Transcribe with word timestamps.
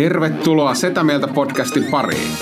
Tervetuloa 0.00 0.74
Setä 0.74 1.04
Mieltä 1.04 1.28
podcastin 1.28 1.84
pariin. 1.90 2.32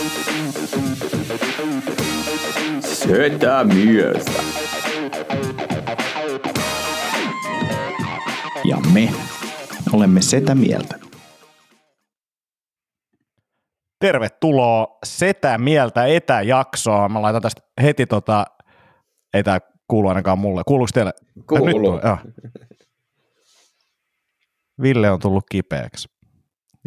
Setä 2.81 3.65
Mieltä. 3.65 4.31
Ja 8.65 8.77
me 8.93 9.13
olemme 9.93 10.23
Setä 10.23 10.55
Mieltä. 10.55 10.99
Tervetuloa 14.01 14.99
Setä 15.05 15.59
Mieltä 15.59 16.07
etäjaksoa. 16.07 17.09
Mä 17.09 17.23
laitan 17.23 17.43
tästä 17.43 17.63
heti 17.83 18.07
tota, 18.07 18.45
ei 19.35 19.43
tää 19.43 19.61
kuulu 19.89 20.09
ainakaan 20.09 20.39
mulle. 20.39 20.63
Kuuluuko 20.67 20.91
teille? 20.95 21.13
Kuuluu. 21.49 21.95
Nyt, 21.95 22.05
joo. 22.05 22.19
Ville 24.83 25.11
on 25.11 25.21
tullut 25.21 25.45
kipeäksi. 25.51 26.18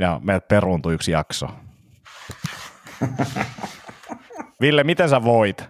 Ja 0.01 0.19
meiltä 0.23 0.45
peruuntui 0.47 0.93
yksi 0.93 1.11
jakso. 1.11 1.47
Ville, 4.61 4.83
miten 4.83 5.09
sä 5.09 5.23
voit? 5.23 5.63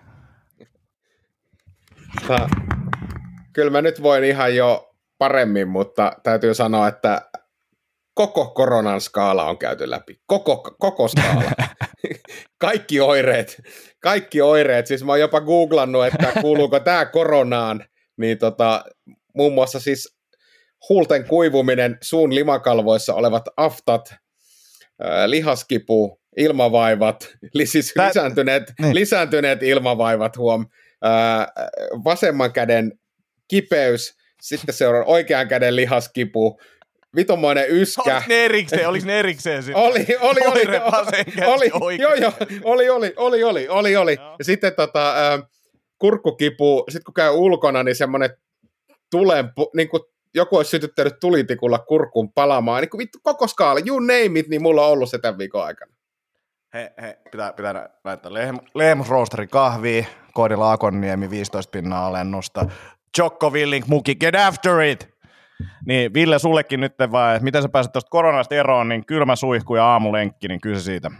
Tota, 2.22 2.50
kyllä 3.54 3.70
mä 3.72 3.82
nyt 3.82 4.04
voin 4.04 4.24
ihan 4.24 4.56
jo 4.56 4.94
paremmin, 5.18 5.68
mutta 5.68 6.12
täytyy 6.24 6.54
sanoa, 6.54 6.88
että 6.88 7.22
koko 8.14 8.46
koronan 8.46 9.02
skaala 9.02 9.50
on 9.50 9.58
käyty 9.58 9.90
läpi. 9.90 10.22
Koko, 10.26 10.76
koko 10.80 11.08
skaala. 11.08 11.52
kaikki 12.62 13.00
oireet. 13.00 13.62
Kaikki 14.00 14.42
oireet. 14.42 14.88
Siis 14.88 15.04
mä 15.04 15.12
oon 15.12 15.20
jopa 15.20 15.42
googlannut, 15.42 16.06
että 16.06 16.32
kuuluuko 16.42 16.80
tämä 16.80 17.06
koronaan. 17.06 17.86
Niin 18.18 18.38
tota, 18.38 18.84
muun 19.36 19.54
muassa 19.54 19.80
siis 19.80 20.18
huulten 20.90 21.28
kuivuminen, 21.28 21.98
suun 22.02 22.36
limakalvoissa 22.36 23.14
olevat 23.14 23.44
aftat, 23.58 24.14
lihaskipu, 25.26 26.22
ilmavaivat, 26.38 27.30
siis 27.66 27.94
Tää- 27.94 28.08
lisääntyneet, 28.08 28.64
niin. 28.82 28.96
lisääntyneet 28.96 29.64
ilmavaivat, 29.64 30.38
huom, 30.38 30.66
vasemman 32.04 32.54
käden 32.54 33.00
kipeys, 33.48 34.18
sitten 34.42 34.76
seuraa 34.76 35.04
oikean 35.04 35.48
käden 35.48 35.76
lihaskipu, 35.76 36.60
vitomoinen 37.16 37.66
yskä. 37.70 38.02
Oliko 38.02 38.26
ne 38.28 38.46
erikseen, 38.46 38.88
oliko 38.88 39.06
ne 39.06 39.20
erikseen 39.20 39.64
sitten? 39.64 39.84
Oli, 39.84 40.06
oli, 40.20 40.42
oli, 40.46 40.62
oli, 41.46 41.72
oikea. 41.82 42.04
joo, 42.08 42.14
joo, 42.16 42.34
oli, 42.64 42.90
oli, 42.90 43.14
oli, 43.18 43.44
oli, 43.44 43.68
oli, 43.68 43.96
oli. 43.96 44.14
Joo. 44.14 44.36
Ja 44.40 44.46
sitten 44.46 44.76
tota, 44.76 45.14
kurkkukipu, 45.98 46.84
sitten 46.90 47.04
kun 47.04 47.14
käy 47.14 47.32
ulkona, 47.32 47.84
niin 47.84 47.96
semmoinen 47.96 48.30
tulen, 49.12 49.46
niin 49.76 49.90
kuin 49.90 50.04
joku 50.36 50.58
olisi 50.58 50.72
sytyttänyt 50.72 51.20
tulitikulla 51.20 51.80
kurkun 51.80 52.34
palamaan, 52.34 52.82
niin 52.82 52.90
kuin 52.90 53.00
vittu 53.00 53.20
koko 53.24 53.48
skaala, 53.48 53.80
you 53.88 54.00
name 54.00 54.40
it, 54.40 54.48
niin 54.48 54.62
mulla 54.62 54.86
on 54.86 54.92
ollut 54.92 55.10
se 55.10 55.18
tämän 55.18 55.38
viikon 55.38 55.66
aikana. 55.66 55.92
He, 56.74 56.94
he, 57.02 57.20
pitää, 57.32 57.54
pitää 57.54 57.90
laittaa 58.04 58.34
lehm, 58.34 58.56
Lehmusroosteri 58.74 59.48
kahvia, 59.48 60.06
koodilla 60.34 60.72
Akonniemi 60.72 61.30
15 61.30 61.72
pinnaa 61.72 62.08
alennusta. 62.08 62.66
Jokko 63.18 63.50
Willink 63.50 63.88
muki, 63.88 64.16
get 64.16 64.36
after 64.36 64.82
it! 64.82 65.10
Niin 65.86 66.14
Ville, 66.14 66.40
sullekin 66.40 66.80
nyt 66.80 66.94
vaan, 67.12 67.36
että 67.36 67.44
miten 67.44 67.62
sä 67.62 67.70
pääset 67.70 67.92
tuosta 67.92 68.10
koronasta 68.10 68.56
eroon, 68.56 68.90
niin 68.90 69.06
kylmä 69.06 69.36
suihku 69.36 69.76
ja 69.76 69.86
aamulenkki, 69.86 70.48
niin 70.48 70.62
kyllä 70.62 70.80
siitä. 70.80 71.12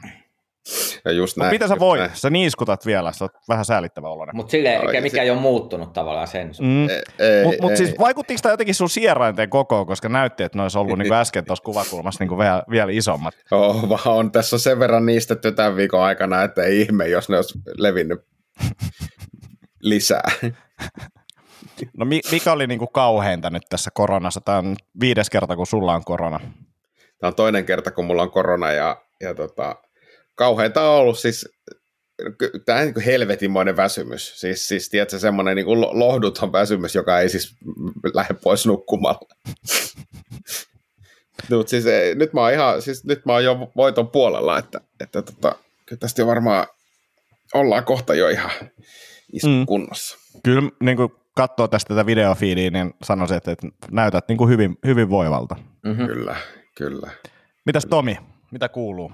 Ja 1.06 1.12
just 1.12 1.38
näin. 1.38 1.52
mitä 1.52 1.68
sä 1.68 1.80
voit? 1.80 2.00
näin. 2.02 2.12
Sä 2.14 2.30
niiskutat 2.30 2.86
vielä, 2.86 3.12
sä 3.12 3.24
oot 3.26 3.32
vähän 3.50 3.66
säälittävä 3.66 4.08
oloinen. 4.10 4.36
Mutta 4.36 4.52
silleen, 4.52 4.82
Joo, 4.82 5.02
mikä, 5.02 5.10
se- 5.10 5.22
ei 5.22 5.32
ole 5.32 5.40
muuttunut 5.40 5.94
tavallaan 5.94 6.28
sen. 6.28 6.52
Mm. 6.62 6.88
Mutta 7.44 7.62
mut 7.62 7.78
siis 7.78 7.94
vaikuttiko 8.00 8.40
tämä 8.44 8.54
jotenkin 8.54 8.76
sun 8.76 8.90
sierainten 8.90 9.50
kokoon, 9.50 9.88
koska 9.88 10.10
näytti, 10.10 10.44
että 10.44 10.58
ne 10.58 10.62
olisi 10.62 10.78
ollut 10.78 10.98
niinku 10.98 11.14
äsken 11.24 11.46
tuossa 11.46 11.64
kuvakulmassa 11.64 12.22
niinku 12.24 12.38
vielä, 12.38 12.64
vielä 12.70 12.92
isommat. 12.92 13.34
Oh, 13.52 13.90
vaan 13.90 14.02
on 14.06 14.32
tässä 14.32 14.58
sen 14.58 14.80
verran 14.80 15.06
niistetty 15.06 15.52
tämän 15.52 15.76
viikon 15.76 16.02
aikana, 16.04 16.44
että 16.44 16.64
ei 16.64 16.82
ihme, 16.82 17.08
jos 17.08 17.30
ne 17.30 17.36
olisi 17.36 17.60
levinnyt 17.78 18.20
lisää. 19.82 20.32
No 21.98 22.06
mi- 22.06 22.22
mikä 22.32 22.52
oli 22.52 22.68
niinku 22.68 22.88
kauheinta 22.88 23.50
nyt 23.50 23.64
tässä 23.70 23.90
koronassa? 23.94 24.42
Tämä 24.42 24.58
on 24.58 24.76
viides 25.00 25.30
kerta, 25.30 25.56
kun 25.56 25.68
sulla 25.68 25.94
on 25.96 26.04
korona. 26.04 26.40
Tämä 27.20 27.28
on 27.30 27.36
toinen 27.36 27.66
kerta, 27.66 27.92
kun 27.92 28.06
mulla 28.06 28.22
on 28.22 28.32
korona 28.32 28.72
ja, 28.72 29.02
ja 29.22 29.36
tota, 29.36 29.76
kauheinta 30.42 30.90
on 30.90 31.00
ollut 31.00 31.20
siis 31.20 31.50
tämä 32.66 32.80
on 32.80 32.86
niin 32.86 33.06
helvetinmoinen 33.06 33.78
väsymys. 33.78 34.40
Siis, 34.40 34.68
siis 34.68 34.90
tiedätkö, 34.90 35.20
semmoinen 35.20 35.56
niin 35.56 35.82
lohduton 35.82 36.52
väsymys, 36.52 36.96
joka 36.96 37.20
ei 37.20 37.30
siis 37.30 37.56
lähde 38.14 38.34
pois 38.34 38.66
nukkumalla. 38.66 39.28
Mut 41.50 41.68
siis, 41.68 41.86
ei, 41.86 42.16
nyt, 42.16 42.34
mä 42.34 42.42
oon 42.42 42.54
ihan, 42.54 42.82
siis 42.82 43.06
nyt 43.06 43.26
mä 43.26 43.34
oon 43.34 43.44
jo 43.44 43.72
voiton 43.76 44.08
puolella, 44.08 44.58
että, 44.58 44.82
että 45.00 45.22
tota, 45.22 45.56
kyllä 45.86 46.00
tästä 46.00 46.22
jo 46.22 46.28
varmaan 46.28 46.68
ollaan 47.54 47.86
kohta 47.86 48.16
jo 48.16 48.30
ihan 48.30 48.52
Mm. 49.44 49.50
mm. 49.50 49.88
Kyllä 50.44 50.70
niin 50.80 50.98
kuin 50.98 51.12
katsoo 51.36 51.68
tästä 51.68 51.88
tätä 51.88 52.06
videofiidiä, 52.06 52.70
niin 52.70 52.94
sanoisin, 53.04 53.38
että, 53.38 53.52
että 53.52 53.68
näytät 53.92 54.28
niin 54.28 54.38
kuin 54.38 54.50
hyvin, 54.50 54.78
hyvin 54.86 55.10
voivalta. 55.10 55.56
Mm-hmm. 55.86 56.08
Kyllä, 56.08 56.36
kyllä. 56.78 57.12
Mitäs 57.66 57.86
Tomi, 57.86 58.18
mitä 58.52 58.70
kuuluu? 58.70 59.12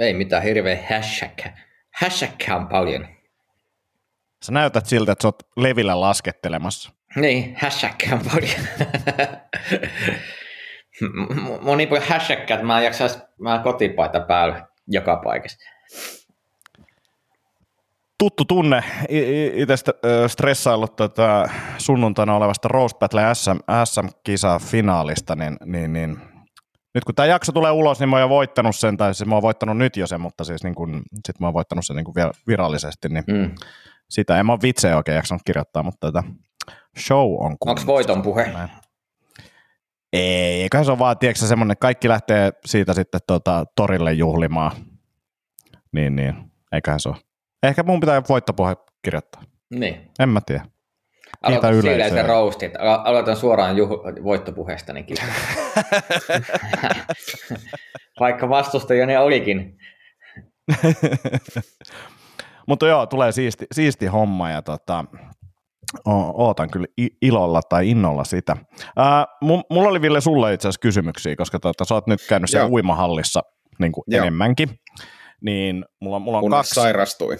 Ei 0.00 0.14
mitään 0.14 0.42
hirveä 0.42 0.78
hashtag. 0.90 1.38
Hashtag 2.00 2.56
on 2.56 2.68
paljon. 2.68 3.06
Sä 4.42 4.52
näytät 4.52 4.86
siltä, 4.86 5.12
että 5.12 5.22
sä 5.22 5.28
oot 5.28 5.42
levillä 5.56 6.00
laskettelemassa. 6.00 6.92
Niin, 7.16 7.56
hashtag 7.60 7.94
on 8.12 8.20
paljon. 8.32 8.60
Mun 11.40 11.60
on 11.64 11.78
niin 11.78 11.88
paljon 11.88 12.08
hashtag, 12.08 12.38
että 12.38 12.62
mä 12.62 12.78
en 12.78 12.84
jaksais, 12.84 13.18
mä 13.40 13.60
kotipaita 13.64 14.20
päällä 14.20 14.66
joka 14.86 15.16
paikassa. 15.16 15.58
Tuttu 18.18 18.44
tunne, 18.44 18.84
itse 19.54 19.74
stressaillut 20.26 20.96
tota, 20.96 21.48
sunnuntaina 21.78 22.36
olevasta 22.36 22.68
Roast 22.68 22.98
Battle 22.98 23.22
SM, 23.34 23.58
SM-kisa 23.84 24.58
finaalista, 24.58 25.36
niin, 25.36 25.56
niin, 25.64 25.92
niin 25.92 26.18
nyt 26.94 27.04
kun 27.04 27.14
tämä 27.14 27.26
jakso 27.26 27.52
tulee 27.52 27.70
ulos, 27.70 28.00
niin 28.00 28.08
mä 28.08 28.16
oon 28.16 28.20
jo 28.22 28.28
voittanut 28.28 28.76
sen, 28.76 28.96
tai 28.96 29.14
siis 29.14 29.28
mä 29.28 29.34
oon 29.34 29.42
voittanut 29.42 29.76
nyt 29.78 29.96
jo 29.96 30.06
sen, 30.06 30.20
mutta 30.20 30.44
siis 30.44 30.64
niin 30.64 30.74
kun, 30.74 31.02
sit 31.26 31.40
mä 31.40 31.46
oon 31.46 31.54
voittanut 31.54 31.86
sen 31.86 31.96
niin 31.96 32.04
kun 32.04 32.14
vielä 32.14 32.30
virallisesti, 32.46 33.08
niin 33.08 33.24
Mm. 33.26 33.54
sitä 34.10 34.38
en 34.40 34.46
mä 34.46 34.52
oon 34.52 34.62
vitsejä 34.62 34.96
oikein 34.96 35.16
jaksanut 35.16 35.42
kirjoittaa, 35.44 35.82
mutta 35.82 36.12
tätä 36.12 36.28
show 36.98 37.18
on 37.20 37.46
Onko 37.46 37.56
kunnossa. 37.60 37.86
voiton 37.86 38.22
puhe? 38.22 38.52
Näin. 38.52 38.68
Ei, 40.12 40.62
eiköhän 40.62 40.84
se 40.84 40.90
ole 40.90 40.98
vaan, 40.98 41.18
tiedätkö, 41.18 41.46
semmoinen, 41.46 41.72
että 41.72 41.80
kaikki 41.82 42.08
lähtee 42.08 42.52
siitä 42.66 42.94
sitten 42.94 43.20
tota, 43.26 43.64
torille 43.76 44.12
juhlimaan. 44.12 44.72
Niin, 45.92 46.16
niin, 46.16 46.34
eiköhän 46.72 47.00
se 47.00 47.08
ole. 47.08 47.16
Ehkä 47.62 47.82
mun 47.82 48.00
pitää 48.00 48.22
voittopuhe 48.28 48.76
kirjoittaa. 49.02 49.42
Niin. 49.70 50.10
En 50.18 50.28
mä 50.28 50.40
tiedä. 50.46 50.64
Aloitan 51.42 51.72
yleisöä. 51.74 51.90
silleen 51.90 52.10
se 52.10 52.22
roastit. 52.22 52.72
Alo- 52.76 53.00
Aloitan 53.04 53.36
suoraan 53.36 53.76
juh- 53.76 54.24
voittopuheesta, 54.24 54.92
niin. 54.92 55.06
Vaikka 58.20 58.48
vastustajani 58.48 59.16
olikin. 59.16 59.78
Mutta 62.68 62.86
joo, 62.86 63.06
tulee 63.06 63.32
siisti, 63.32 63.66
siisti 63.72 64.06
homma 64.06 64.50
ja 64.50 64.62
tota, 64.62 65.04
ootan 66.34 66.70
kyllä 66.70 66.86
ilolla 67.22 67.60
tai 67.68 67.90
innolla 67.90 68.24
sitä. 68.24 68.56
Ää, 68.96 69.26
mu- 69.44 69.62
mulla 69.70 69.88
oli 69.88 70.02
Ville 70.02 70.20
sulle 70.20 70.52
itse 70.54 70.68
asiassa 70.68 70.80
kysymyksiä, 70.80 71.36
koska 71.36 71.58
tota, 71.58 71.84
sä 71.84 71.94
oot 71.94 72.06
nyt 72.06 72.20
käynyt 72.28 72.50
siellä 72.50 72.64
Joo. 72.66 72.72
uimahallissa 72.72 73.40
niin 73.78 73.92
kuin 73.92 74.04
enemmänkin. 74.12 74.68
Niin 75.44 75.84
mulla, 76.00 76.18
mulla 76.18 76.38
on 76.38 76.42
Kun 76.42 76.50
kaksi, 76.50 76.74
sairastuin. 76.74 77.38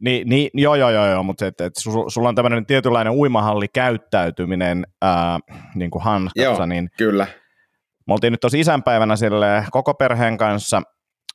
Niin, 0.00 0.28
niin, 0.28 0.50
joo, 0.54 0.74
joo, 0.74 0.90
joo, 0.90 1.06
joo 1.06 1.22
mutta 1.22 1.46
et, 1.46 1.60
et, 1.60 1.72
su- 1.88 2.04
sulla 2.10 2.28
on 2.28 2.34
tämmöinen 2.34 2.66
tietynlainen 2.66 3.12
uimahallikäyttäytyminen 3.12 4.86
ää, 5.02 5.38
niin 5.74 5.90
kuin 5.90 6.02
hanskassa, 6.04 6.42
Joo. 6.62 6.66
niin 6.66 6.90
Kyllä. 6.96 7.26
me 8.06 8.12
oltiin 8.14 8.30
nyt 8.30 8.40
tosi 8.40 8.60
isänpäivänä 8.60 9.16
sille 9.16 9.66
koko 9.70 9.94
perheen 9.94 10.36
kanssa 10.38 10.82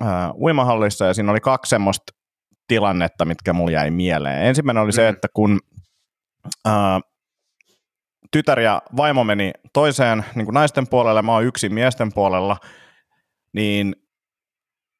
ää, 0.01 0.31
uimahallissa 0.33 1.05
ja 1.05 1.13
siinä 1.13 1.31
oli 1.31 1.39
kaksi 1.39 1.69
semmoista 1.69 2.13
tilannetta, 2.67 3.25
mitkä 3.25 3.53
mulla 3.53 3.71
jäi 3.71 3.91
mieleen. 3.91 4.45
Ensimmäinen 4.45 4.83
oli 4.83 4.91
se, 4.91 5.01
Mm. 5.01 5.09
että 5.09 5.27
kun 5.33 5.59
ää, 6.65 6.99
tytär 8.31 8.59
ja 8.59 8.81
vaimo 8.97 9.23
meni 9.23 9.51
toiseen 9.73 10.25
niin 10.35 10.45
kuin 10.45 10.53
naisten 10.53 10.87
puolelle, 10.87 11.21
mä 11.21 11.31
oon 11.33 11.43
yksin 11.45 11.73
miesten 11.73 12.13
puolella, 12.13 12.57
niin 13.53 13.95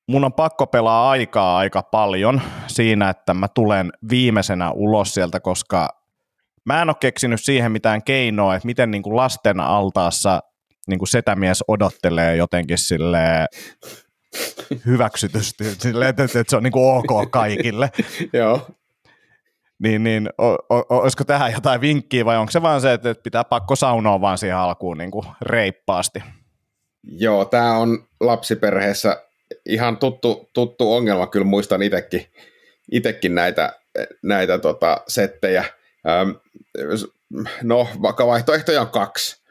mun 0.08 0.24
on 0.24 0.34
pakko 0.34 0.68
pelaa 0.68 1.10
aikaa 1.10 1.58
aika 1.58 1.82
paljon 1.82 2.42
siinä, 2.68 3.10
että 3.10 3.34
mä 3.34 3.48
tulen 3.48 3.92
viimeisenä 4.10 4.72
ulos 4.72 5.14
sieltä, 5.14 5.40
koska 5.40 5.90
mä 6.66 6.82
en 6.82 6.90
ole 6.90 6.96
keksinyt 7.00 7.42
siihen 7.44 7.72
mitään 7.72 8.04
keinoa, 8.04 8.56
että 8.56 8.66
miten 8.66 8.92
niin 8.92 9.04
kuin 9.04 9.16
lasten 9.16 9.60
altaassa 9.60 10.40
niin 10.88 11.00
kuin 11.00 11.10
setämies 11.10 11.64
odottelee 11.68 12.36
jotenkin 12.36 12.78
sille 12.78 13.48
hyväksytysti, 14.86 15.64
silleen, 15.76 16.10
että, 16.10 16.24
että 16.24 16.44
se 16.48 16.58
on 16.58 16.64
niin 16.64 16.72
kuin 16.72 16.98
ok 16.98 17.32
kaikille. 17.32 17.92
Joo. 18.34 18.68
Niin, 19.80 20.04
niin 20.04 20.30
o, 20.38 20.48
o, 20.54 20.86
olisiko 20.90 21.24
tähän 21.24 21.52
jotain 21.52 21.82
vinkkiä 21.82 22.26
vai 22.26 22.38
onko 22.38 22.52
se 22.52 22.62
vaan 22.62 22.82
se, 22.82 22.94
että 22.94 23.10
että 23.10 23.24
pitää 23.24 23.44
pakko 23.44 23.76
saunoa 23.76 24.22
vaan 24.22 24.38
siihen 24.38 24.58
alkuun 24.58 24.98
niin 24.98 25.12
kuin 25.12 25.26
reippaasti? 25.42 26.20
Joo, 27.04 27.46
tämä 27.46 27.78
on 27.78 28.08
lapsiperheessä 28.20 29.26
ihan 29.66 29.98
tuttu, 29.98 30.50
tuttu 30.54 30.94
ongelma, 30.94 31.28
kyllä 31.28 31.46
muistan 31.46 31.82
itsekin, 31.82 32.26
itekin 32.92 33.36
näitä, 33.36 33.74
näitä 34.24 34.58
tota, 34.58 35.02
settejä. 35.08 35.66
No, 37.64 37.88
vaikka 38.02 38.28
vaihtoehtoja 38.28 38.82
on 38.82 38.90
kaksi. 38.90 39.42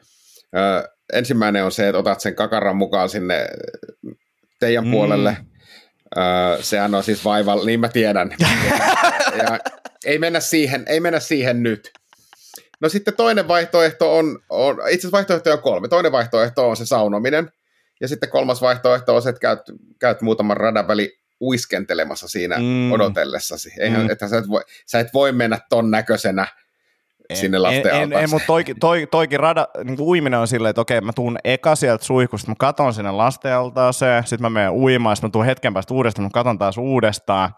Ensimmäinen 1.13 1.65
on 1.65 1.71
se, 1.71 1.87
että 1.87 1.99
otat 1.99 2.21
sen 2.21 2.35
kakaran 2.35 2.75
mukaan 2.75 3.09
sinne 3.09 3.47
teidän 4.59 4.85
mm. 4.85 4.91
puolelle. 4.91 5.37
Sehän 6.61 6.95
on 6.95 7.03
siis 7.03 7.25
vaivalla, 7.25 7.65
niin 7.65 7.79
mä 7.79 7.87
tiedän. 7.87 8.35
ja 9.43 9.59
ei 10.05 10.19
mennä 10.19 10.39
siihen, 10.39 10.83
ei 10.87 10.99
mennä 10.99 11.19
siihen 11.19 11.63
nyt. 11.63 11.91
No 12.81 12.89
sitten 12.89 13.13
toinen 13.13 13.47
vaihtoehto 13.47 14.17
on, 14.17 14.39
on 14.49 14.75
itse 14.75 14.91
asiassa 14.91 15.11
vaihtoehtoja 15.11 15.55
on 15.55 15.61
kolme. 15.61 15.87
Toinen 15.87 16.11
vaihtoehto 16.11 16.69
on 16.69 16.77
se 16.77 16.85
saunominen, 16.85 17.51
ja 18.05 18.09
sitten 18.09 18.29
kolmas 18.29 18.61
vaihtoehto 18.61 19.15
on 19.15 19.21
se, 19.21 19.29
että 19.29 19.39
käyt, 19.39 19.59
käyt 19.99 20.21
muutaman 20.21 20.57
radan 20.57 20.87
väli 20.87 21.19
uiskentelemassa 21.41 22.27
siinä 22.27 22.57
mm. 22.57 22.91
odotellessasi. 22.91 23.69
Eihän, 23.79 24.01
mm. 24.01 24.09
että 24.09 24.27
sä, 24.27 24.37
et 24.37 24.47
voi, 24.47 24.61
sä 24.85 24.99
et 24.99 25.07
voi 25.13 25.31
mennä 25.31 25.59
ton 25.69 25.91
näköisenä 25.91 26.47
en, 27.29 27.37
sinne 27.37 27.57
lasten 27.57 27.95
en, 27.95 28.13
en, 28.13 28.13
en, 28.13 28.29
mutta 28.29 28.47
toikin, 28.47 28.79
toi, 28.79 29.07
toikin 29.11 29.39
rada, 29.39 29.67
niin 29.83 29.97
kuin 29.97 30.07
uiminen 30.07 30.39
on 30.39 30.47
silleen, 30.47 30.69
että 30.69 30.81
okei, 30.81 31.01
mä 31.01 31.13
tuun 31.13 31.37
eka 31.43 31.75
sieltä 31.75 32.05
suihkusta, 32.05 32.51
mä 32.51 32.55
katon 32.59 32.93
sinne 32.93 33.11
lastenaltaaseen, 33.11 34.23
sitten 34.23 34.41
mä 34.41 34.49
menen 34.49 34.71
uimaan, 34.71 35.15
sitten 35.15 35.27
mä 35.27 35.31
tuun 35.31 35.45
hetken 35.45 35.73
päästä 35.73 35.93
uudestaan, 35.93 36.25
mä 36.25 36.29
katon 36.33 36.57
taas 36.57 36.77
uudestaan, 36.77 37.53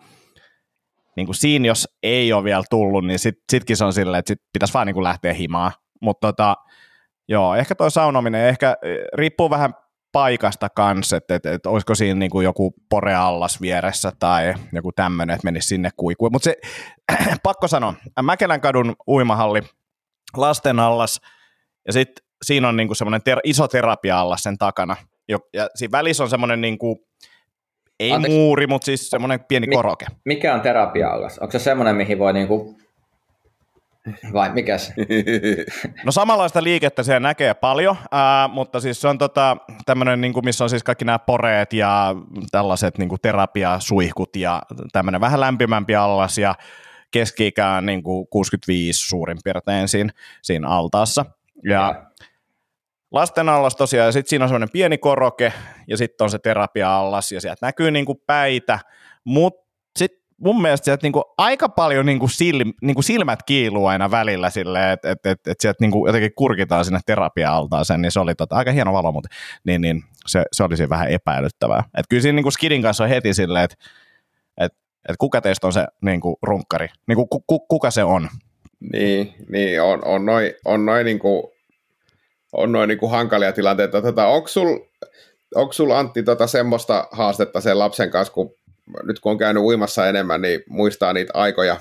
niin 1.16 1.26
kuin 1.26 1.36
siinä 1.36 1.68
jos 1.68 1.88
ei 2.04 2.34
ole 2.34 2.44
vielä 2.44 2.64
tullut, 2.70 3.06
niin 3.06 3.20
sit, 3.20 3.36
sitkin 3.52 3.78
se 3.78 3.86
on 3.86 3.94
silleen, 3.94 4.20
että 4.20 4.30
sit 4.30 4.42
pitäisi 4.54 4.74
vaan 4.74 4.88
niin 4.88 4.94
kuin 4.94 5.04
lähteä 5.04 5.34
himaan. 5.34 5.72
Mutta 6.02 6.28
tota, 6.28 6.56
joo, 7.28 7.56
ehkä 7.56 7.76
toi 7.76 7.92
saunominen, 7.92 8.48
ehkä 8.48 8.76
eh, 8.82 8.98
riippuu 9.14 9.50
vähän 9.50 9.74
paikasta 10.12 10.70
kanssa, 10.70 11.18
että, 11.18 11.36
että, 11.36 11.54
että 11.54 11.70
olisiko 11.70 11.96
siinä 11.96 12.20
niin 12.20 12.32
kuin 12.32 12.44
joku 12.44 12.74
poreallas 12.90 13.62
vieressä 13.62 14.12
tai 14.20 14.54
joku 14.74 14.92
tämmöinen, 14.92 15.34
että 15.34 15.46
menisi 15.46 15.68
sinne 15.68 15.90
kuikuun. 15.98 16.32
Mutta 16.32 16.44
se, 16.44 16.56
pakko 17.44 17.68
sanoa, 17.68 17.94
Mäkelän 18.22 18.62
kadun 18.62 18.96
uimahalli, 19.08 19.62
lasten 20.38 20.80
allas, 20.80 21.22
ja 21.88 21.94
sitten 21.94 22.26
siinä 22.46 22.68
on 22.68 22.78
niin 22.78 22.88
kuin 22.88 22.96
semmoinen 22.96 23.24
ter- 23.24 23.40
iso 23.44 23.68
terapia-allas 23.68 24.44
sen 24.44 24.58
takana. 24.58 24.96
Ja 25.28 25.40
siinä 25.76 25.92
välissä 25.92 26.24
on 26.24 26.30
semmoinen 26.30 26.62
niin 26.62 26.78
kuin, 26.78 27.00
ei 28.00 28.12
Anteeksi. 28.12 28.38
muuri, 28.38 28.68
mutta 28.68 28.86
siis 28.86 29.10
semmoinen 29.10 29.40
pieni 29.48 29.68
koroke. 29.68 30.06
Mikä 30.26 30.54
on 30.54 30.62
terapia-allas? 30.62 31.40
Onko 31.40 31.52
se 31.52 31.60
semmoinen, 31.60 31.96
mihin 31.96 32.20
voi 32.20 32.34
niinku 32.34 32.78
vai 34.34 34.54
mikäs? 34.54 34.94
No 36.06 36.12
samanlaista 36.12 36.64
liikettä 36.64 37.04
siellä 37.04 37.20
näkee 37.20 37.54
paljon, 37.54 37.96
ää, 38.12 38.48
mutta 38.48 38.80
siis 38.80 39.02
se 39.02 39.08
on 39.08 39.18
tota, 39.18 39.58
tämmöinen, 39.86 40.22
niin 40.22 40.34
missä 40.44 40.64
on 40.64 40.70
siis 40.70 40.84
kaikki 40.84 41.06
nämä 41.06 41.20
poreet 41.20 41.74
ja 41.74 42.16
tällaiset 42.52 42.98
niin 42.98 43.10
kuin 43.10 43.22
terapiasuihkut 43.22 44.36
ja 44.36 44.62
tämmöinen 44.92 45.22
vähän 45.22 45.40
lämpimämpi 45.40 45.96
allas 45.96 46.38
ja 46.38 46.56
keski-ikään 47.12 47.86
niin 47.86 48.04
kuin 48.04 48.28
65 48.28 49.08
suurin 49.08 49.38
piirtein 49.44 49.88
siinä, 49.88 50.14
siinä 50.42 50.68
altaassa. 50.68 51.26
Ja, 51.64 51.74
ja. 51.74 52.06
lasten 53.12 53.50
allas 53.50 53.76
tosiaan, 53.76 54.06
ja 54.06 54.12
sitten 54.12 54.30
siinä 54.30 54.46
on 54.46 54.50
semmoinen 54.50 54.72
pieni 54.74 54.98
koroke, 54.98 55.54
ja 55.88 55.98
sitten 55.98 56.26
on 56.26 56.30
se 56.30 56.40
terapia-allas, 56.40 57.32
ja 57.32 57.42
sieltä 57.42 57.66
näkyy 57.66 57.92
niin 57.92 58.06
kuin 58.06 58.22
päitä, 58.26 58.80
mutta 59.24 59.67
mun 60.38 60.62
mielestä 60.62 60.86
sieltä 60.86 61.06
niinku 61.06 61.24
aika 61.38 61.70
paljon 61.70 62.06
niinku 62.06 62.28
silm, 62.28 62.74
niinku 62.82 63.02
silmät 63.02 63.44
kiiluu 63.44 63.86
aina 63.86 64.12
välillä 64.12 64.50
silleen, 64.50 64.92
että 64.92 65.12
et, 65.12 65.26
et, 65.26 65.48
et 65.48 65.60
sieltä 65.60 65.78
niinku 65.82 66.08
jotenkin 66.08 66.32
kurkitaan 66.36 66.86
sinne 66.86 67.00
terapia-altaaseen, 67.06 68.02
niin 68.02 68.12
se 68.12 68.20
oli 68.20 68.36
tota, 68.36 68.56
aika 68.56 68.72
hieno 68.72 68.94
valo, 68.94 69.12
mutta 69.12 69.30
niin, 69.64 69.82
niin, 69.82 70.04
se, 70.28 70.44
se 70.52 70.64
olisi 70.64 70.90
vähän 70.90 71.10
epäilyttävää. 71.10 71.84
Et 71.98 72.06
kyllä 72.10 72.22
siinä 72.22 72.36
niinku 72.36 72.52
Skidin 72.52 72.82
kanssa 72.82 73.04
on 73.04 73.10
heti 73.10 73.34
silleen, 73.34 73.66
että 73.66 73.76
et, 74.58 74.72
et 75.10 75.16
kuka 75.18 75.42
teistä 75.42 75.68
on 75.68 75.74
se 75.74 75.86
niinku 76.02 76.38
runkkari, 76.42 76.88
niinku, 77.08 77.26
ku, 77.26 77.44
ku, 77.48 77.60
kuka 77.60 77.92
se 77.92 78.04
on? 78.04 78.30
Niin, 78.94 79.34
niin 79.50 79.82
on, 79.82 80.06
on 80.06 80.26
noin 80.26 80.54
on 80.66 80.86
noi 80.86 81.04
niinku, 81.04 81.54
on 82.54 82.72
noin 82.72 82.88
niinku 82.88 83.08
hankalia 83.08 83.52
tilanteita. 83.54 84.02
Tota, 84.02 84.28
onko 84.28 84.48
sul, 84.48 84.80
onko 85.56 85.74
sul 85.74 85.92
Antti 85.92 86.24
tota 86.24 86.48
semmoista 86.48 87.08
haastetta 87.12 87.62
sen 87.62 87.80
lapsen 87.80 88.12
kanssa, 88.12 88.34
kun 88.34 88.54
nyt 89.04 89.20
kun 89.20 89.32
on 89.32 89.38
käynyt 89.38 89.64
uimassa 89.64 90.08
enemmän, 90.08 90.42
niin 90.42 90.64
muistaa 90.70 91.14
niitä 91.14 91.32
aikoja, 91.34 91.78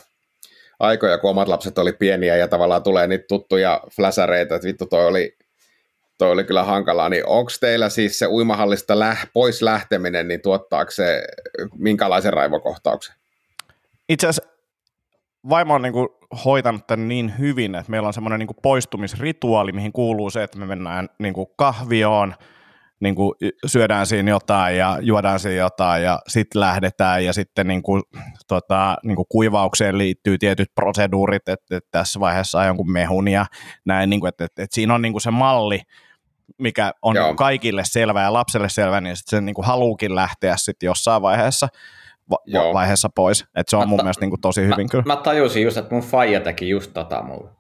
aikoja, 0.81 1.19
kun 1.19 1.31
omat 1.31 1.49
lapset 1.49 1.79
oli 1.79 1.93
pieniä 1.93 2.37
ja 2.37 2.49
tavallaan 2.49 2.83
tulee 2.83 3.07
niitä 3.07 3.25
tuttuja 3.29 3.81
fläsäreitä, 3.97 4.55
että 4.55 4.69
vittu 4.69 4.87
toi 4.87 5.07
oli, 5.07 5.37
toi 6.19 6.31
oli 6.31 6.45
kyllä 6.45 6.65
hankalaa, 6.65 7.09
niin 7.09 7.27
onko 7.27 7.51
teillä 7.61 7.89
siis 7.89 8.19
se 8.19 8.27
uimahallista 8.27 8.99
läh, 8.99 9.29
pois 9.33 9.63
lähteminen, 9.63 10.29
niin 10.29 10.43
tuottaako 10.43 10.91
se 10.91 11.23
minkälaisen 11.79 12.33
raivokohtauksen? 12.33 13.15
Itse 14.09 14.27
asiassa 14.27 14.53
vaimo 15.49 15.75
on 15.75 15.83
niin 15.83 15.95
hoitanut 16.45 16.87
tämän 16.87 17.09
niin 17.09 17.39
hyvin, 17.39 17.75
että 17.75 17.91
meillä 17.91 18.07
on 18.07 18.15
semmoinen 18.15 18.39
niin 18.39 18.63
poistumisrituaali, 18.63 19.73
mihin 19.73 19.93
kuuluu 19.93 20.31
se, 20.31 20.43
että 20.43 20.59
me 20.59 20.67
mennään 20.67 21.09
niin 21.19 21.35
kuin 21.35 21.47
kahvioon– 21.57 22.35
niin 23.01 23.15
kuin 23.15 23.35
syödään 23.67 24.07
siinä 24.07 24.31
jotain 24.31 24.77
ja 24.77 24.99
juodaan 25.01 25.41
siinä 25.41 25.57
jotain 25.57 26.03
ja 26.03 26.19
sitten 26.29 26.61
lähdetään 26.61 27.25
ja 27.25 27.33
sitten 27.33 27.67
niin 27.67 27.83
kuin, 27.83 28.03
tota, 28.49 28.97
niin 29.05 29.17
kuin 29.17 29.27
kuivaukseen 29.29 29.99
liittyy 29.99 30.39
tietyt 30.39 30.75
proseduurit, 30.75 31.49
että, 31.49 31.77
että 31.77 31.89
tässä 31.91 32.21
vaiheessa 32.21 32.59
on 32.59 32.67
jonkun 32.67 32.93
mehun 32.93 33.29
ja 33.29 33.47
näin, 33.85 34.11
niin 34.11 34.21
kuin, 34.21 34.29
että, 34.29 34.45
että, 34.45 34.63
että 34.63 34.75
siinä 34.75 34.95
on 34.95 35.03
niin 35.03 35.13
kuin 35.13 35.23
se 35.23 35.31
malli, 35.31 35.81
mikä 36.59 36.93
on 37.03 37.17
Joo. 37.17 37.35
kaikille 37.35 37.83
selvä 37.85 38.23
ja 38.23 38.33
lapselle 38.33 38.69
selvä, 38.69 39.01
niin 39.01 39.17
sitten 39.17 39.37
se 39.37 39.41
niin 39.41 39.55
kuin 39.55 39.67
haluukin 39.67 40.15
lähteä 40.15 40.57
sitten 40.57 40.87
jossain 40.87 41.23
vaiheessa 41.23 41.69
va- 42.31 42.73
vaiheessa 42.75 43.09
pois. 43.15 43.41
että 43.57 43.71
se 43.71 43.77
on 43.77 43.83
mä 43.83 43.87
mun 43.87 43.97
ta- 43.97 44.03
mielestä 44.03 44.21
niin 44.21 44.31
kuin 44.31 44.41
tosi 44.41 44.63
hyvin 44.63 44.87
mä, 44.87 44.91
kyllä. 44.91 45.05
Mä 45.07 45.17
tajusin 45.17 45.63
just, 45.63 45.77
että 45.77 45.95
mun 45.95 46.03
faija 46.03 46.41
teki 46.41 46.69
just 46.69 46.91
tota 46.95 47.23
mulle. 47.23 47.51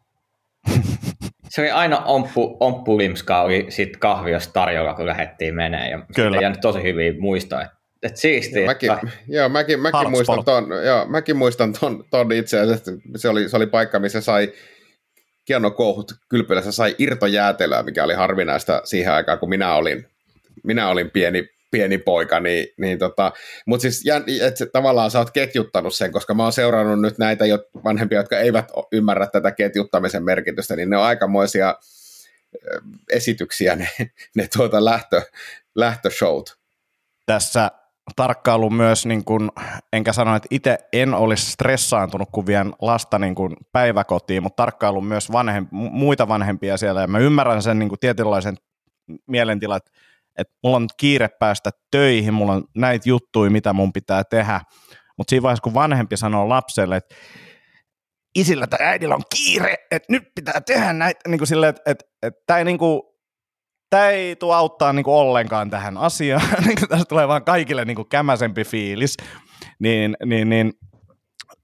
se 1.56 1.62
oli 1.62 1.70
aina 1.70 1.98
omppu, 1.98 2.56
omppulimska 2.60 3.42
oli 3.42 3.66
sit 3.68 3.96
kahviossa 3.96 4.52
tarjolla, 4.52 4.94
kun 4.94 5.06
lähdettiin 5.06 5.54
menee. 5.54 5.90
Ja 5.90 6.02
Kyllä. 6.14 6.40
jäänyt 6.40 6.60
tosi 6.60 6.82
hyvin 6.82 7.20
muistaa, 7.20 7.62
että 7.62 7.76
et 8.02 8.16
siistiä. 8.16 8.66
Mäkin, 8.66 8.90
joo, 9.28 9.48
mäkin, 9.48 9.80
mäkin, 9.80 10.10
muistan 10.10 10.44
ton, 10.44 10.68
joo, 10.84 11.06
mäkin 11.06 11.36
muistan 11.36 11.72
ton, 11.72 12.04
ton 12.10 12.32
itse 12.32 12.60
asiassa. 12.60 12.92
Se 13.16 13.28
oli, 13.28 13.48
se 13.48 13.56
oli 13.56 13.66
paikka, 13.66 13.98
missä 13.98 14.20
sai 14.20 14.52
Kiano 15.44 15.70
Kouhut 15.70 16.12
kylpylässä 16.28 16.72
sai 16.72 16.94
irtojäätelöä, 16.98 17.82
mikä 17.82 18.04
oli 18.04 18.14
harvinaista 18.14 18.80
siihen 18.84 19.12
aikaan, 19.12 19.38
kun 19.38 19.48
minä 19.48 19.74
olin, 19.74 20.06
minä 20.64 20.88
olin 20.88 21.10
pieni, 21.10 21.48
pieni 21.76 21.98
poika, 21.98 22.40
niin, 22.40 22.66
niin 22.76 22.98
tota, 22.98 23.32
mutta 23.66 23.82
siis 23.82 24.04
että 24.42 24.66
tavallaan 24.72 25.10
sä 25.10 25.18
oot 25.18 25.30
ketjuttanut 25.30 25.94
sen, 25.94 26.12
koska 26.12 26.34
mä 26.34 26.42
oon 26.42 26.52
seurannut 26.52 27.00
nyt 27.00 27.18
näitä 27.18 27.46
jo 27.46 27.58
vanhempia, 27.84 28.18
jotka 28.18 28.38
eivät 28.38 28.68
ymmärrä 28.92 29.26
tätä 29.26 29.52
ketjuttamisen 29.52 30.24
merkitystä, 30.24 30.76
niin 30.76 30.90
ne 30.90 30.96
on 30.96 31.04
aikamoisia 31.04 31.74
esityksiä 33.12 33.76
ne, 33.76 33.88
ne 34.36 34.48
tuota 34.56 34.84
lähtö, 34.84 35.22
lähtöshowt. 35.74 36.58
Tässä 37.26 37.70
tarkkailu 38.16 38.70
myös, 38.70 39.06
niin 39.06 39.24
kun, 39.24 39.50
enkä 39.92 40.12
sano, 40.12 40.36
että 40.36 40.48
itse 40.50 40.78
en 40.92 41.14
olisi 41.14 41.52
stressaantunut, 41.52 42.28
kun 42.32 42.46
vien 42.46 42.72
lasta 42.82 43.18
niin 43.18 43.34
kun 43.34 43.56
päiväkotiin, 43.72 44.42
mutta 44.42 44.62
tarkkailu 44.62 45.00
myös 45.00 45.32
vanhem, 45.32 45.66
muita 45.70 46.28
vanhempia 46.28 46.76
siellä, 46.76 47.00
ja 47.00 47.06
mä 47.06 47.18
ymmärrän 47.18 47.62
sen 47.62 47.78
niin 47.78 47.90
tietynlaisen 48.00 48.56
mielentilan, 49.26 49.76
että 49.76 49.90
että 50.38 50.54
mulla 50.62 50.76
on 50.76 50.88
kiire 50.96 51.28
päästä 51.28 51.70
töihin, 51.90 52.34
mulla 52.34 52.52
on 52.52 52.64
näitä 52.76 53.08
juttuja, 53.08 53.50
mitä 53.50 53.72
mun 53.72 53.92
pitää 53.92 54.24
tehdä, 54.24 54.60
mutta 55.18 55.30
siinä 55.30 55.42
vaiheessa, 55.42 55.62
kun 55.62 55.74
vanhempi 55.74 56.16
sanoo 56.16 56.48
lapselle, 56.48 56.96
että 56.96 57.14
isillä 58.36 58.66
tai 58.66 58.78
äidillä 58.82 59.14
on 59.14 59.22
kiire, 59.36 59.74
että 59.90 60.12
nyt 60.12 60.22
pitää 60.34 60.60
tehdä 60.60 60.92
näitä, 60.92 61.20
niin 61.28 61.38
kuin 61.38 61.48
silleen, 61.48 61.70
että, 61.70 61.90
että, 61.90 62.04
että 62.22 62.40
tämä 62.46 62.58
ei 62.58 62.64
niin 62.64 62.78
kuin, 62.78 63.02
tämä 63.90 64.08
ei 64.08 64.36
tule 64.36 64.54
auttaa 64.54 64.94
kuin 65.04 65.14
ollenkaan 65.14 65.70
tähän 65.70 65.98
asiaan, 65.98 66.42
niin 66.66 66.78
kuin 66.78 66.88
tästä 66.88 67.04
tulee 67.08 67.28
vaan 67.28 67.44
kaikille 67.44 67.84
niin 67.84 68.08
kämäsempi 68.10 68.64
fiilis, 68.64 69.16
niin, 69.78 70.16
niin, 70.24 70.48
niin 70.48 70.72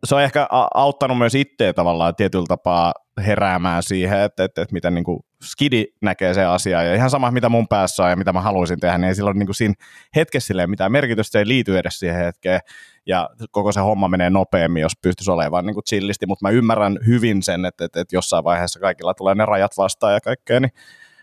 se 0.05 0.15
on 0.15 0.23
ehkä 0.23 0.47
auttanut 0.75 1.19
myös 1.19 1.35
itseä 1.35 1.73
tavallaan 1.73 2.17
tietyllä 2.17 2.47
tapaa 2.49 2.93
heräämään 3.27 3.83
siihen, 3.83 4.21
että, 4.21 4.45
että, 4.45 4.63
että 4.63 4.73
miten 4.73 4.95
niin 4.95 5.05
kuin 5.05 5.21
skidi 5.43 5.85
näkee 6.01 6.35
se 6.35 6.45
asia 6.45 6.83
ja 6.83 6.95
ihan 6.95 7.11
sama 7.11 7.31
mitä 7.31 7.49
mun 7.49 7.69
päässä 7.69 8.05
on 8.05 8.11
ja 8.11 8.17
mitä 8.17 8.33
mä 8.33 8.41
haluaisin 8.41 8.81
tehdä, 8.81 8.99
niin 8.99 9.09
ei 9.09 9.15
silloin 9.15 9.39
niin 9.39 9.47
kuin 9.47 9.57
siinä 9.57 9.75
hetkessä 10.17 10.47
silleen 10.47 10.71
mitään 10.71 10.93
merkitystä, 10.93 11.33
se 11.33 11.39
ei 11.39 11.49
liity 11.49 11.79
edes 11.79 11.99
siihen 11.99 12.25
hetkeen 12.25 12.61
ja 13.07 13.29
koko 13.51 13.73
se 13.73 13.81
homma 13.81 14.09
menee 14.09 14.31
nopeammin, 14.31 14.81
jos 14.81 14.93
pystyisi 15.03 15.31
olemaan 15.31 15.67
niin 15.67 15.75
kuin 15.75 15.85
chillisti, 15.85 16.27
mutta 16.27 16.49
mä 16.49 16.51
ymmärrän 16.51 16.99
hyvin 17.07 17.43
sen, 17.43 17.65
että, 17.65 17.85
että, 17.85 18.01
että 18.01 18.17
jossain 18.17 18.45
vaiheessa 18.45 18.81
kaikilla 18.81 19.15
tulee 19.15 19.35
ne 19.35 19.47
rajat 19.47 19.77
vastaan 19.77 20.15
ja 20.15 20.21
kaikkea, 20.21 20.61
niin, 20.61 20.73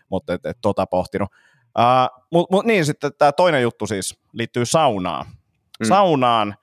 mutta 0.10 0.34
että, 0.34 0.50
että 0.50 0.62
tota 0.62 0.86
pohtinut. 0.86 1.30
Uh, 1.80 2.20
Mutta 2.32 2.56
mut 2.56 2.66
niin, 2.66 2.86
sitten 2.86 3.12
tämä 3.18 3.32
toinen 3.32 3.62
juttu 3.62 3.88
siis 3.88 4.20
liittyy 4.34 4.66
saunaan. 4.66 5.26
Mm. 5.80 5.88
Saunaan 5.88 6.56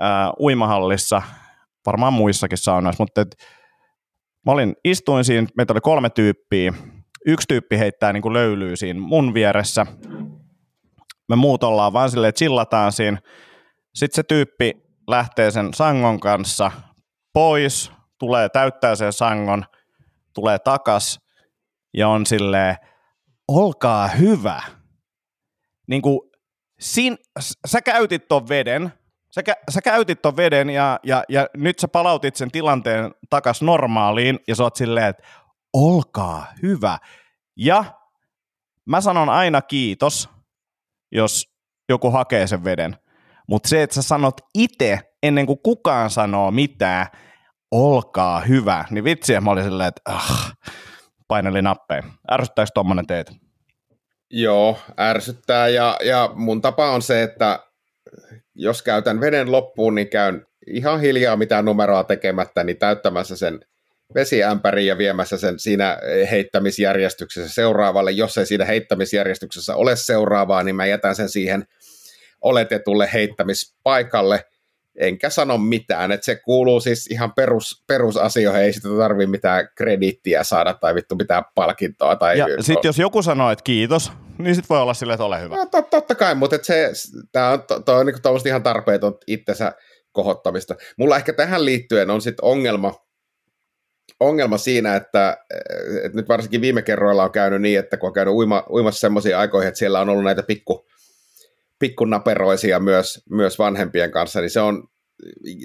uh, 0.00 0.44
uimahallissa, 0.44 1.22
varmaan 1.86 2.12
muissakin 2.12 2.58
saunoissa, 2.58 3.02
mutta 3.02 3.20
et, 3.20 3.36
Mä 4.46 4.52
olin, 4.52 4.76
istuin 4.84 5.24
siinä, 5.24 5.46
meitä 5.56 5.72
oli 5.72 5.80
kolme 5.80 6.10
tyyppiä. 6.10 6.72
Yksi 7.26 7.48
tyyppi 7.48 7.78
heittää 7.78 8.12
niin 8.12 8.22
kuin 8.22 8.32
löylyy 8.32 8.76
siinä 8.76 9.00
mun 9.00 9.34
vieressä. 9.34 9.86
me 11.28 11.36
muut 11.36 11.64
ollaan 11.64 11.92
vaan 11.92 12.10
silleen, 12.10 12.34
chillataan 12.34 12.92
siinä. 12.92 13.18
Sitten 13.94 14.16
se 14.16 14.22
tyyppi 14.22 14.72
lähtee 15.08 15.50
sen 15.50 15.74
sangon 15.74 16.20
kanssa 16.20 16.70
pois, 17.32 17.92
tulee 18.18 18.48
täyttää 18.48 18.94
sen 18.94 19.12
sangon, 19.12 19.64
tulee 20.34 20.58
takas 20.58 21.20
ja 21.94 22.08
on 22.08 22.26
silleen, 22.26 22.76
olkaa 23.48 24.08
hyvä. 24.08 24.62
Niin 25.88 26.02
kuin, 26.02 26.20
sin, 26.80 27.18
sä 27.66 27.82
käytit 27.82 28.28
ton 28.28 28.48
veden, 28.48 28.92
sä, 29.36 29.54
sä 29.70 29.82
käytit 29.82 30.22
ton 30.22 30.36
veden 30.36 30.70
ja, 30.70 31.00
ja, 31.02 31.24
ja 31.28 31.46
nyt 31.56 31.78
sä 31.78 31.88
palautit 31.88 32.36
sen 32.36 32.50
tilanteen 32.50 33.14
takas 33.30 33.62
normaaliin 33.62 34.38
ja 34.48 34.54
sä 34.54 34.62
oot 34.62 34.76
silleen, 34.76 35.06
että 35.06 35.22
olkaa 35.72 36.46
hyvä. 36.62 36.98
Ja 37.56 37.84
mä 38.86 39.00
sanon 39.00 39.28
aina 39.28 39.62
kiitos, 39.62 40.28
jos 41.12 41.56
joku 41.88 42.10
hakee 42.10 42.46
sen 42.46 42.64
veden. 42.64 42.96
Mutta 43.48 43.68
se, 43.68 43.82
että 43.82 43.94
sä 43.94 44.02
sanot 44.02 44.40
itse 44.54 45.00
ennen 45.22 45.46
kuin 45.46 45.58
kukaan 45.62 46.10
sanoo 46.10 46.50
mitään, 46.50 47.06
olkaa 47.70 48.40
hyvä, 48.40 48.84
niin 48.90 49.04
vitsi, 49.04 49.40
mä 49.40 49.50
olin 49.50 49.64
silleen, 49.64 49.88
että 49.88 50.02
ah, 50.04 50.56
paineli 51.28 51.62
nappeja. 51.62 52.02
Ärsyttääkö 52.30 52.70
tuommoinen 52.74 53.06
teitä? 53.06 53.32
Joo, 54.30 54.78
ärsyttää 55.00 55.68
ja, 55.68 55.96
ja 56.04 56.30
mun 56.34 56.60
tapa 56.60 56.90
on 56.90 57.02
se, 57.02 57.22
että 57.22 57.60
jos 58.56 58.82
käytän 58.82 59.20
veden 59.20 59.52
loppuun, 59.52 59.94
niin 59.94 60.08
käyn 60.08 60.46
ihan 60.66 61.00
hiljaa 61.00 61.36
mitään 61.36 61.64
numeroa 61.64 62.04
tekemättä, 62.04 62.64
niin 62.64 62.78
täyttämässä 62.78 63.36
sen 63.36 63.60
vesiämpäri 64.14 64.86
ja 64.86 64.98
viemässä 64.98 65.36
sen 65.36 65.58
siinä 65.58 65.98
heittämisjärjestyksessä 66.30 67.54
seuraavalle. 67.54 68.10
Jos 68.10 68.38
ei 68.38 68.46
siinä 68.46 68.64
heittämisjärjestyksessä 68.64 69.76
ole 69.76 69.96
seuraavaa, 69.96 70.62
niin 70.62 70.76
mä 70.76 70.86
jätän 70.86 71.14
sen 71.14 71.28
siihen 71.28 71.64
oletetulle 72.40 73.10
heittämispaikalle, 73.12 74.44
enkä 74.98 75.30
sano 75.30 75.58
mitään. 75.58 76.12
että 76.12 76.24
se 76.24 76.36
kuuluu 76.36 76.80
siis 76.80 77.06
ihan 77.06 77.32
perus, 77.32 77.84
perusasioihin, 77.86 78.62
ei 78.62 78.72
sitä 78.72 78.88
tarvitse 78.98 79.30
mitään 79.30 79.68
krediittiä 79.74 80.44
saada 80.44 80.74
tai 80.74 80.94
vittu 80.94 81.16
mitään 81.16 81.44
palkintoa. 81.54 82.16
Tai 82.16 82.38
ja 82.38 82.46
sitten 82.60 82.88
jos 82.88 82.98
joku 82.98 83.22
sanoo, 83.22 83.50
että 83.50 83.62
kiitos, 83.62 84.12
niin 84.42 84.54
sitten 84.54 84.68
voi 84.68 84.80
olla 84.80 84.94
silleen, 84.94 85.14
että 85.14 85.24
ole 85.24 85.40
hyvä. 85.40 85.56
No, 85.56 85.66
tot, 85.66 85.90
totta 85.90 86.14
kai, 86.14 86.34
mutta 86.34 86.58
se, 86.62 86.90
tämä 87.32 87.50
on, 87.50 87.62
to, 87.62 87.80
to 87.80 87.96
on 87.96 88.06
niin 88.06 88.46
ihan 88.46 88.62
tarpeeton 88.62 89.18
itsensä 89.26 89.72
kohottamista. 90.12 90.74
Mulla 90.98 91.16
ehkä 91.16 91.32
tähän 91.32 91.64
liittyen 91.64 92.10
on 92.10 92.22
sitten 92.22 92.44
ongelma, 92.44 92.94
ongelma 94.20 94.58
siinä, 94.58 94.96
että, 94.96 95.36
että 96.02 96.18
nyt 96.18 96.28
varsinkin 96.28 96.60
viime 96.60 96.82
kerroilla 96.82 97.24
on 97.24 97.32
käynyt 97.32 97.62
niin, 97.62 97.78
että 97.78 97.96
kun 97.96 98.06
on 98.06 98.12
käynyt 98.12 98.34
uima, 98.34 98.64
uimassa 98.70 99.00
semmoisia 99.00 99.38
aikoihin, 99.38 99.68
että 99.68 99.78
siellä 99.78 100.00
on 100.00 100.08
ollut 100.08 100.24
näitä 100.24 100.42
pikku, 100.42 100.86
pikkunaperoisia 101.78 102.80
myös, 102.80 103.22
myös 103.30 103.58
vanhempien 103.58 104.10
kanssa, 104.10 104.40
niin 104.40 104.50
se 104.50 104.60
on, 104.60 104.88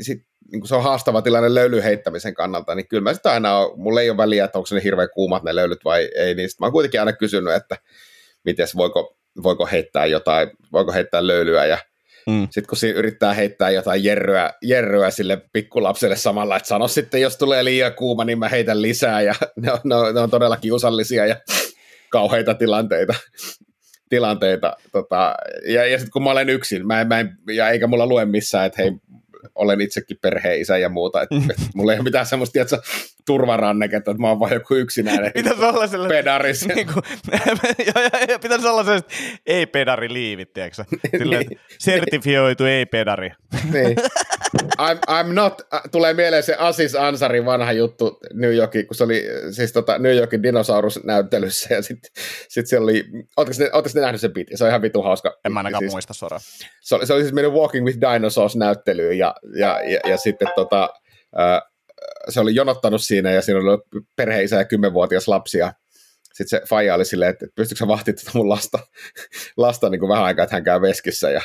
sit, 0.02 0.20
niin 0.52 0.68
se 0.68 0.76
on 0.76 0.84
haastava 0.84 1.22
tilanne 1.22 1.54
löyly 1.54 1.84
heittämisen 1.84 2.34
kannalta, 2.34 2.76
niin 2.76 2.88
kyllä 2.88 3.04
mä 3.04 3.14
sitä 3.14 3.32
aina 3.32 3.70
mulla 3.76 4.02
ei 4.02 4.10
ole 4.10 4.18
väliä, 4.18 4.46
että 4.46 4.58
onko 4.58 4.68
ne 4.72 4.84
hirveän 4.84 5.10
kuumat 5.14 5.44
ne 5.44 5.56
löylyt 5.56 5.86
vai 5.86 6.10
ei, 6.16 6.36
niin 6.36 6.50
mä 6.60 6.66
oon 6.66 6.74
kuitenkin 6.74 7.00
aina 7.00 7.14
kysynyt, 7.14 7.54
että 7.54 7.78
miten 8.46 8.68
voiko, 8.76 9.18
voiko 9.44 9.66
heittää 9.66 10.06
jotain, 10.06 10.50
voiko 10.72 10.92
heittää 10.92 11.28
löylyä 11.28 11.66
ja 11.66 11.78
Mm. 12.28 12.42
Sitten 12.42 12.68
kun 12.70 12.78
siinä 12.78 13.00
yrittää 13.00 13.34
heittää 13.34 13.70
jotain 13.70 14.04
jerryä, 14.04 14.54
jerryä 14.62 15.12
sille 15.12 15.42
pikkulapselle 15.54 16.16
samalla, 16.16 16.58
että 16.58 16.68
sano 16.68 16.88
sitten, 16.88 17.22
jos 17.22 17.38
tulee 17.38 17.64
liian 17.64 17.94
kuuma, 17.94 18.26
niin 18.26 18.40
mä 18.40 18.50
heitän 18.50 18.82
lisää, 18.82 19.22
ja 19.22 19.36
ne 19.62 19.72
on, 19.72 19.80
ne 19.84 19.96
on, 19.96 20.16
ne 20.16 20.20
on 20.20 20.30
todella 20.30 20.58
kiusallisia 20.58 21.26
ja 21.26 21.36
kauheita 22.10 22.54
tilanteita. 22.54 23.14
tilanteita 24.10 24.78
tota, 24.92 25.36
ja, 25.66 25.86
ja 25.86 25.98
sitten 25.98 26.12
kun 26.12 26.24
mä 26.24 26.32
olen 26.32 26.50
yksin, 26.50 26.88
mä 26.88 27.02
en, 27.02 27.08
mä 27.08 27.20
en, 27.20 27.38
ja 27.56 27.70
eikä 27.70 27.88
mulla 27.88 28.08
lue 28.08 28.26
missään, 28.26 28.66
että 28.66 28.82
hei, 28.82 28.92
olen 29.56 29.82
itsekin 29.82 30.18
isä 30.60 30.78
ja 30.78 30.90
muuta, 30.90 31.22
että 31.22 31.36
et, 31.50 31.58
mulla 31.76 31.94
ei 31.94 32.00
ole 32.00 32.04
mitään 32.04 32.26
semmoista, 32.26 32.54
tiedätkö, 32.54 32.78
turvaranneketta, 33.26 34.12
että 34.12 34.22
mä 34.22 34.28
oon 34.28 34.40
vaan 34.40 34.54
joku 34.54 34.76
yksinäinen 34.76 35.32
pitäisi 35.36 35.64
olla 35.64 35.88
sellainen, 35.88 36.18
pedaris. 36.18 36.68
Niin 36.76 36.88
kuin, 36.94 37.04
pitäisi 38.42 38.68
olla 38.68 38.84
sellaiset 38.84 39.12
ei-pedari-liivit, 39.46 40.54
tiedätkö 40.54 40.84
Silleen, 41.18 41.46
niin. 41.48 41.60
sertifioitu 41.80 42.66
ei-pedari. 42.66 43.32
niin. 43.74 43.98
I'm, 44.82 45.00
I'm 45.10 45.34
not, 45.34 45.62
tulee 45.92 46.14
mieleen 46.14 46.44
se 46.44 46.56
Asis 46.60 46.96
Ansarin 46.96 47.46
vanha 47.46 47.72
juttu 47.72 48.20
New 48.34 48.56
Yorkin, 48.56 48.88
kun 48.88 48.96
se 48.96 49.04
oli 49.04 49.24
siis 49.52 49.74
tota 49.74 49.98
New 49.98 50.16
Yorkin 50.16 50.44
dinosaurusnäyttelyssä 50.44 51.74
ja 51.74 51.82
sitten 51.82 52.12
sit 52.48 52.68
se 52.68 52.78
oli, 52.78 53.06
ootteko 53.38 53.64
ne, 53.64 53.70
ne 53.96 54.02
nähnyt 54.02 54.22
sen 54.22 54.34
bitin? 54.34 54.58
Se 54.58 54.64
on 54.64 54.70
ihan 54.70 54.82
vitu 54.82 55.02
hauska. 55.02 55.40
En 55.46 55.54
mä 55.54 55.60
ainakaan 55.60 55.82
siis, 55.82 55.92
muista 55.92 56.14
suoraan. 56.14 56.42
Se 56.82 56.96
oli, 56.96 57.08
se 57.08 57.14
oli 57.14 57.22
siis 57.22 57.34
mennyt 57.34 57.54
Walking 57.54 57.86
with 57.86 58.00
Dinosaurs 58.02 58.56
näyttelyyn 58.56 59.18
ja, 59.18 59.36
ja, 59.56 59.82
ja, 59.82 60.00
ja 60.06 60.18
sitten 60.18 60.48
tota, 60.56 60.90
äh, 61.40 61.71
se 62.30 62.40
oli 62.40 62.56
jonottanut 62.56 63.02
siinä 63.02 63.32
ja 63.32 63.42
siinä 63.42 63.60
oli 63.60 64.04
perheisä 64.16 64.56
ja 64.56 64.66
kymmenvuotias 64.66 65.28
lapsi 65.28 65.58
ja 65.58 65.74
sitten 66.34 66.60
se 66.60 66.66
faija 66.70 66.96
oli 66.96 67.06
silleen, 67.06 67.30
että 67.30 67.46
pystytkö 67.56 67.80
sä 67.80 67.88
vahtimaan 67.88 68.18
tätä 68.18 68.32
mun 68.34 68.50
lasta, 68.50 68.80
lasta 69.58 69.90
niin 69.90 70.00
kuin 70.00 70.10
vähän 70.10 70.24
aikaa, 70.24 70.44
että 70.44 70.56
hän 70.56 70.64
käy 70.64 70.82
veskissä 70.82 71.30
ja 71.30 71.42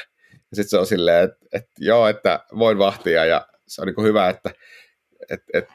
ja 0.50 0.56
sitten 0.56 0.70
se 0.70 0.78
on 0.78 0.86
silleen, 0.86 1.24
että, 1.24 1.36
että 1.52 1.70
joo, 1.78 2.08
että 2.08 2.40
voin 2.58 2.78
vahtia 2.78 3.24
ja 3.24 3.46
se 3.66 3.80
on 3.80 3.86
niin 3.86 3.94
kuin 3.94 4.06
hyvä, 4.06 4.28
että 4.28 4.50
et, 5.30 5.42
et, 5.54 5.68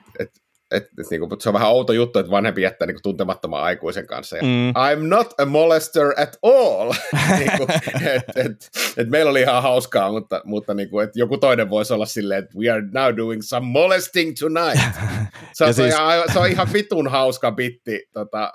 et, 0.72 0.84
et, 0.84 0.90
et, 1.00 1.10
niin 1.10 1.20
kuin, 1.20 1.42
se 1.42 1.50
on 1.50 1.54
vähän 1.54 1.70
outo 1.70 1.94
juttu, 1.94 2.20
että 2.20 2.32
vanhempi 2.32 2.62
jättää 2.62 2.86
niin 2.86 2.96
kuin 2.96 3.04
tuntemattoman 3.04 3.63
aikuisen 3.63 4.08
kanssa. 4.08 4.38
Ja, 4.38 4.44
mm. 4.44 4.70
I'm 4.70 5.08
not 5.08 5.34
a 5.38 5.46
molester 5.46 6.13
at 6.18 6.38
all. 6.44 6.94
niin 7.40 7.51
kuin, 7.58 7.70
et, 8.06 8.24
et, 8.36 8.70
et, 8.98 9.10
meillä 9.10 9.32
oli 9.32 9.42
ihan 9.42 9.63
hauskaa, 9.63 10.12
mutta, 10.12 10.42
mutta 10.44 10.74
niin 10.74 10.90
kuin, 10.90 11.04
että 11.04 11.20
joku 11.20 11.38
toinen 11.38 11.70
voisi 11.70 11.94
olla 11.94 12.06
silleen, 12.06 12.44
että 12.44 12.58
we 12.58 12.70
are 12.70 12.82
now 12.94 13.18
doing 13.18 13.42
some 13.42 13.68
molesting 13.68 14.34
tonight. 14.40 14.88
Se, 15.54 15.66
on, 15.66 15.74
siis... 15.74 15.94
ihan, 15.94 16.24
se 16.34 16.40
on 16.40 16.48
ihan 16.50 16.68
vitun 16.74 17.08
hauska 17.08 17.51
bitti. 17.51 18.04
Tota, 18.13 18.54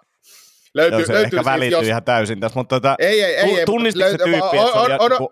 löytyy, 0.74 0.98
Joo, 0.98 1.06
se 1.06 1.12
löytyy 1.12 1.38
ehkä 1.38 1.58
siis, 1.58 1.72
jos... 1.72 1.86
ihan 1.86 2.04
täysin 2.04 2.40
tässä, 2.40 2.58
mutta 2.58 2.76
tota, 2.76 2.96
ei, 2.98 3.22
ei, 3.22 3.34
ei, 3.34 3.64
tunnistiko 3.66 4.04
löyty... 4.04 4.24
se 4.24 4.24
tyyppi, 4.24 4.56
että 4.56 4.72
se 4.72 4.78
oli 4.78 4.92
on, 4.92 5.12
on, 5.12 5.28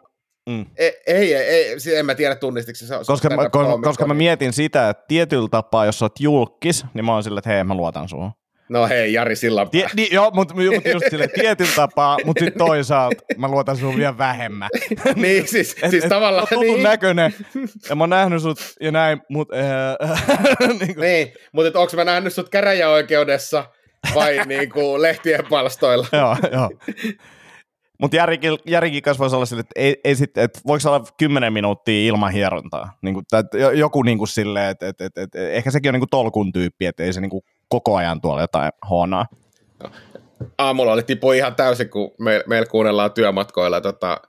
Mm. 0.50 0.66
Ei, 0.76 0.92
ei, 1.06 1.34
ei, 1.34 1.80
siis 1.80 1.96
en 1.96 2.06
mä 2.06 2.14
tiedä 2.14 2.34
tunnistiko 2.34 2.76
se. 2.76 2.94
Koska, 3.06 3.30
mä, 3.30 3.50
ko, 3.50 3.78
koska 3.82 4.06
mä 4.06 4.14
mietin 4.14 4.52
sitä, 4.52 4.88
että 4.88 5.04
tietyllä 5.08 5.48
tapaa, 5.48 5.86
jos 5.86 5.98
sä 5.98 6.04
oot 6.04 6.20
julkis, 6.20 6.84
niin 6.94 7.04
mä 7.04 7.12
oon 7.12 7.22
sillä, 7.22 7.38
että 7.38 7.50
hei, 7.50 7.64
mä 7.64 7.74
luotan 7.74 8.08
suun. 8.08 8.32
No 8.68 8.86
hei, 8.86 9.12
Jari 9.12 9.36
Sillanpää. 9.36 9.70
Tie, 9.70 9.86
niin, 9.96 10.08
joo, 10.12 10.30
mutta 10.30 10.54
mut 10.54 10.64
just 10.64 11.04
silleen 11.10 11.30
tietyllä 11.34 11.70
tapaa, 11.76 12.18
mutta 12.24 12.44
sitten 12.44 12.66
toisaalta 12.66 13.22
mä 13.36 13.48
luotan 13.48 13.76
sun 13.76 13.96
vielä 13.96 14.18
vähemmän. 14.18 14.70
niin, 15.16 15.48
siis, 15.48 15.76
et, 15.82 15.90
siis 15.90 16.04
et, 16.04 16.08
tavallaan. 16.08 16.46
Tutun 16.48 16.64
niin. 16.64 16.82
näköinen, 16.82 17.34
ja 17.88 17.96
mä 17.96 18.02
oon 18.02 18.10
nähnyt 18.10 18.42
sut 18.42 18.58
ja 18.80 18.92
näin, 18.92 19.20
mutta... 19.28 19.56
Äh, 20.02 20.22
niin, 20.80 21.00
niin 21.00 21.32
mutta 21.52 21.80
onko 21.80 21.96
mä 21.96 22.04
nähnyt 22.04 22.34
sut 22.34 22.48
käräjäoikeudessa 22.48 23.64
vai 24.14 24.40
niin 24.46 24.70
kuin 24.70 25.02
lehtien 25.02 25.44
palstoilla? 25.50 26.06
joo, 26.12 26.36
joo. 26.52 26.70
Mutta 28.00 28.16
Järikin, 28.16 28.58
Järikin 28.66 29.02
kanssa 29.02 29.20
voisi 29.20 29.36
olla 29.36 29.46
sille, 29.46 29.60
että, 29.60 29.72
ei, 29.76 30.00
ei 30.04 30.16
sit, 30.16 30.38
että 30.38 30.60
voiko 30.66 30.88
olla 30.88 31.04
10 31.16 31.52
minuuttia 31.52 32.08
ilman 32.08 32.32
hierontaa. 32.32 32.98
Niin 33.02 33.14
kuin, 33.14 33.26
joku 33.74 34.02
niin 34.02 34.18
kuin 34.18 34.28
silleen, 34.28 34.70
että, 34.70 34.88
että, 34.88 35.04
että, 35.04 35.22
että, 35.22 35.48
ehkä 35.48 35.70
sekin 35.70 35.88
on 35.88 35.92
niin 35.92 36.00
kuin 36.00 36.10
tolkun 36.10 36.52
tyyppi, 36.52 36.86
että 36.86 37.02
ei 37.02 37.12
se 37.12 37.20
niin 37.20 37.30
kuin 37.30 37.44
koko 37.68 37.96
ajan 37.96 38.20
tuolla 38.20 38.40
jotain 38.40 38.72
huonoa. 38.88 39.26
Aamulla 40.58 40.92
oli 40.92 41.02
tipu 41.02 41.32
ihan 41.32 41.54
täysin, 41.54 41.90
kun 41.90 42.10
me, 42.18 42.44
meillä 42.46 42.66
kuunnellaan 42.66 43.12
työmatkoilla, 43.12 43.80
tota, 43.80 44.20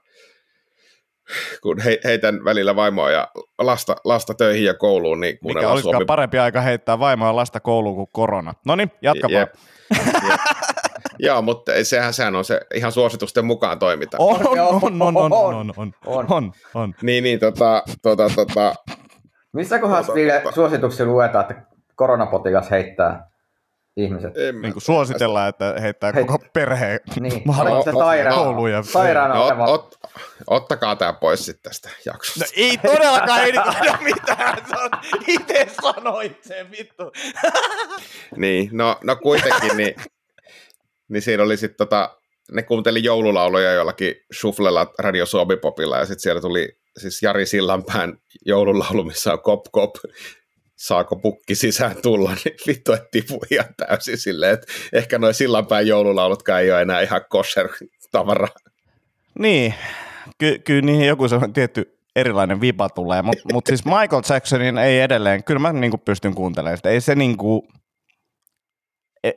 kun 1.62 1.80
he, 1.80 1.98
heitän 2.04 2.44
välillä 2.44 2.76
vaimoa 2.76 3.10
ja 3.10 3.28
lasta, 3.58 3.96
lasta 4.04 4.34
töihin 4.34 4.64
ja 4.64 4.74
kouluun, 4.74 5.20
niin 5.20 5.38
Mikä 5.44 5.68
olisikaan 5.68 5.94
Suomi... 5.94 6.04
parempi 6.04 6.38
aika 6.38 6.60
heittää 6.60 6.98
vaimoa 6.98 7.28
ja 7.28 7.36
lasta 7.36 7.60
kouluun 7.60 7.96
kuin 7.96 8.08
korona. 8.12 8.54
No 8.66 8.76
niin, 8.76 8.90
jatka 9.02 9.28
vaan. 9.32 9.46
Joo, 11.26 11.42
mutta 11.42 11.72
sehän, 11.82 12.12
sehän 12.12 12.36
on 12.36 12.44
se 12.44 12.60
ihan 12.74 12.92
suositusten 12.92 13.44
mukaan 13.44 13.78
toiminta. 13.78 14.16
On, 14.20 14.46
on, 14.48 14.58
on, 14.58 15.02
on, 15.02 15.16
on, 15.16 15.32
on, 15.32 15.72
on, 15.76 15.92
on, 16.06 16.26
on, 16.28 16.52
on. 16.74 16.94
Niin, 17.02 17.24
niin, 17.24 17.38
tota, 17.38 17.82
tota, 18.02 18.30
tota. 18.34 18.74
Missä 19.52 19.78
kohdassa 19.78 20.12
tota, 20.12 20.40
tota. 20.42 20.54
suosituksia 20.54 21.06
luetaan, 21.06 21.46
että 21.50 21.66
koronapotilas 21.94 22.70
heittää 22.70 23.30
ihmiset? 23.96 24.38
En 24.38 24.62
niin 24.62 24.72
kuin 24.72 24.82
suositellaan, 24.82 25.48
että 25.48 25.74
heittää 25.80 26.12
Heit... 26.12 26.26
koko 26.26 26.44
perheen 26.52 27.00
niin. 27.20 27.44
kouluun 28.34 28.70
ja 28.70 28.82
sairaana 28.82 29.34
no, 29.34 29.44
ot, 29.44 29.58
ot, 29.60 29.94
ottakaa 30.46 30.96
tämä 30.96 31.12
pois 31.12 31.46
sitten 31.46 31.62
tästä 31.70 31.90
jaksosta. 32.06 32.44
No, 32.44 32.46
ei 32.56 32.78
todellakaan 32.78 33.40
ei 33.40 33.52
mitään, 34.04 34.58
itse 35.26 35.66
sanoit 35.82 36.44
sen 36.44 36.70
vittu. 36.70 37.12
niin, 38.36 38.70
no, 38.72 38.98
no 39.04 39.16
kuitenkin, 39.16 39.76
niin 39.76 39.94
niin 41.08 41.22
siinä 41.22 41.42
oli 41.42 41.56
sitten 41.56 41.76
tota, 41.76 42.16
ne 42.52 42.62
kuunteli 42.62 43.04
joululauluja 43.04 43.72
jollakin 43.72 44.14
Shufflella 44.40 44.92
Radio 44.98 45.26
Suomi-popilla, 45.26 45.98
ja 45.98 46.06
sitten 46.06 46.20
siellä 46.20 46.40
tuli 46.40 46.68
siis 46.98 47.22
Jari 47.22 47.46
Sillanpään 47.46 48.18
joululaulu, 48.46 49.04
missä 49.04 49.32
on 49.32 49.42
kop 49.42 49.64
kop, 49.72 49.94
saako 50.76 51.16
pukki 51.16 51.54
sisään 51.54 51.96
tulla, 52.02 52.36
niin 52.44 52.56
vittu, 52.66 52.92
että 52.92 53.08
tipu 53.10 53.40
ihan 53.50 53.74
täysin 53.76 54.18
silleen, 54.18 54.54
että 54.54 54.66
ehkä 54.92 55.18
noin 55.18 55.34
Sillanpään 55.34 55.86
joululaulutkaan 55.86 56.62
ei 56.62 56.72
ole 56.72 56.82
enää 56.82 57.00
ihan 57.00 57.20
kosher 57.28 57.68
tavara. 58.12 58.48
Niin, 59.38 59.74
ky, 60.38 60.58
kyllä 60.58 60.82
niihin 60.82 61.06
joku 61.06 61.28
sellainen 61.28 61.52
tietty 61.52 61.98
erilainen 62.16 62.60
viba 62.60 62.88
tulee, 62.88 63.22
mutta 63.22 63.42
mut 63.52 63.66
siis 63.66 63.84
Michael 63.84 64.22
Jacksonin 64.30 64.78
ei 64.78 65.00
edelleen, 65.00 65.44
kyllä 65.44 65.60
mä 65.60 65.72
niinku 65.72 65.98
pystyn 65.98 66.34
kuuntelemaan 66.34 66.76
sitä. 66.76 66.88
Ei 66.88 67.00
se 67.00 67.14
niinku, 67.14 67.68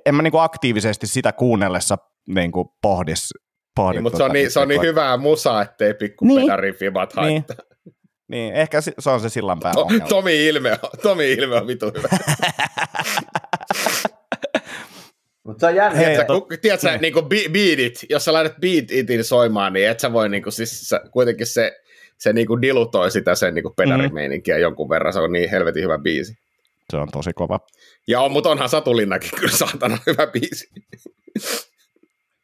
en 0.06 0.16
mä 0.16 0.22
niinku 0.22 0.38
aktiivisesti 0.38 1.08
sitä 1.08 1.32
kuunnellessa 1.32 1.98
niinku 2.28 2.78
pohdis. 2.82 3.30
pohdis 3.76 3.96
Niin, 3.96 4.04
mutta 4.04 4.18
se 4.18 4.24
on, 4.24 4.32
niin, 4.32 4.52
se 4.52 4.60
on 4.60 4.68
niin 4.68 4.82
hyvää 4.82 5.18
musaa, 5.18 5.62
ettei 5.62 5.94
pikku 5.94 6.26
Niin. 6.26 6.36
niin. 6.36 6.46
pedarifibat 6.48 7.14
haittaa. 7.14 7.56
Niin, 8.28 8.54
ehkä 8.54 8.82
si- 8.82 8.94
se 9.00 9.10
on 9.10 9.20
se 9.20 9.30
sillanpää 9.30 9.74
To, 9.74 9.82
ongelma. 9.82 10.08
Tomi 10.08 10.48
Ilme 10.48 10.72
on, 10.72 10.90
Tomi 11.04 11.32
Ilme 11.32 11.56
on 11.56 11.68
vitu 11.68 11.86
hyvä. 11.86 12.08
Mutta 15.44 15.60
se 15.60 15.66
on 15.66 15.76
jännä. 15.76 15.98
Hei, 15.98 16.06
Tiedätkö, 16.06 16.34
to- 16.34 16.42
kun, 16.42 16.58
tiedätkö 16.62 16.98
niin 16.98 17.14
kuin 17.14 17.26
beatit, 17.26 18.06
jos 18.10 18.26
sä 18.26 18.34
laitat 18.34 18.60
beat 18.62 18.92
itin 18.92 19.24
soimaan, 19.24 19.74
niin 19.74 19.90
et 19.90 20.00
sä 20.00 20.14
voi 20.14 20.30
niin 20.30 20.44
kuin, 20.44 20.54
siis 20.54 20.90
sä, 20.90 21.02
kuitenkin 21.12 21.48
se, 21.48 21.80
se 22.18 22.34
niin 22.34 22.48
kuin 22.48 22.62
dilutoi 22.62 23.12
sitä 23.12 23.36
sen 23.36 23.54
niin 23.54 23.64
kuin 23.64 23.76
pedarimeininkiä 23.76 24.56
mm. 24.56 24.62
jonkun 24.62 24.90
verran, 24.90 25.14
se 25.14 25.20
on 25.20 25.32
niin 25.32 25.50
helvetin 25.50 25.84
hyvä 25.84 25.98
biisi. 25.98 26.34
Se 26.92 26.98
on 26.98 27.08
tosi 27.12 27.34
kova. 27.34 27.60
Ja 28.08 28.22
on, 28.22 28.32
mutta 28.32 28.50
onhan 28.50 28.70
Satulinnakin 28.70 29.30
kyllä 29.40 29.58
saatana 29.58 29.98
hyvä 30.08 30.28
biisi. 30.28 30.68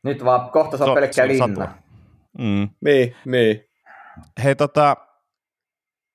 Nyt 0.03 0.23
vaan 0.25 0.51
kohta 0.51 0.77
on 0.83 0.89
So- 0.89 0.93
pelkkä 0.95 1.13
se 1.13 1.21
on 1.21 1.27
linna. 1.27 1.47
satua. 1.47 1.67
Mm. 2.37 2.69
Niin, 2.85 3.15
niin. 3.25 3.65
Hei 4.43 4.55
tota, 4.55 4.97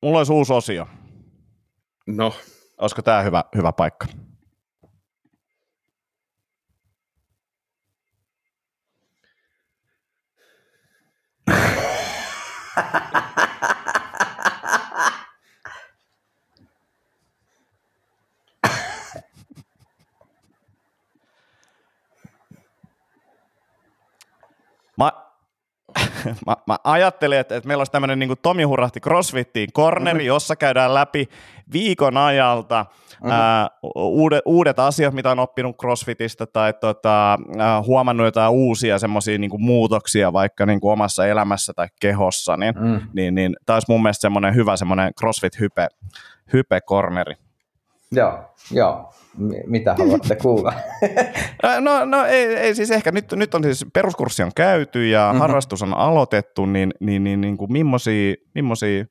mulla 0.03 0.19
olisi 0.19 0.33
uusi 0.33 0.53
osio. 0.53 0.87
No, 2.07 2.35
Olisiko 2.79 3.03
tämä 3.03 3.23
hyvä, 3.23 3.45
hyvä 3.57 3.73
paikka? 3.73 4.07
mä, 26.47 26.57
mä 26.67 26.77
ajattelin, 26.85 27.39
että, 27.39 27.57
että 27.57 27.67
meillä 27.69 27.81
olisi 27.81 27.93
tämmöinen 27.93 28.19
niin 28.19 28.35
Tomi 28.43 28.63
Hurahti 28.63 29.01
CrossFittiin 29.01 29.73
corneri, 29.73 30.27
jossa 30.27 30.57
käydään 30.57 30.95
läpi 30.95 31.29
viikon 31.73 32.17
ajalta 32.17 32.87
mm-hmm. 32.89 33.31
ää, 33.31 33.71
uudet, 33.95 34.43
uudet 34.45 34.79
asiat, 34.79 35.15
mitä 35.15 35.31
on 35.31 35.39
oppinut 35.39 35.77
CrossFitista 35.77 36.47
tai 36.47 36.73
tota, 36.73 37.39
ää, 37.59 37.83
huomannut 37.83 38.27
jotain 38.27 38.53
uusia 38.53 38.99
semmoisia 38.99 39.39
niin 39.39 39.51
muutoksia 39.59 40.33
vaikka 40.33 40.67
niin 40.67 40.81
kuin 40.81 40.93
omassa 40.93 41.27
elämässä 41.27 41.73
tai 41.77 41.89
kehossa, 42.01 42.57
niin, 42.57 42.75
Mm. 42.81 43.01
niin, 43.13 43.35
niin 43.35 43.57
tämä 43.67 43.77
olisi 43.77 43.93
mun 43.93 44.03
mielestä 44.03 44.21
semmoinen 44.21 44.55
hyvä 44.55 44.77
semmoinen 44.77 45.13
CrossFit-hype 45.21 45.89
hype 46.53 46.81
corneri. 46.81 47.35
Joo, 48.13 48.39
joo. 48.71 49.13
M- 49.39 49.51
mitä 49.71 49.95
haluatte 49.99 50.37
kuulla? 50.37 50.73
No, 51.81 52.05
no 52.05 52.25
ei, 52.25 52.47
ei 52.57 52.75
siis 52.75 52.91
ehkä, 52.91 53.13
nyt, 53.13 53.33
nyt 53.33 53.55
on 53.55 53.63
siis 53.65 53.87
peruskurssi 53.93 54.43
on 54.43 54.51
käyty 54.57 55.09
ja 55.09 55.21
Mhm. 55.21 55.29
mm-hmm. 55.29 55.41
harrastus 55.41 55.83
on 55.83 55.95
aloitettu, 55.95 56.67
niin, 56.67 56.95
niin, 57.01 57.25
niin, 57.25 57.41
niin 57.41 57.57
kuin 57.57 57.73
millaisia, 57.73 58.35
millaisia 58.55 59.05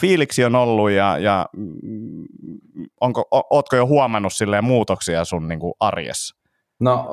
fiiliksi 0.00 0.44
on 0.44 0.54
ollut 0.54 0.90
ja, 0.90 1.18
ja 1.18 1.46
mm, 1.56 2.24
onko, 3.00 3.20
o, 3.30 3.42
ootko 3.56 3.76
jo 3.76 3.86
huomannut 3.86 4.32
silleen 4.32 4.64
muutoksia 4.64 5.24
sun 5.24 5.48
niin 5.48 5.60
kuin 5.60 5.74
arjessa? 5.80 6.36
No, 6.80 7.08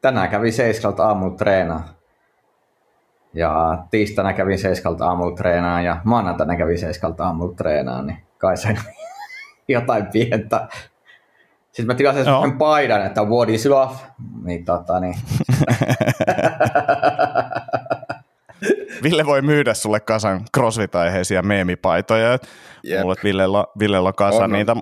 tänään 0.00 0.28
kävin 0.28 0.52
seiskalta 0.52 1.06
aamulla 1.06 1.36
treenaa. 1.36 1.88
Ja 3.34 3.78
tiistaina 3.90 4.32
kävin 4.32 4.58
seiskalta 4.58 5.06
aamulla 5.06 5.36
treenaa 5.36 5.82
ja 5.82 5.96
maanantaina 6.04 6.56
kävin 6.56 6.78
seiskalta 6.78 7.24
aamulla 7.24 7.54
treenaa, 7.54 8.02
niin 8.02 8.18
kai 8.38 8.56
sen 8.56 8.78
jotain 9.68 10.06
pientä. 10.06 10.68
Sitten 11.66 11.86
mä 11.86 11.94
tilasin 11.94 12.24
Joo. 12.26 12.40
sen 12.42 12.58
paidan, 12.58 13.06
että 13.06 13.22
what 13.22 13.48
is 13.48 13.66
love? 13.66 13.94
Niin 14.44 14.64
tota 14.64 15.00
niin. 15.00 15.14
Ville 19.02 19.26
voi 19.26 19.42
myydä 19.42 19.74
sulle 19.74 20.00
kasan 20.00 20.40
crossfit-aiheisia 20.56 21.42
meemipaitoja. 21.42 22.38
Jep. 22.82 23.00
Mulla 23.00 23.12
on 23.12 23.16
Villellä, 23.24 23.64
Villellä 23.78 24.08
on 24.08 24.14
kasa 24.14 24.44
On, 24.44 24.52
niitä. 24.52 24.76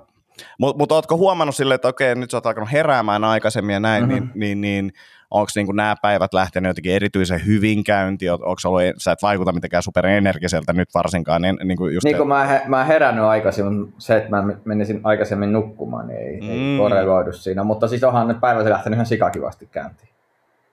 Mutta 0.58 0.78
mut 0.78 0.92
ootko 0.92 1.16
huomannut 1.16 1.56
silleen, 1.56 1.74
että 1.74 1.88
okei, 1.88 2.14
nyt 2.14 2.30
sä 2.30 2.36
oot 2.36 2.46
alkanut 2.46 2.72
heräämään 2.72 3.24
aikaisemmin 3.24 3.72
ja 3.72 3.80
näin, 3.80 4.04
Mhm. 4.04 4.12
mm-hmm. 4.12 4.30
niin, 4.34 4.60
niin, 4.60 4.60
niin 4.60 4.92
onko 5.32 5.50
niinku 5.56 5.72
nämä 5.72 5.96
päivät 6.02 6.34
lähtenyt 6.34 6.70
jotenkin 6.70 6.92
erityisen 6.92 7.46
hyvin 7.46 7.84
käyntiin? 7.84 8.32
Onko 8.32 8.54
ollut, 8.64 8.82
sä 8.98 9.12
et 9.12 9.22
vaikuta 9.22 9.52
mitenkään 9.52 9.82
superenergiseltä 9.82 10.72
nyt 10.72 10.88
varsinkaan, 10.94 11.42
niin, 11.42 11.58
niin 11.64 11.76
kuin 11.76 11.94
just 11.94 12.04
Niin 12.04 12.16
kun 12.16 12.28
mä, 12.28 12.44
he, 12.44 12.62
mä 12.66 12.84
herännyt 12.84 13.24
aikaisin, 13.24 13.94
se, 13.98 14.16
että 14.16 14.30
mä 14.30 14.44
menisin 14.64 15.00
aikaisemmin 15.04 15.52
nukkumaan, 15.52 16.06
niin 16.06 16.20
ei, 16.20 16.40
mm. 16.40 16.50
Ei 16.50 16.78
korreloidu 16.78 17.32
siinä. 17.32 17.64
Mutta 17.64 17.88
siis 17.88 18.04
onhan 18.04 18.28
nyt 18.28 18.40
päivät 18.40 18.66
lähtenyt 18.66 18.96
ihan 18.96 19.06
sikakivasti 19.06 19.68
käyntiin. 19.72 20.08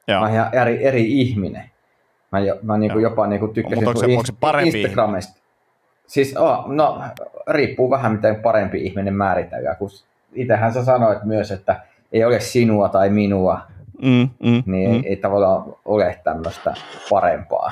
Joo. 0.08 0.20
Mä 0.20 0.26
oon 0.26 0.34
ihan 0.34 0.50
eri, 0.54 0.86
eri 0.86 1.22
ihminen. 1.22 1.64
Mä, 2.32 2.40
jo, 2.40 2.60
mä 2.62 2.78
niinku 2.78 3.00
jopa 3.00 3.28
niinku 3.28 3.48
tykkäsin 3.48 3.78
Mutta 3.78 3.90
onko 3.90 4.00
se- 4.00 4.06
onko 4.06 4.26
se 4.26 4.34
parempi 4.40 4.82
Instagramista. 4.82 5.40
Siis 6.08 6.38
oh, 6.38 6.68
no, 6.68 7.02
riippuu 7.48 7.90
vähän 7.90 8.12
miten 8.12 8.36
parempi 8.36 8.86
ihminen 8.86 9.14
määritellään, 9.14 9.78
kun 9.78 9.90
itsehän 10.34 10.74
sä 10.74 10.86
sanoit 10.86 11.24
myös, 11.24 11.52
että 11.52 11.82
ei 12.12 12.24
ole 12.26 12.40
sinua 12.40 12.90
tai 12.90 13.10
minua, 13.10 13.62
Mm, 14.02 14.30
mm, 14.44 14.64
niin 14.66 14.90
mm. 14.90 14.96
ei, 14.96 15.02
ei 15.06 15.16
tavallaan 15.16 15.76
ole 15.86 16.20
tämmöistä 16.24 16.74
parempaa. 17.10 17.72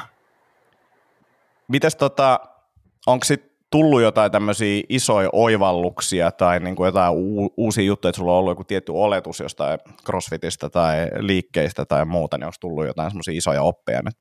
Mites 1.68 1.96
tota, 1.96 2.40
onko 3.08 3.24
sit 3.26 3.52
tullut 3.70 4.02
jotain 4.02 4.32
tämmöisiä 4.32 4.84
isoja 4.90 5.30
oivalluksia 5.34 6.32
tai 6.32 6.60
niinku 6.60 6.86
jotain 6.86 7.14
u- 7.16 7.54
uusia 7.58 7.84
juttuja, 7.84 8.10
että 8.10 8.18
sulla 8.18 8.32
on 8.32 8.38
ollut 8.38 8.52
joku 8.52 8.64
tietty 8.64 8.92
oletus 8.96 9.40
jostain 9.40 9.80
crossfitistä 10.06 10.70
tai 10.70 11.08
liikkeistä 11.20 11.86
tai 11.86 12.06
muuta, 12.06 12.38
niin 12.38 12.46
onko 12.46 12.56
tullut 12.60 12.86
jotain 12.86 13.12
semmoisia 13.12 13.38
isoja 13.38 13.62
oppeja 13.62 14.02
nyt? 14.02 14.18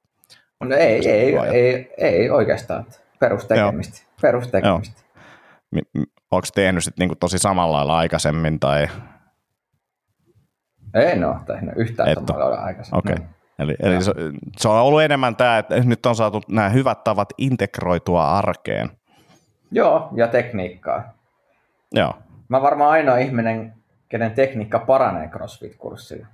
No 0.65 0.77
ei, 0.77 1.09
ei, 1.09 1.33
Tuo 1.33 1.45
ei, 1.45 1.95
ei 1.99 2.31
oikeastaan. 2.31 2.87
Perustekemistä. 3.21 3.99
Perustekemistä. 4.23 5.03
Onko 6.31 6.47
tehnyt 6.55 6.85
sit 6.85 6.99
niinku 6.99 7.15
tosi 7.17 7.39
samalla 7.39 7.77
lailla 7.77 7.99
aikaisemmin 7.99 8.61
tai 8.61 8.89
En 10.97 11.25
ole 11.25 11.37
tehnyt 11.47 11.75
yhtään 11.77 12.09
Et 12.09 12.31
lailla 12.31 12.57
aikaisemmin. 12.57 12.99
okei. 12.99 13.15
Mm. 13.15 13.25
Eli, 13.59 13.77
eli 13.83 14.03
se, 14.03 14.13
se 14.57 14.69
on 14.69 14.77
ollut 14.77 15.03
enemmän 15.03 15.37
tämä, 15.37 15.59
että 15.59 15.81
nyt 15.81 16.07
on 16.07 16.17
saatu 16.17 16.43
nämä 16.49 16.69
hyvät 16.69 17.05
tavat 17.05 17.29
integroitua 17.39 18.31
arkeen. 18.31 18.91
Joo, 19.71 20.09
ja 20.15 20.29
tekniikkaa. 20.29 21.15
Joo. 21.93 22.15
Mä 22.49 22.63
varmaan 22.63 22.91
ainoa 22.91 23.17
ihminen, 23.17 23.73
kenen 24.09 24.31
tekniikka 24.31 24.79
paranee 24.79 25.29
CrossFit-kurssilla. 25.29 26.27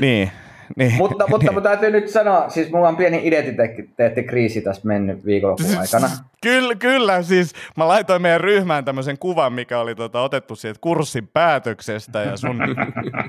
Niin. 0.00 0.30
Niin. 0.76 0.94
mutta, 0.94 1.24
mutta 1.28 1.52
mun 1.52 1.62
täytyy 1.62 1.90
nyt 1.90 2.08
sanoa, 2.08 2.48
siis 2.48 2.72
mulla 2.72 2.88
on 2.88 2.96
pieni 2.96 3.20
identiteettikriisi 3.24 4.60
tässä 4.60 4.82
mennyt 4.84 5.24
viikonlopun 5.24 5.78
aikana. 5.78 6.08
Kyllä, 6.42 6.74
kyllä, 6.74 7.22
siis 7.22 7.52
mä 7.76 7.88
laitoin 7.88 8.22
meidän 8.22 8.40
ryhmään 8.40 8.84
tämmöisen 8.84 9.18
kuvan, 9.18 9.52
mikä 9.52 9.78
oli 9.78 9.94
tota, 9.94 10.20
otettu 10.20 10.56
siitä 10.56 10.78
kurssin 10.80 11.28
päätöksestä 11.28 12.22
ja 12.22 12.36
sun 12.36 12.58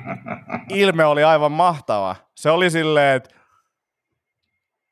ilme 0.74 1.06
oli 1.06 1.24
aivan 1.24 1.52
mahtava. 1.52 2.16
Se 2.36 2.50
oli 2.50 2.70
silleen, 2.70 3.16
että 3.16 3.30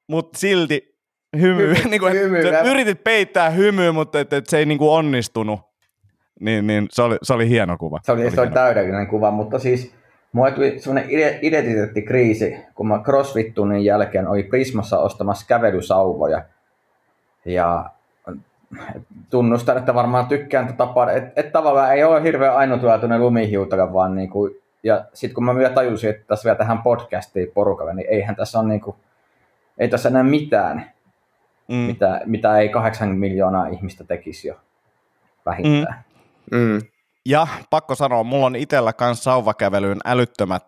mut 0.08 0.30
silti 0.36 0.94
hymy, 1.40 1.74
Hymy- 1.74 1.88
niin 1.90 2.00
kuin, 2.00 2.14
hymyillä. 2.14 2.60
yritit 2.60 3.04
peittää 3.04 3.50
hymyä, 3.50 3.92
mutta 3.92 4.20
et, 4.20 4.34
et 4.34 4.48
se 4.48 4.58
ei 4.58 4.66
niin 4.66 4.78
kuin 4.78 4.92
onnistunut. 4.92 5.60
Niin, 6.40 6.68
niin 6.68 6.88
se, 6.92 7.02
oli, 7.02 7.18
se 7.24 7.34
oli 7.34 7.50
hieno 7.50 7.78
kuva. 7.78 8.00
Se 8.04 8.12
oli, 8.12 8.22
se 8.22 8.28
oli 8.28 8.36
hieno. 8.36 8.54
täydellinen 8.54 9.08
kuva, 9.08 9.32
mutta 9.32 9.60
siis 9.60 9.96
mulla 10.34 10.52
tuli 10.52 10.80
semmoinen 10.80 11.10
ide- 11.10 11.40
identiteettikriisi, 11.42 12.58
kun 12.76 12.88
mä 12.88 13.02
CrossFit-tunnin 13.04 13.86
jälkeen 13.86 14.28
oli 14.28 14.44
Prismassa 14.44 15.00
ostamassa 15.00 15.46
kävelysauvoja. 15.48 16.44
Ja 17.46 17.90
tunnustan, 19.30 19.78
että 19.78 19.94
varmaan 19.94 20.28
tykkään 20.28 20.66
tätä 20.66 20.78
tapaa, 20.78 21.12
että 21.12 21.42
et 21.42 21.52
tavallaan 21.52 21.94
ei 21.94 22.04
ole 22.04 22.24
hirveän 22.24 22.56
ainutlaatuinen 22.56 23.22
lumihiutale, 23.22 23.94
vaan 23.94 24.16
niinku, 24.16 24.50
ja 24.84 25.06
sitten 25.14 25.36
kun 25.36 25.46
mä 25.46 25.56
vielä 25.56 25.74
tajusin, 25.74 26.10
että 26.10 26.24
tässä 26.28 26.46
vielä 26.46 26.58
tähän 26.58 26.82
podcastiin 26.82 27.52
porukalle, 27.54 27.94
niin 27.94 28.08
eihän 28.10 28.36
tässä 28.36 28.60
ole 28.60 28.68
niinku, 28.68 28.96
ei 29.78 29.88
tässä 29.88 30.10
enää 30.10 30.24
mitään, 30.24 30.94
Mm. 31.68 31.76
mitä, 31.76 32.22
mitä 32.26 32.58
ei 32.58 32.70
kahdeksan 32.70 33.10
miljoonaa 33.10 33.68
ihmistä 33.68 34.04
tekisi 34.04 34.48
jo 34.48 34.56
vähintään. 35.46 35.96
Mm. 36.52 36.82
Ja 37.26 37.48
pakko 37.70 37.96
sanoa, 37.96 38.24
mulla 38.24 38.46
on 38.46 38.56
itsellä 38.56 38.94
kanssa 38.94 39.24
sauvakävelyyn 39.24 40.00
älyttömät 40.06 40.64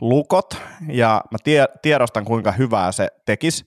lukot, 0.00 0.62
ja 0.88 1.20
mä 1.30 1.38
tie, 1.44 1.66
tiedostan 1.82 2.24
kuinka 2.24 2.52
hyvää 2.52 2.92
se 2.92 3.08
tekisi. 3.26 3.64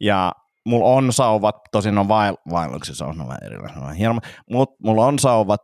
Ja 0.00 0.32
mulla 0.66 0.88
on 0.88 1.12
sauvat, 1.12 1.56
tosin 1.72 1.98
on 1.98 2.08
vail, 2.08 2.36
vaelluksissa 2.50 3.06
on 3.06 3.18
vähän 3.18 3.44
erilainen, 3.44 3.94
hieno, 3.94 4.18
mutta 4.50 4.76
mulla 4.84 5.06
on 5.06 5.18
sauvat, 5.18 5.60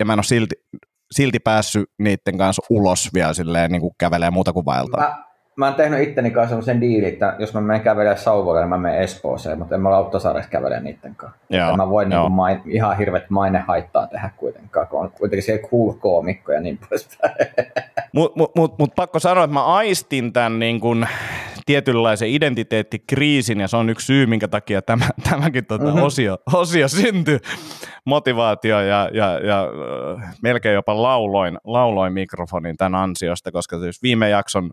ja 0.00 0.06
mä 0.06 0.12
en 0.12 0.18
ole 0.18 0.24
silti, 0.24 0.54
silti 1.12 1.38
päässyt 1.38 1.90
niiden 1.98 2.38
kanssa 2.38 2.62
ulos 2.70 3.10
vielä 3.14 3.34
silleen 3.34 3.72
niin 3.72 3.80
kuin 3.80 3.94
kävelee 3.98 4.30
muuta 4.30 4.52
kuin 4.52 4.66
vaeltaa. 4.66 5.00
Mä, 5.00 5.24
mä 5.56 5.66
oon 5.66 5.74
tehnyt 5.74 6.00
itteni 6.00 6.30
kanssa 6.30 6.48
sellaisen 6.48 6.80
diilin, 6.80 7.08
että 7.08 7.36
jos 7.38 7.54
mä 7.54 7.60
menen 7.60 7.82
kävelemään 7.82 8.18
Sauvolle, 8.18 8.60
niin 8.60 8.68
mä 8.68 8.78
menen 8.78 9.00
Espooseen, 9.00 9.58
mutta 9.58 9.74
en 9.74 9.80
mä 9.80 9.90
Lauttasaaressa 9.90 10.50
kävele 10.50 10.80
niiden 10.80 11.14
kanssa. 11.14 11.38
Joo, 11.50 11.76
mä 11.76 11.88
voi 11.88 12.04
niin 12.04 12.12
joo. 12.12 12.22
kuin 12.22 12.32
main, 12.32 12.60
ihan 12.66 12.98
hirveät 12.98 13.30
mainehaittaa 13.30 14.06
tehdä 14.06 14.30
kuitenkaan, 14.36 14.86
kun 14.86 15.00
on 15.00 15.10
kuitenkin 15.10 15.42
siellä 15.42 15.68
cool 15.68 15.92
koomikko 15.92 16.52
ja 16.52 16.60
niin 16.60 16.78
poispäin. 16.88 17.34
Mutta 18.12 18.38
mut, 18.38 18.56
mut, 18.56 18.78
mut 18.78 18.94
pakko 18.96 19.18
sanoa, 19.18 19.44
että 19.44 19.54
mä 19.54 19.64
aistin 19.64 20.32
tämän 20.32 20.58
niin 20.58 20.80
kun, 20.80 21.06
tietynlaisen 21.66 22.28
identiteettikriisin, 22.28 23.60
ja 23.60 23.68
se 23.68 23.76
on 23.76 23.90
yksi 23.90 24.06
syy, 24.06 24.26
minkä 24.26 24.48
takia 24.48 24.82
tämä, 24.82 25.08
tämäkin 25.30 25.66
tota, 25.66 25.84
mm-hmm. 25.84 26.02
osio, 26.02 26.38
osio 26.52 26.88
syntyi. 26.88 27.38
Motivaatio 28.04 28.80
ja, 28.80 29.10
ja, 29.12 29.38
ja 29.38 29.68
melkein 30.42 30.74
jopa 30.74 31.02
lauloin, 31.02 31.58
lauloin 31.64 32.12
mikrofonin 32.12 32.76
tämän 32.76 32.94
ansiosta, 32.94 33.52
koska 33.52 33.78
siis 33.78 34.02
viime 34.02 34.28
jakson 34.28 34.70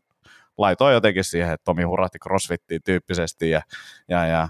laitoin 0.60 0.94
jotenkin 0.94 1.24
siihen, 1.24 1.54
että 1.54 1.66
Tomi 1.66 1.84
hurahti 1.84 2.20
crossfittiin 2.20 2.82
tyyppisesti, 2.86 3.50
ja, 3.50 3.62
ja, 4.08 4.26
ja 4.26 4.50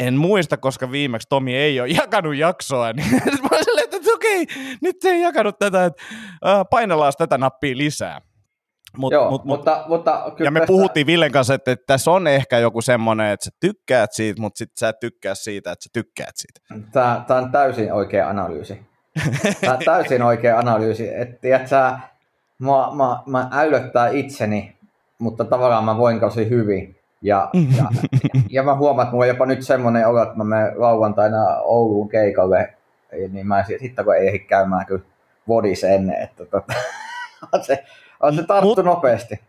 en 0.00 0.14
muista, 0.14 0.56
koska 0.56 0.90
viimeksi 0.90 1.28
Tomi 1.28 1.56
ei 1.56 1.80
ole 1.80 1.88
jakanut 1.88 2.36
jaksoa, 2.36 2.92
niin 2.92 3.10
mä 3.22 3.48
olin 3.52 3.64
silleen, 3.64 3.84
että 3.84 4.12
okei, 4.14 4.46
nyt 4.82 4.96
se 5.00 5.08
ei 5.08 5.22
jakanut 5.22 5.58
tätä, 5.58 5.84
että 5.84 6.02
painellaan 6.70 7.12
tätä 7.18 7.38
nappia 7.38 7.76
lisää. 7.76 8.20
Mut, 8.96 9.12
Joo, 9.12 9.30
mut, 9.30 9.44
mut, 9.44 9.58
mutta, 9.58 9.84
mutta 9.88 10.32
kyllä 10.36 10.46
ja 10.46 10.50
me 10.50 10.60
tästä- 10.60 10.66
puhuttiin 10.66 11.06
Villen 11.06 11.32
kanssa, 11.32 11.54
että, 11.54 11.72
että 11.72 11.84
tässä 11.86 12.10
on 12.10 12.26
ehkä 12.26 12.58
joku 12.58 12.82
semmoinen, 12.82 13.26
että 13.30 13.44
sä 13.44 13.50
tykkäät 13.60 14.12
siitä, 14.12 14.40
mutta 14.40 14.58
sit 14.58 14.70
sä 14.80 14.88
et 14.88 15.00
tykkää 15.00 15.34
siitä, 15.34 15.72
että 15.72 15.82
sä 15.82 15.90
tykkäät 15.92 16.34
siitä. 16.34 16.60
Tämä, 16.92 17.24
tämä 17.26 17.40
on 17.40 17.52
täysin 17.52 17.92
oikea 17.92 18.28
analyysi. 18.28 18.80
Tämä 19.60 19.72
on 19.72 19.78
täysin 19.84 20.22
oikea 20.22 20.58
analyysi. 20.58 21.14
Että 21.14 21.36
tiedät, 21.40 21.68
sä, 21.68 21.98
mä, 22.58 22.88
mä, 22.96 23.22
mä 23.26 23.48
äylöttää 23.52 24.08
itseni, 24.08 24.76
mutta 25.18 25.44
tavallaan 25.44 25.84
mä 25.84 25.98
voin 25.98 26.20
tosi 26.20 26.48
hyvin. 26.48 26.96
Ja, 27.22 27.50
ja, 27.78 27.84
ja 28.50 28.62
mä 28.62 28.76
huomaan, 28.76 29.04
että 29.06 29.12
mulla 29.12 29.24
on 29.24 29.28
jopa 29.28 29.46
nyt 29.46 29.62
semmoinen 29.62 30.08
olo, 30.08 30.22
että 30.22 30.34
mä 30.36 30.44
menen 30.44 30.72
lauantaina 30.76 31.56
Ouluun 31.62 32.08
keikalle, 32.08 32.74
niin 33.32 33.46
mä 33.46 33.64
sitten 33.78 34.04
kun 34.04 34.16
ei 34.16 34.26
ehdi 34.26 34.38
käymään 34.38 34.86
kyllä 34.86 35.02
vodis 35.48 35.84
ennen, 35.84 36.22
että 36.22 36.44
tota, 36.44 36.74
on 37.52 37.64
se, 37.64 37.84
on 38.20 38.34
se 38.34 38.42
tarttu 38.42 38.74
Mut- 38.74 38.84
nopeasti. 38.84 39.40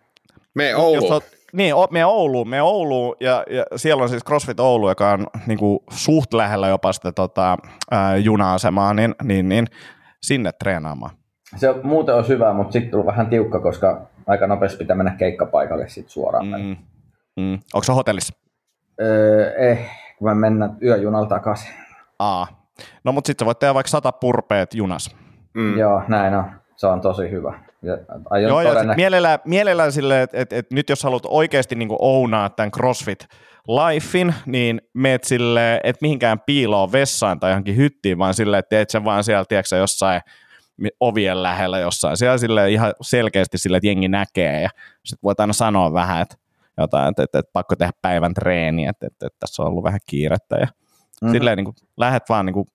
Me 0.53 0.69
Jos 0.69 0.79
Oulu. 0.81 1.13
oot, 1.13 1.23
niin, 1.53 1.75
o- 1.75 1.87
me 1.91 2.05
Ouluun, 2.05 2.49
me 2.49 2.61
Ouluun 2.61 3.15
ja, 3.19 3.43
ja, 3.49 3.65
siellä 3.75 4.03
on 4.03 4.09
siis 4.09 4.23
CrossFit 4.23 4.59
Oulu, 4.59 4.89
joka 4.89 5.11
on 5.11 5.27
niin 5.47 5.57
kuin, 5.59 5.79
suht 5.89 6.33
lähellä 6.33 6.67
jopa 6.67 6.93
sitä 6.93 7.11
tota, 7.11 7.57
ää, 7.91 8.17
juna-asemaa, 8.17 8.93
niin, 8.93 9.15
niin, 9.23 9.49
niin 9.49 9.67
sinne 10.21 10.51
treenaamaan. 10.51 11.11
Se 11.55 11.69
on, 11.69 11.79
muuten 11.83 12.15
on 12.15 12.27
hyvä, 12.27 12.53
mutta 12.53 12.71
sitten 12.73 12.99
on 12.99 13.05
vähän 13.05 13.27
tiukka, 13.27 13.59
koska 13.59 14.01
aika 14.27 14.47
nopeasti 14.47 14.77
pitää 14.77 14.95
mennä 14.95 15.15
keikkapaikalle 15.17 15.89
sit 15.89 16.09
suoraan. 16.09 16.47
Mm. 16.47 16.77
Mm. 17.35 17.53
Onko 17.53 17.83
se 17.83 17.91
hotellissa? 17.91 18.33
Öö, 19.01 19.53
eh, 19.55 19.91
kun 20.17 20.27
mä 20.27 20.35
mennään 20.35 20.77
yöjunalla 20.83 21.27
takaisin. 21.27 21.71
Aa. 22.19 22.47
No 23.03 23.11
mutta 23.11 23.27
sitten 23.27 23.45
voit 23.45 23.59
tehdä 23.59 23.73
vaikka 23.73 23.89
sata 23.89 24.11
purpeet 24.11 24.73
junas. 24.73 25.15
Mm. 25.53 25.77
Joo, 25.77 26.03
näin 26.07 26.33
on. 26.33 26.45
Se 26.75 26.87
on 26.87 27.01
tosi 27.01 27.31
hyvä. 27.31 27.59
Ja 27.81 27.97
aion 28.29 28.49
Joo, 28.49 28.61
ja 28.61 28.69
todennä... 28.69 28.95
mielellään, 28.95 29.39
mielellään 29.45 29.91
silleen, 29.91 30.21
että 30.23 30.37
et, 30.37 30.53
et 30.53 30.71
nyt 30.71 30.89
jos 30.89 31.03
haluat 31.03 31.23
oikeasti 31.25 31.75
niinku 31.75 31.97
ounaa 31.99 32.49
tämän 32.49 32.71
CrossFit 32.71 33.27
lifein, 33.67 34.33
niin 34.45 34.81
meet 34.93 35.23
silleen, 35.23 35.79
että 35.83 35.99
mihinkään 36.01 36.39
piiloon 36.45 36.91
vessaan 36.91 37.39
tai 37.39 37.51
johonkin 37.51 37.75
hyttiin, 37.75 38.17
vaan 38.17 38.33
silleen, 38.33 38.59
että 38.59 38.69
teet 38.69 38.89
sen 38.89 39.05
vaan 39.05 39.23
siellä, 39.23 39.45
tiedätkö, 39.49 39.75
jossain 39.75 40.21
ovien 40.99 41.43
lähellä 41.43 41.79
jossain. 41.79 42.17
Siellä 42.17 42.37
silleen 42.37 42.71
ihan 42.71 42.93
selkeästi 43.01 43.57
silleen, 43.57 43.77
että 43.77 43.87
jengi 43.87 44.07
näkee 44.07 44.61
ja 44.61 44.69
sitten 45.05 45.23
voit 45.23 45.39
aina 45.39 45.53
sanoa 45.53 45.93
vähän, 45.93 46.21
että 46.21 46.35
jotain, 46.77 47.09
että, 47.09 47.23
että, 47.23 47.39
että 47.39 47.49
pakko 47.53 47.75
tehdä 47.75 47.91
päivän 48.01 48.33
treeniä, 48.33 48.89
että, 48.89 49.07
että, 49.07 49.27
että 49.27 49.39
tässä 49.39 49.63
on 49.63 49.69
ollut 49.69 49.83
vähän 49.83 49.99
kiirettä 50.09 50.55
ja 50.55 50.65
mm-hmm. 50.65 51.31
silleen 51.31 51.57
niin 51.57 51.65
kuin, 51.65 51.75
lähdet 51.97 52.23
vaan 52.29 52.45
niin 52.45 52.53
kuin 52.53 52.67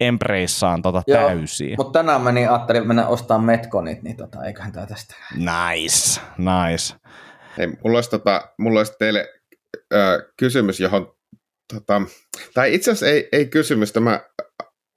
embraceaan 0.00 0.82
tota 0.82 1.02
Joo, 1.06 1.28
täysiä. 1.28 1.74
Mutta 1.76 1.98
tänään 1.98 2.20
mä 2.20 2.32
niin 2.32 2.50
ajattelin 2.50 2.86
mennä 2.86 3.06
ostaa 3.06 3.38
Metconit, 3.38 4.02
niin 4.02 4.16
tota, 4.16 4.44
eiköhän 4.44 4.72
tää 4.72 4.86
tästä. 4.86 5.14
Nice, 5.34 6.20
nice. 6.38 6.94
Hei, 7.58 7.66
mulla 7.66 7.98
olisi, 7.98 8.10
tota, 8.10 8.48
mulla 8.58 8.80
olisi 8.80 8.92
teille 8.98 9.28
ö, 9.92 10.32
kysymys, 10.36 10.80
johon, 10.80 11.14
tota, 11.74 12.02
tai 12.54 12.74
itse 12.74 12.90
asiassa 12.90 13.06
ei, 13.06 13.28
ei 13.32 13.46
kysymystä, 13.46 14.00
mä 14.00 14.20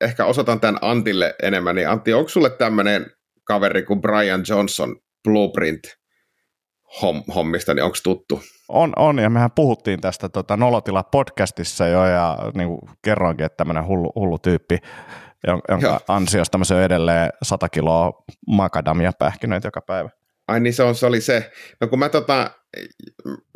ehkä 0.01 0.25
osoitan 0.25 0.59
tämän 0.59 0.77
Antille 0.81 1.35
enemmän, 1.43 1.75
niin 1.75 1.89
Antti, 1.89 2.13
onko 2.13 2.29
sulle 2.29 2.49
tämmöinen 2.49 3.05
kaveri 3.43 3.83
kuin 3.83 4.01
Brian 4.01 4.43
Johnson 4.49 4.95
Blueprint 5.23 5.79
hom- 7.01 7.33
hommista, 7.35 7.73
niin 7.73 7.83
onko 7.83 7.97
tuttu? 8.03 8.41
On, 8.69 8.93
on, 8.95 9.19
ja 9.19 9.29
mehän 9.29 9.51
puhuttiin 9.55 10.01
tästä 10.01 10.29
tota, 10.29 10.55
Nolotila-podcastissa 10.55 11.87
jo, 11.87 12.05
ja 12.05 12.37
niin 12.53 12.67
kuin 12.67 12.79
kerroinkin, 13.03 13.45
että 13.45 13.57
tämmöinen 13.57 13.87
hullu, 13.87 14.11
hullu 14.15 14.37
tyyppi, 14.37 14.77
jon- 15.47 15.61
jonka 15.69 15.87
Joo. 15.87 15.99
ansiosta 16.07 16.57
mä 16.57 16.63
syön 16.63 16.83
edelleen 16.83 17.29
100 17.43 17.69
kiloa 17.69 18.11
makadamia 18.47 19.11
pähkinöitä 19.19 19.67
joka 19.67 19.81
päivä. 19.81 20.09
Ai 20.47 20.59
niin 20.59 20.73
se, 20.73 20.83
on, 20.83 20.95
se 20.95 21.05
oli 21.05 21.21
se. 21.21 21.51
No 21.81 21.87
kun 21.87 21.99
mä 21.99 22.09
tota, 22.09 22.51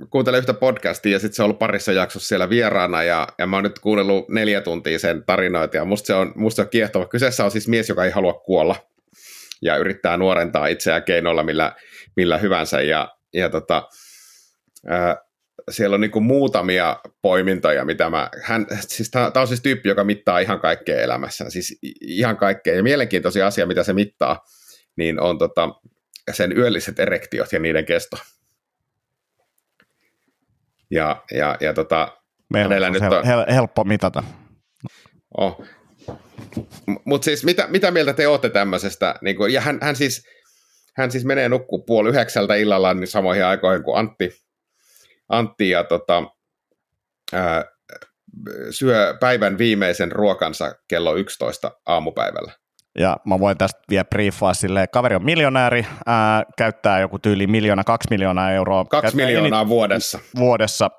kuuntelen 0.09 0.39
yhtä 0.39 0.53
podcastia 0.53 1.11
ja 1.11 1.19
sitten 1.19 1.35
se 1.35 1.41
on 1.41 1.45
ollut 1.45 1.59
parissa 1.59 1.91
jaksossa 1.91 2.27
siellä 2.27 2.49
vieraana 2.49 3.03
ja, 3.03 3.27
ja 3.37 3.47
mä 3.47 3.57
oon 3.57 3.63
nyt 3.63 3.79
kuunnellut 3.79 4.29
neljä 4.29 4.61
tuntia 4.61 4.99
sen 4.99 5.23
tarinoita 5.25 5.77
ja 5.77 5.85
musta 5.85 6.07
se, 6.07 6.13
on, 6.13 6.33
musta 6.35 6.55
se 6.55 6.61
on 6.61 6.69
kiehtova. 6.69 7.05
Kyseessä 7.07 7.45
on 7.45 7.51
siis 7.51 7.67
mies, 7.67 7.89
joka 7.89 8.05
ei 8.05 8.11
halua 8.11 8.33
kuolla 8.33 8.75
ja 9.61 9.77
yrittää 9.77 10.17
nuorentaa 10.17 10.67
itseään 10.67 11.03
keinoilla 11.03 11.43
millä, 11.43 11.75
millä 12.15 12.37
hyvänsä 12.37 12.81
ja, 12.81 13.15
ja 13.33 13.49
tota, 13.49 13.89
ää, 14.87 15.17
siellä 15.69 15.93
on 15.93 16.01
niinku 16.01 16.19
muutamia 16.19 16.99
poimintoja, 17.21 17.85
mitä 17.85 18.09
mä, 18.09 18.29
hän, 18.43 18.65
siis 18.79 19.11
tää 19.11 19.31
on 19.35 19.47
siis 19.47 19.61
tyyppi, 19.61 19.89
joka 19.89 20.03
mittaa 20.03 20.39
ihan 20.39 20.59
kaikkea 20.59 21.01
elämässään, 21.01 21.51
siis 21.51 21.79
ihan 22.01 22.37
kaikkea, 22.37 22.75
ja 22.75 22.83
mielenkiintoisia 22.83 23.47
asia, 23.47 23.65
mitä 23.65 23.83
se 23.83 23.93
mittaa, 23.93 24.45
niin 24.95 25.19
on 25.19 25.37
tota, 25.37 25.69
sen 26.31 26.57
yölliset 26.57 26.99
erektiot 26.99 27.53
ja 27.53 27.59
niiden 27.59 27.85
kesto. 27.85 28.17
Ja, 30.91 31.23
ja, 31.31 31.57
ja 31.59 31.73
tota, 31.73 32.17
Meillä 32.53 32.87
on 32.87 32.93
nyt 32.93 33.01
hel- 33.03 33.13
on- 33.13 33.25
hel- 33.25 33.53
helppo 33.53 33.83
mitata. 33.83 34.23
oh. 35.37 35.63
Mutta 37.05 37.25
siis 37.25 37.43
mitä, 37.45 37.67
mitä 37.67 37.91
mieltä 37.91 38.13
te 38.13 38.27
olette 38.27 38.49
tämmöisestä? 38.49 39.15
Niin 39.21 39.35
kun, 39.35 39.53
ja 39.53 39.61
hän, 39.61 39.79
hän, 39.81 39.95
siis, 39.95 40.23
hän 40.97 41.11
siis 41.11 41.25
menee 41.25 41.49
nukkuu 41.49 41.83
puoli 41.83 42.09
yhdeksältä 42.09 42.55
illalla 42.55 42.93
niin 42.93 43.07
samoihin 43.07 43.45
aikoihin 43.45 43.83
kuin 43.83 43.97
Antti, 43.97 44.31
Antti 45.29 45.69
ja 45.69 45.83
tota, 45.83 46.23
ää, 47.33 47.65
syö 48.69 49.17
päivän 49.19 49.57
viimeisen 49.57 50.11
ruokansa 50.11 50.75
kello 50.87 51.15
11 51.15 51.71
aamupäivällä. 51.85 52.51
Ja 52.99 53.17
mä 53.25 53.39
voin 53.39 53.57
tästä 53.57 53.79
vielä 53.89 54.05
briefaa 54.05 54.53
silleen, 54.53 54.87
kaveri 54.91 55.15
on 55.15 55.25
miljonääri, 55.25 55.85
ää, 56.05 56.43
käyttää 56.57 56.99
joku 56.99 57.19
tyyli 57.19 57.47
miljoona, 57.47 57.83
kaksi 57.83 58.07
miljoonaa 58.11 58.51
euroa. 58.51 58.85
Kaksi 58.85 59.01
käyttää 59.01 59.25
miljoonaa 59.25 59.67
vuodessa. 59.67 60.19
vuodessa. 60.35 60.91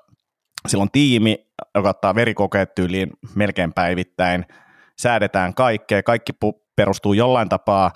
Sillä 0.67 0.81
on 0.81 0.91
tiimi, 0.91 1.47
joka 1.75 1.89
ottaa 1.89 2.15
verikokeet 2.15 2.75
tyyliin 2.75 3.09
melkein 3.35 3.73
päivittäin. 3.73 4.45
Säädetään 5.01 5.53
kaikkea. 5.53 6.03
Kaikki 6.03 6.31
pu- 6.45 6.63
perustuu 6.75 7.13
jollain 7.13 7.49
tapaa 7.49 7.91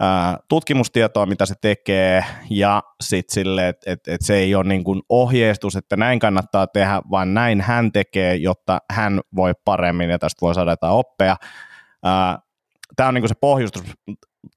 ää, 0.00 0.38
tutkimustietoa, 0.48 1.26
mitä 1.26 1.46
se 1.46 1.54
tekee, 1.60 2.24
ja 2.50 2.82
sitten 3.00 3.34
sille, 3.34 3.68
että 3.68 3.92
et, 3.92 4.08
et 4.08 4.20
se 4.20 4.34
ei 4.34 4.54
ole 4.54 4.64
niin 4.64 4.84
kuin 4.84 5.02
ohjeistus, 5.08 5.76
että 5.76 5.96
näin 5.96 6.18
kannattaa 6.18 6.66
tehdä, 6.66 7.02
vaan 7.10 7.34
näin 7.34 7.60
hän 7.60 7.92
tekee, 7.92 8.36
jotta 8.36 8.78
hän 8.92 9.20
voi 9.36 9.52
paremmin, 9.64 10.10
ja 10.10 10.18
tästä 10.18 10.40
voi 10.40 10.54
saada 10.54 10.72
jotain 10.72 10.92
oppeja. 10.92 11.36
Tämä 12.96 13.08
on 13.08 13.14
niin 13.14 13.22
kuin 13.22 13.28
se 13.28 13.34
pohjustus. 13.40 13.82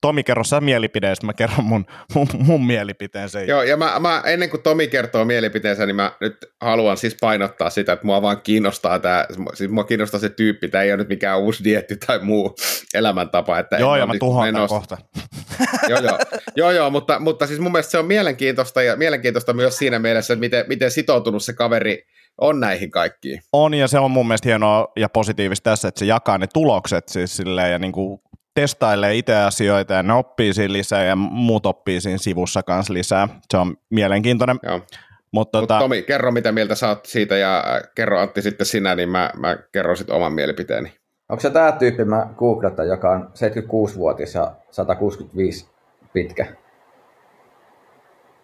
Tomi, 0.01 0.23
kerro 0.23 0.43
sä 0.43 0.61
mielipide, 0.61 1.07
ja 1.07 1.15
sitten 1.15 1.27
mä 1.27 1.33
kerron 1.33 1.65
mun, 1.65 1.85
mun, 2.15 2.27
mun 2.33 2.65
mielipiteen 2.65 3.29
sen. 3.29 3.47
Joo, 3.47 3.63
ja 3.63 3.77
mä, 3.77 3.99
mä, 3.99 4.23
ennen 4.25 4.49
kuin 4.49 4.63
Tomi 4.63 4.87
kertoo 4.87 5.25
mielipiteensä, 5.25 5.85
niin 5.85 5.95
mä 5.95 6.11
nyt 6.21 6.37
haluan 6.61 6.97
siis 6.97 7.17
painottaa 7.21 7.69
sitä, 7.69 7.93
että 7.93 8.05
mua 8.05 8.21
vaan 8.21 8.41
kiinnostaa 8.41 8.99
tämä, 8.99 9.25
siis 9.53 9.69
mua 9.69 9.83
kiinnostaa 9.83 10.19
se 10.19 10.29
tyyppi, 10.29 10.67
tämä 10.67 10.83
ei 10.83 10.91
ole 10.91 10.97
nyt 10.97 11.09
mikään 11.09 11.39
uusi 11.39 11.63
dietti 11.63 11.95
tai 11.95 12.19
muu 12.19 12.55
elämäntapa. 12.93 13.59
Että 13.59 13.77
Joo, 13.77 13.95
ja 13.95 14.07
mä 14.07 14.13
nyt 14.13 14.19
tuhoan 14.19 14.53
tämän 14.53 14.67
kohta. 14.67 14.97
joo, 15.89 15.99
joo, 15.99 16.17
joo, 16.55 16.71
joo 16.71 16.89
mutta, 16.89 17.19
mutta 17.19 17.47
siis 17.47 17.59
mun 17.59 17.71
mielestä 17.71 17.91
se 17.91 17.97
on 17.97 18.05
mielenkiintoista 18.05 18.81
ja 18.81 18.95
mielenkiintoista 18.95 19.53
myös 19.53 19.77
siinä 19.77 19.99
mielessä, 19.99 20.33
että 20.33 20.39
miten, 20.39 20.65
miten 20.67 20.91
sitoutunut 20.91 21.43
se 21.43 21.53
kaveri 21.53 22.03
on 22.41 22.59
näihin 22.59 22.91
kaikkiin. 22.91 23.41
On, 23.53 23.73
ja 23.73 23.87
se 23.87 23.99
on 23.99 24.11
mun 24.11 24.27
mielestä 24.27 24.49
hienoa 24.49 24.87
ja 24.95 25.09
positiivista 25.09 25.69
tässä, 25.69 25.87
että 25.87 25.99
se 25.99 26.05
jakaa 26.05 26.37
ne 26.37 26.47
tulokset 26.53 27.09
siis 27.09 27.37
silleen, 27.37 27.71
ja 27.71 27.79
niin 27.79 27.91
kuin 27.91 28.19
testailee 28.61 29.15
itse 29.15 29.35
asioita, 29.35 29.93
ja 29.93 30.03
ne 30.03 30.13
oppii 30.13 30.53
siinä 30.53 30.73
lisää, 30.73 31.03
ja 31.03 31.15
muut 31.15 31.65
oppii 31.65 32.01
siinä 32.01 32.17
sivussa 32.17 32.63
kanssa 32.63 32.93
lisää. 32.93 33.27
Se 33.51 33.57
on 33.57 33.77
mielenkiintoinen. 33.89 34.59
Joo. 34.63 34.77
Mutta 34.77 34.97
Mutta 35.31 35.59
tota, 35.59 35.79
Tomi, 35.79 36.01
kerro 36.01 36.31
mitä 36.31 36.51
mieltä 36.51 36.75
sä 36.75 36.87
oot 36.87 37.05
siitä 37.05 37.37
ja 37.37 37.57
äh, 37.57 37.81
kerro 37.95 38.19
Antti 38.19 38.41
sitten 38.41 38.67
sinä, 38.67 38.95
niin 38.95 39.09
mä, 39.09 39.31
mä 39.37 39.57
kerron 39.71 39.97
sitten 39.97 40.15
oman 40.15 40.33
mielipiteeni. 40.33 40.93
Onko 41.29 41.41
se 41.41 41.49
tämä 41.49 41.71
tyyppi, 41.71 42.05
mä 42.05 42.27
googletan, 42.37 42.87
joka 42.87 43.11
on 43.11 43.31
76-vuotias 43.33 44.35
ja 44.35 44.51
165 44.71 45.69
pitkä? 46.13 46.45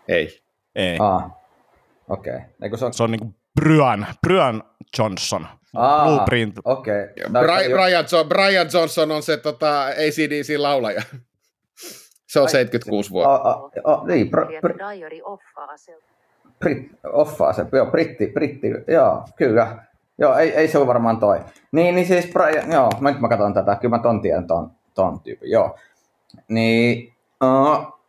Ei. 0.07 0.43
Ei. 0.75 0.97
Aa, 0.99 1.41
okei. 2.09 2.35
Okay. 2.35 2.77
Se 2.77 2.85
on, 2.85 2.93
se 2.93 3.03
on 3.03 3.11
niinku 3.11 3.33
Bryan, 3.61 4.07
Bryan 4.27 4.63
Johnson. 4.97 5.47
Aa, 5.75 6.05
Blueprint. 6.05 6.59
Okei. 6.65 7.03
Okay. 7.03 7.43
Brian, 7.43 7.71
Brian, 7.71 8.05
jo- 8.11 8.25
Brian 8.25 8.67
Johnson 8.73 9.11
on 9.11 9.23
se 9.23 9.37
tota, 9.37 9.85
ACDC-laulaja. 9.85 11.01
Se 12.27 12.39
on 12.39 12.49
76 12.49 13.11
vuotta. 13.11 13.33
A, 13.33 13.51
a, 13.51 13.93
a, 13.93 14.03
niin, 14.07 14.29
br, 14.29 14.45
br. 14.61 14.73
Brit, 16.59 16.91
offaa 17.13 17.53
se, 17.53 17.65
joo, 17.71 17.85
britti, 17.85 18.27
britti, 18.27 18.67
joo, 18.87 19.23
kyllä. 19.35 19.77
Joo, 20.17 20.37
ei, 20.37 20.53
ei 20.53 20.67
se 20.67 20.77
ole 20.77 20.87
varmaan 20.87 21.19
toi. 21.19 21.39
Niin, 21.71 21.95
niin 21.95 22.07
siis 22.07 22.27
Brian, 22.33 22.71
joo, 22.71 22.91
mä 22.99 23.11
nyt 23.11 23.19
mä 23.21 23.29
katson 23.29 23.53
tätä, 23.53 23.75
kyllä 23.75 23.97
mä 23.97 24.03
ton 24.03 24.21
tiedän 24.21 24.47
ton, 24.47 24.71
ton 24.93 25.19
tyypin, 25.19 25.51
joo. 25.51 25.75
Niin, 26.47 27.13
uh, 27.43 27.99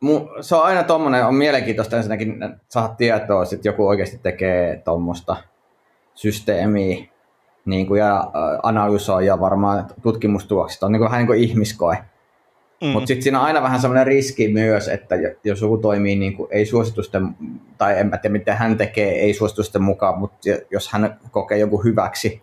mu, 0.00 0.28
se 0.40 0.56
on 0.56 0.64
aina 0.64 0.82
tommonen, 0.82 1.26
on 1.26 1.34
mielenkiintoista 1.34 1.96
ensinnäkin 1.96 2.38
saada 2.68 2.94
tietoa, 2.94 3.42
että 3.42 3.68
joku 3.68 3.88
oikeasti 3.88 4.18
tekee 4.22 4.82
tuommoista 4.84 5.36
systeemiä, 6.14 7.04
niin 7.64 7.86
kuin, 7.86 7.98
ja 7.98 8.30
analysoi 8.62 9.26
ja 9.26 9.40
varmaan 9.40 9.86
tutkimustulokset 10.02 10.82
on 10.82 10.92
niin 10.92 11.00
kuin, 11.00 11.06
vähän 11.06 11.18
niin 11.18 11.26
kuin 11.26 11.40
ihmiskoe. 11.40 11.98
Mm. 12.82 12.88
Mutta 12.88 13.06
sitten 13.06 13.22
siinä 13.22 13.40
on 13.40 13.46
aina 13.46 13.62
vähän 13.62 13.80
semmoinen 13.80 14.06
riski 14.06 14.48
myös, 14.48 14.88
että 14.88 15.14
jos 15.44 15.60
joku 15.60 15.78
toimii 15.78 16.16
niin 16.16 16.36
kuin 16.36 16.48
ei 16.50 16.66
suositusten, 16.66 17.28
tai 17.78 17.98
en 17.98 18.10
tiedä 18.10 18.32
mitä 18.32 18.54
hän 18.54 18.76
tekee 18.76 19.12
ei 19.20 19.34
suositusten 19.34 19.82
mukaan, 19.82 20.18
mutta 20.18 20.38
jos 20.70 20.88
hän 20.92 21.20
kokee 21.30 21.58
jonkun 21.58 21.84
hyväksi, 21.84 22.42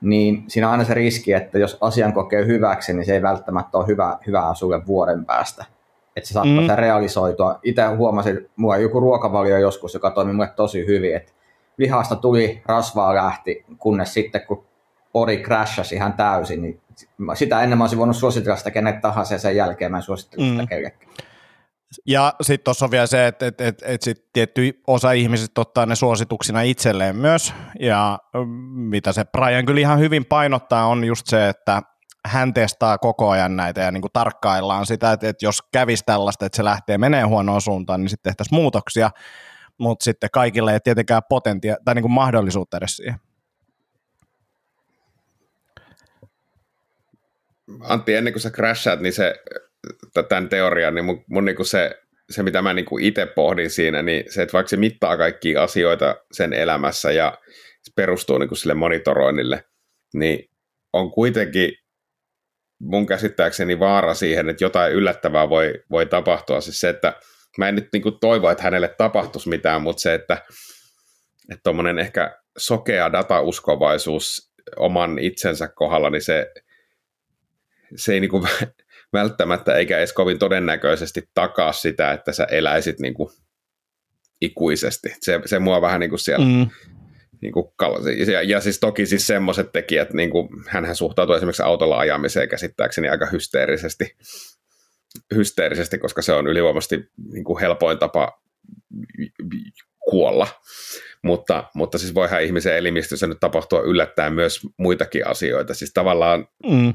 niin 0.00 0.44
siinä 0.48 0.66
on 0.66 0.72
aina 0.72 0.84
se 0.84 0.94
riski, 0.94 1.32
että 1.32 1.58
jos 1.58 1.78
asian 1.80 2.12
kokee 2.12 2.46
hyväksi, 2.46 2.92
niin 2.92 3.06
se 3.06 3.14
ei 3.14 3.22
välttämättä 3.22 3.78
ole 3.78 3.86
hyvä, 3.86 4.18
hyvää 4.26 4.54
sulle 4.54 4.86
vuoden 4.86 5.24
päästä. 5.24 5.64
Että 6.16 6.28
se 6.28 6.32
saattaa 6.32 6.76
mm. 6.76 6.82
realisoitua. 6.82 7.58
Itse 7.62 7.86
huomasin, 7.86 8.50
mulla 8.56 8.76
joku 8.76 9.00
ruokavalio 9.00 9.58
joskus, 9.58 9.94
joka 9.94 10.10
toimi 10.10 10.32
mulle 10.32 10.50
tosi 10.56 10.86
hyvin, 10.86 11.16
että 11.16 11.32
lihasta 11.78 12.16
tuli, 12.16 12.62
rasvaa 12.66 13.14
lähti, 13.14 13.64
kunnes 13.78 14.14
sitten 14.14 14.46
kun 14.46 14.66
ori 15.14 15.42
crashasi 15.42 15.94
ihan 15.94 16.12
täysin, 16.12 16.62
niin 16.62 16.80
sitä 17.34 17.62
ennen 17.62 17.78
mä 17.78 17.84
olisin 17.84 17.98
voinut 17.98 18.16
suositella 18.16 18.56
sitä 18.56 18.70
kenet 18.70 19.00
tahansa 19.00 19.34
ja 19.34 19.38
sen 19.38 19.56
jälkeen 19.56 19.90
mä 19.90 19.96
en 19.96 20.02
suosittele 20.02 20.46
sitä 20.46 20.62
mm. 20.62 20.68
kellekään. 20.68 21.12
Ja 22.06 22.34
sitten 22.42 22.64
tuossa 22.64 22.84
on 22.84 22.90
vielä 22.90 23.06
se, 23.06 23.26
että 23.26 23.46
et, 23.46 23.60
et, 23.60 23.82
et 23.86 24.02
sit 24.02 24.32
tietty 24.32 24.80
osa 24.86 25.12
ihmisistä 25.12 25.60
ottaa 25.60 25.86
ne 25.86 25.94
suosituksina 25.94 26.62
itselleen 26.62 27.16
myös, 27.16 27.54
ja 27.80 28.18
mm, 28.34 28.48
mitä 28.90 29.12
se 29.12 29.24
Brian 29.24 29.66
kyllä 29.66 29.80
ihan 29.80 29.98
hyvin 29.98 30.24
painottaa 30.24 30.86
on 30.86 31.04
just 31.04 31.26
se, 31.26 31.48
että 31.48 31.82
hän 32.26 32.54
testaa 32.54 32.98
koko 32.98 33.30
ajan 33.30 33.56
näitä 33.56 33.80
ja 33.80 33.90
niin 33.90 34.00
kuin 34.00 34.12
tarkkaillaan 34.12 34.86
sitä, 34.86 35.12
että, 35.12 35.28
että 35.28 35.46
jos 35.46 35.62
kävisi 35.72 36.02
tällaista, 36.06 36.46
että 36.46 36.56
se 36.56 36.64
lähtee 36.64 36.98
menee 36.98 37.22
huonoon 37.22 37.60
suuntaan, 37.60 38.00
niin 38.00 38.08
sitten 38.08 38.30
tehtäisiin 38.30 38.60
muutoksia, 38.60 39.10
mutta 39.78 40.04
sitten 40.04 40.30
kaikille 40.32 40.72
ei 40.72 40.80
tietenkään 40.80 41.22
potentia 41.28 41.76
tai 41.84 41.94
niin 41.94 42.02
kuin 42.02 42.12
mahdollisuutta 42.12 42.76
edes 42.76 42.96
siihen. 42.96 43.20
Antti, 47.80 48.14
ennen 48.14 48.32
kuin 48.32 48.40
sä 48.40 48.50
crashaat, 48.50 49.00
niin 49.00 49.12
se, 49.12 49.34
tämän 50.28 50.48
teorian, 50.48 50.94
niin 50.94 51.04
mun, 51.04 51.24
mun 51.30 51.44
niin 51.44 51.56
kuin 51.56 51.66
se, 51.66 52.02
se, 52.30 52.42
mitä 52.42 52.62
mä 52.62 52.74
niin 52.74 52.84
kuin 52.84 53.04
itse 53.04 53.26
pohdin 53.26 53.70
siinä, 53.70 54.02
niin 54.02 54.32
se, 54.32 54.42
että 54.42 54.52
vaikka 54.52 54.68
se 54.68 54.76
mittaa 54.76 55.16
kaikkia 55.16 55.62
asioita 55.62 56.16
sen 56.32 56.52
elämässä 56.52 57.12
ja 57.12 57.38
se 57.82 57.92
perustuu 57.96 58.38
niin 58.38 58.48
kuin 58.48 58.58
sille 58.58 58.74
monitoroinnille, 58.74 59.64
niin 60.14 60.50
on 60.92 61.10
kuitenkin 61.10 61.72
mun 62.80 63.06
käsittääkseni 63.06 63.78
vaara 63.78 64.14
siihen, 64.14 64.48
että 64.48 64.64
jotain 64.64 64.92
yllättävää 64.92 65.48
voi, 65.48 65.82
voi 65.90 66.06
tapahtua. 66.06 66.60
Siis 66.60 66.80
se, 66.80 66.88
että 66.88 67.12
mä 67.58 67.68
en 67.68 67.74
nyt 67.74 67.88
niin 67.92 68.02
kuin 68.02 68.18
toivo, 68.20 68.50
että 68.50 68.64
hänelle 68.64 68.88
tapahtuisi 68.88 69.48
mitään, 69.48 69.82
mutta 69.82 70.00
se, 70.00 70.14
että 70.14 70.42
että 71.52 71.70
ehkä 72.00 72.38
sokea 72.58 73.12
datauskovaisuus 73.12 74.52
oman 74.76 75.18
itsensä 75.18 75.68
kohdalla, 75.68 76.10
niin 76.10 76.22
se, 76.22 76.52
se 77.96 78.12
ei 78.12 78.20
niinku 78.20 78.46
välttämättä 79.12 79.74
eikä 79.74 79.98
edes 79.98 80.12
kovin 80.12 80.38
todennäköisesti 80.38 81.28
takaa 81.34 81.72
sitä, 81.72 82.12
että 82.12 82.32
sä 82.32 82.44
eläisit 82.44 83.00
niinku 83.00 83.32
ikuisesti. 84.40 85.14
Se, 85.20 85.40
se 85.46 85.58
mua 85.58 85.80
vähän 85.80 86.00
niinku 86.00 86.18
siellä 86.18 86.46
mm. 86.46 86.68
niinku, 87.40 87.74
ja, 88.32 88.42
ja 88.42 88.60
siis 88.60 88.80
toki 88.80 89.06
siis 89.06 89.26
semmoiset 89.26 89.72
tekijät, 89.72 90.12
niinku, 90.12 90.48
hänhän 90.68 90.96
suhtautuu 90.96 91.34
esimerkiksi 91.34 91.62
autolla 91.62 91.98
ajamiseen 91.98 92.48
käsittääkseni 92.48 93.08
aika 93.08 93.26
hysteerisesti, 93.26 94.16
hysteerisesti 95.34 95.98
koska 95.98 96.22
se 96.22 96.32
on 96.32 96.46
ylivoimaisesti 96.46 97.10
niinku 97.32 97.58
helpoin 97.58 97.98
tapa 97.98 98.40
kuolla. 100.10 100.46
Mutta, 101.22 101.64
mutta 101.74 101.98
siis 101.98 102.14
voihan 102.14 102.42
ihmisen 102.42 102.76
elimistössä 102.76 103.26
nyt 103.26 103.40
tapahtua 103.40 103.80
yllättäen 103.80 104.32
myös 104.32 104.60
muitakin 104.78 105.26
asioita. 105.26 105.74
Siis 105.74 105.92
tavallaan 105.92 106.48
mm 106.66 106.94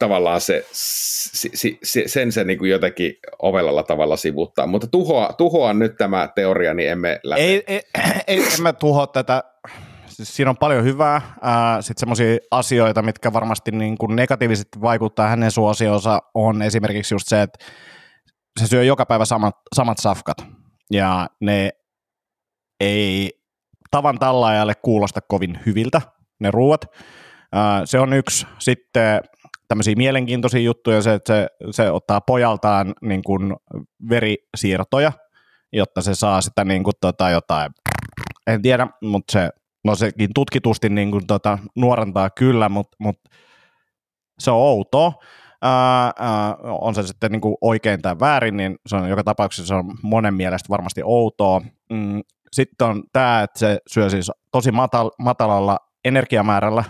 tavallaan 0.00 0.40
se, 0.40 0.66
se, 0.72 1.48
se, 1.82 2.02
sen 2.06 2.32
se 2.32 2.44
niin 2.44 2.58
kuin 2.58 2.70
jotenkin 2.70 3.14
ovellalla 3.38 3.82
tavalla 3.82 4.16
sivuttaa. 4.16 4.66
Mutta 4.66 4.86
tuhoa, 4.86 5.32
tuhoa 5.38 5.74
nyt 5.74 5.96
tämä 5.96 6.28
teoria, 6.34 6.74
niin 6.74 6.90
emme 6.90 7.20
lähde. 7.22 7.42
Ei, 7.42 7.64
ei, 7.66 7.82
ei 8.26 8.42
emme 8.58 8.72
tuhoa 8.72 9.06
tätä. 9.06 9.44
Siis 10.20 10.36
siinä 10.36 10.50
on 10.50 10.56
paljon 10.56 10.84
hyvää. 10.84 11.20
Sitten 11.80 12.00
semmoisia 12.00 12.38
asioita, 12.50 13.02
mitkä 13.02 13.32
varmasti 13.32 13.70
niin 13.70 13.98
kuin 13.98 14.16
negatiivisesti 14.16 14.80
vaikuttaa 14.80 15.28
hänen 15.28 15.50
suosionsa, 15.50 16.18
on 16.34 16.62
esimerkiksi 16.62 17.14
just 17.14 17.28
se, 17.28 17.42
että 17.42 17.64
se 18.60 18.66
syö 18.66 18.84
joka 18.84 19.06
päivä 19.06 19.24
samat, 19.24 19.54
samat 19.74 19.98
safkat. 19.98 20.36
Ja 20.90 21.28
ne 21.40 21.70
ei 22.80 23.30
tavan 23.90 24.18
tallaajalle 24.18 24.74
kuulosta 24.74 25.20
kovin 25.28 25.58
hyviltä, 25.66 26.02
ne 26.40 26.50
ruuat. 26.50 26.84
Se 27.84 28.00
on 28.00 28.12
yksi. 28.12 28.46
Sitten 28.58 29.20
tämmöisiä 29.68 29.94
mielenkiintoisia 29.96 30.60
juttuja, 30.60 31.02
se, 31.02 31.14
että 31.14 31.32
se, 31.34 31.48
se 31.70 31.90
ottaa 31.90 32.20
pojaltaan 32.20 32.94
niin 33.02 33.22
kuin 33.22 33.56
verisiirtoja, 34.10 35.12
jotta 35.72 36.02
se 36.02 36.14
saa 36.14 36.40
sitä 36.40 36.64
niin 36.64 36.84
kuin 36.84 36.94
tota 37.00 37.30
jotain, 37.30 37.72
en 38.46 38.62
tiedä, 38.62 38.86
mutta 39.02 39.32
se, 39.32 39.50
no 39.84 39.94
sekin 39.94 40.30
tutkitusti 40.34 40.88
niin 40.88 41.10
kuin 41.10 41.26
tota, 41.26 41.58
nuorentaa 41.76 42.30
kyllä, 42.30 42.68
mutta, 42.68 42.96
mutta 43.00 43.30
se 44.38 44.50
on 44.50 44.56
outoa. 44.56 45.12
Ää, 45.62 46.12
ää, 46.18 46.56
on 46.62 46.94
se 46.94 47.02
sitten 47.02 47.32
niin 47.32 47.40
kuin 47.40 47.56
oikein 47.60 48.02
tai 48.02 48.16
väärin, 48.20 48.56
niin 48.56 48.76
se 48.86 48.96
on 48.96 49.08
joka 49.08 49.24
tapauksessa 49.24 49.68
se 49.68 49.74
on 49.74 49.94
monen 50.02 50.34
mielestä 50.34 50.68
varmasti 50.68 51.00
outoa. 51.04 51.60
Mm, 51.92 52.20
sitten 52.52 52.88
on 52.88 53.02
tämä, 53.12 53.42
että 53.42 53.58
se 53.58 53.78
syö 53.86 54.10
siis 54.10 54.30
tosi 54.52 54.70
matal- 54.70 55.10
matalalla 55.18 55.78
energiamäärällä, 56.04 56.84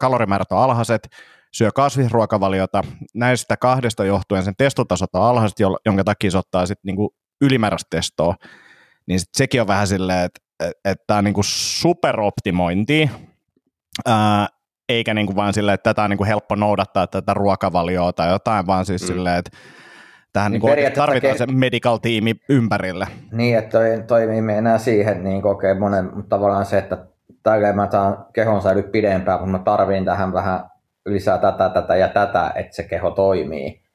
kalorimäärät 0.00 0.52
on 0.52 0.58
alhaiset, 0.58 1.08
syö 1.52 1.70
kasvisruokavaliota, 1.74 2.82
näistä 3.14 3.56
kahdesta 3.56 4.04
johtuen 4.04 4.42
sen 4.42 4.54
testotasot 4.58 5.14
on 5.14 5.22
alhaiset, 5.22 5.58
jonka 5.86 6.04
takia 6.04 6.30
se 6.30 6.38
ottaa 6.38 6.66
sitten 6.66 6.88
niinku 6.88 7.14
ylimääräistä 7.40 7.86
testoa, 7.90 8.34
niin 9.06 9.20
sit 9.20 9.28
sekin 9.36 9.60
on 9.60 9.66
vähän 9.66 9.86
silleen, 9.86 10.24
että 10.24 10.40
et, 10.84 11.06
tämä 11.06 11.18
on 11.18 11.24
niinku 11.24 11.42
superoptimointi, 11.44 13.10
ää, 14.06 14.48
eikä 14.88 15.14
niinku 15.14 15.36
vaan 15.36 15.52
silleen, 15.52 15.74
että 15.74 15.90
tätä 15.90 16.02
on 16.02 16.10
niinku 16.10 16.24
helppo 16.24 16.54
noudattaa 16.54 17.06
tätä 17.06 17.34
ruokavalioa 17.34 18.12
tai 18.12 18.30
jotain, 18.30 18.66
vaan 18.66 18.86
siis 18.86 19.02
mm. 19.02 19.06
silleen, 19.06 19.36
että 19.38 19.50
tähän 20.32 20.52
niin 20.52 20.62
niin 20.76 20.92
tarvitaan 20.92 21.34
ke- 21.34 21.38
se 21.38 21.46
medical 21.46 21.96
tiimi 21.96 22.34
ympärille. 22.48 23.06
Niin, 23.32 23.58
että 23.58 23.70
toi, 23.70 24.04
toimii 24.06 24.54
enää 24.56 24.78
siihen, 24.78 25.24
niin 25.24 25.42
kokee 25.42 25.74
monen, 25.74 26.04
mutta 26.04 26.36
tavallaan 26.36 26.66
se, 26.66 26.78
että 26.78 26.98
tälleen 27.42 27.76
mä 27.76 27.88
saan 27.90 28.26
kehon 28.32 28.62
säily 28.62 28.82
pidempään, 28.82 29.38
kun 29.38 29.50
mä 29.50 29.58
tarviin 29.58 30.04
tähän 30.04 30.32
vähän 30.32 30.60
lisää 31.06 31.38
tätä, 31.38 31.68
tätä 31.68 31.96
ja 31.96 32.08
tätä, 32.08 32.52
että 32.54 32.76
se 32.76 32.82
keho 32.82 33.10
toimii. 33.10 33.87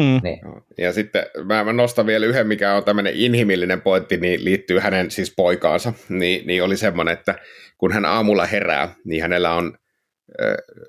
Mm. 0.00 0.20
Niin. 0.22 0.38
Ja 0.78 0.92
sitten 0.92 1.26
mä, 1.44 1.64
mä 1.64 1.72
nostan 1.72 2.06
vielä 2.06 2.26
yhden, 2.26 2.46
mikä 2.46 2.74
on 2.74 2.84
tämmöinen 2.84 3.12
inhimillinen 3.16 3.80
pointti, 3.80 4.16
niin 4.16 4.44
liittyy 4.44 4.78
hänen 4.78 5.10
siis 5.10 5.34
poikaansa. 5.36 5.92
Niin, 6.08 6.46
niin 6.46 6.62
oli 6.62 6.76
semmoinen, 6.76 7.12
että 7.12 7.34
kun 7.78 7.92
hän 7.92 8.04
aamulla 8.04 8.46
herää, 8.46 8.94
niin 9.04 9.22
hänellä 9.22 9.54
on 9.54 9.78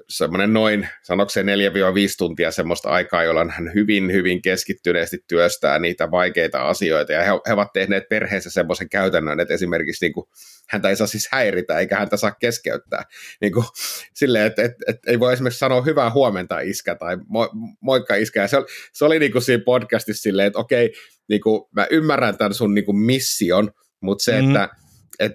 semmoinen 0.09 0.53
noin, 0.53 0.87
sanokseen 1.03 1.45
4-5 1.45 1.49
tuntia 2.17 2.51
semmoista 2.51 2.89
aikaa, 2.89 3.23
jolloin 3.23 3.49
hän 3.49 3.71
hyvin, 3.75 4.11
hyvin 4.11 4.41
keskittyneesti 4.41 5.17
työstää 5.27 5.79
niitä 5.79 6.11
vaikeita 6.11 6.69
asioita, 6.69 7.13
ja 7.13 7.21
he, 7.21 7.29
he 7.47 7.53
ovat 7.53 7.73
tehneet 7.73 8.09
perheessä 8.09 8.49
semmoisen 8.49 8.89
käytännön, 8.89 9.39
että 9.39 9.53
esimerkiksi 9.53 10.05
niin 10.05 10.13
kuin, 10.13 10.25
häntä 10.69 10.89
ei 10.89 10.95
saa 10.95 11.07
siis 11.07 11.27
häiritä, 11.31 11.79
eikä 11.79 11.97
häntä 11.97 12.17
saa 12.17 12.31
keskeyttää. 12.31 13.03
Niin 13.41 13.53
kuin, 13.53 13.65
silleen, 14.13 14.45
että 14.45 14.63
et, 14.63 14.73
et, 14.87 14.97
ei 15.07 15.19
voi 15.19 15.33
esimerkiksi 15.33 15.59
sanoa 15.59 15.81
hyvää 15.81 16.11
huomenta 16.11 16.59
iskä, 16.59 16.95
tai 16.95 17.17
mo, 17.27 17.49
moikka 17.81 18.15
iskä, 18.15 18.41
ja 18.41 18.47
se 18.47 18.57
oli, 18.57 18.65
se 18.93 19.05
oli 19.05 19.19
niin 19.19 19.31
kuin 19.31 19.41
siinä 19.41 19.63
podcastissa 19.65 20.21
silleen, 20.21 20.47
että 20.47 20.59
okei, 20.59 20.93
niin 21.29 21.41
kuin, 21.41 21.63
mä 21.75 21.87
ymmärrän 21.91 22.37
tämän 22.37 22.53
sun 22.53 22.73
niin 22.73 22.85
kuin 22.85 22.97
mission, 22.97 23.71
mutta 24.01 24.23
se, 24.23 24.31
mm-hmm. 24.41 24.55
että 24.55 24.69
et 25.19 25.31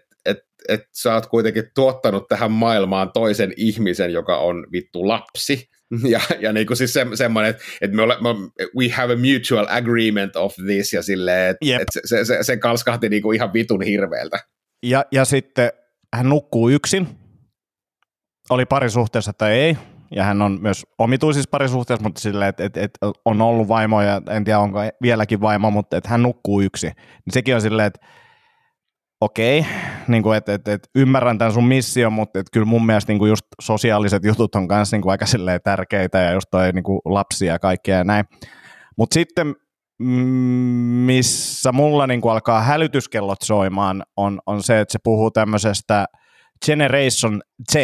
sä 1.02 1.14
oot 1.14 1.26
kuitenkin 1.26 1.64
tuottanut 1.74 2.24
tähän 2.29 2.52
maailmaan 2.52 3.11
toisen 3.12 3.52
ihmisen, 3.57 4.12
joka 4.12 4.38
on 4.38 4.66
vittu 4.72 5.09
lapsi. 5.09 5.66
Ja, 6.09 6.20
ja 6.40 6.52
niin 6.52 6.66
kuin 6.66 6.76
siis 6.76 6.92
se, 6.92 7.07
semmoinen, 7.14 7.50
että, 7.50 7.62
että 7.81 7.96
me, 7.96 8.02
ole, 8.02 8.16
me 8.20 8.29
we 8.79 8.88
have 8.88 9.12
a 9.12 9.16
mutual 9.16 9.66
agreement 9.68 10.37
of 10.37 10.55
this, 10.66 10.92
ja 10.92 11.02
silleen, 11.02 11.50
että, 11.50 11.66
Jep. 11.66 11.81
että 11.81 12.00
se, 12.05 12.24
se, 12.24 12.38
se, 12.42 12.57
kalskahti 12.57 13.09
niin 13.09 13.22
kuin 13.22 13.37
ihan 13.37 13.52
vitun 13.52 13.83
hirveältä. 13.83 14.38
Ja, 14.83 15.05
ja 15.12 15.24
sitten 15.24 15.70
hän 16.14 16.29
nukkuu 16.29 16.68
yksin, 16.68 17.09
oli 18.50 18.66
parisuhteessa 18.66 19.33
tai 19.33 19.52
ei, 19.52 19.76
ja 20.11 20.24
hän 20.24 20.42
on 20.42 20.59
myös 20.62 20.87
omituisissa 20.98 21.50
parisuhteissa, 21.50 22.02
mutta 22.02 22.20
silleen, 22.20 22.48
että, 22.48 22.64
että, 22.64 22.81
että 22.81 22.98
on 23.24 23.42
ollut 23.42 23.68
vaimo 23.68 24.02
ja 24.02 24.22
en 24.31 24.44
tiedä 24.44 24.59
onko 24.59 24.79
vieläkin 25.02 25.40
vaimo, 25.40 25.70
mutta 25.70 25.96
että 25.96 26.11
hän 26.11 26.22
nukkuu 26.22 26.61
yksin. 26.61 26.92
Niin 26.96 27.33
sekin 27.33 27.55
on 27.55 27.61
silleen, 27.61 27.87
että 27.87 28.07
okei, 29.20 29.66
niin 30.09 30.22
kuin, 30.22 30.37
että, 30.37 30.55
että, 30.55 30.72
että 30.72 30.88
ymmärrän 30.94 31.38
tämän 31.38 31.52
sun 31.52 31.64
mission, 31.64 32.12
mutta 32.12 32.38
että 32.38 32.50
kyllä 32.52 32.66
mun 32.66 32.87
mielestä 32.87 33.12
niin 33.12 33.18
kuin 33.18 33.29
just 33.29 33.46
sosiaaliset 33.62 34.24
jutut 34.24 34.55
on 34.55 34.66
myös 34.70 34.92
niin 34.92 35.11
aika 35.11 35.26
tärkeitä 35.64 36.18
ja 36.18 36.33
just 36.33 36.48
toi 36.50 36.72
niin 36.72 36.83
kuin 36.83 37.00
lapsia 37.05 37.52
ja 37.52 37.59
kaikkea 37.59 37.98
ja 37.98 38.05
näin. 38.05 38.24
Mutta 38.96 39.14
sitten 39.14 39.55
mm, 39.98 40.07
missä 41.07 41.72
mulla 41.72 42.07
niin 42.07 42.20
kuin 42.20 42.33
alkaa 42.33 42.62
hälytyskellot 42.62 43.42
soimaan, 43.42 44.02
on, 44.16 44.40
on 44.46 44.62
se, 44.62 44.81
että 44.81 44.92
se 44.92 44.98
puhuu 45.05 45.31
tämmöisestä 45.31 46.07
Generation 46.66 47.42
Z, 47.72 47.74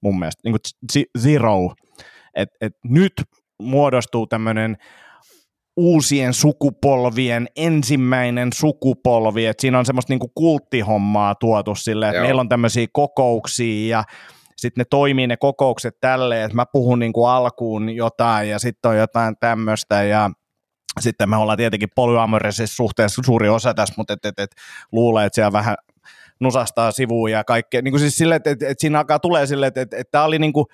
mun 0.00 0.18
mielestä, 0.18 0.40
niin 0.44 0.52
kuin 0.52 1.00
Zero, 1.18 1.74
että 2.34 2.56
et 2.60 2.72
nyt 2.84 3.12
muodostuu 3.62 4.26
tämmöinen 4.26 4.76
uusien 5.76 6.34
sukupolvien 6.34 7.48
ensimmäinen 7.56 8.48
sukupolvi, 8.54 9.46
että 9.46 9.60
siinä 9.60 9.78
on 9.78 9.86
semmoista 9.86 10.12
niinku 10.12 10.32
kulttihommaa 10.34 11.34
tuotu 11.34 11.74
silleen, 11.74 12.10
että 12.10 12.18
Joo. 12.18 12.26
meillä 12.26 12.40
on 12.40 12.48
tämmöisiä 12.48 12.86
kokouksia 12.92 13.98
ja 13.98 14.04
sitten 14.56 14.80
ne 14.80 14.84
toimii 14.90 15.26
ne 15.26 15.36
kokoukset 15.36 15.94
tälleen, 16.00 16.44
että 16.44 16.56
mä 16.56 16.66
puhun 16.72 16.98
niinku 16.98 17.24
alkuun 17.24 17.90
jotain 17.90 18.48
ja 18.48 18.58
sitten 18.58 18.90
on 18.90 18.98
jotain 18.98 19.34
tämmöistä 19.40 20.02
ja 20.02 20.30
sitten 21.00 21.30
me 21.30 21.36
ollaan 21.36 21.58
tietenkin 21.58 21.88
polyamorisessa 21.94 22.76
suhteessa 22.76 23.22
suuri 23.26 23.48
osa 23.48 23.74
tässä, 23.74 23.94
mutta 23.96 24.12
et, 24.12 24.24
et, 24.24 24.38
et, 24.38 24.50
luulee, 24.92 25.26
että 25.26 25.34
siellä 25.34 25.52
vähän 25.52 25.76
nusastaa 26.40 26.90
sivuun 26.90 27.30
ja 27.30 27.44
kaikkea. 27.44 27.82
Niin 27.82 27.92
kuin 27.92 28.00
siis 28.00 28.16
silleen, 28.16 28.36
että, 28.36 28.50
että, 28.50 28.68
että 28.68 28.80
siinä 28.80 28.98
alkaa 28.98 29.18
tulee 29.18 29.46
silleen, 29.46 29.68
että, 29.68 29.80
että, 29.80 29.96
että 29.96 30.10
tämä 30.10 30.24
oli 30.24 30.38
niin 30.38 30.52
kuin, 30.52 30.66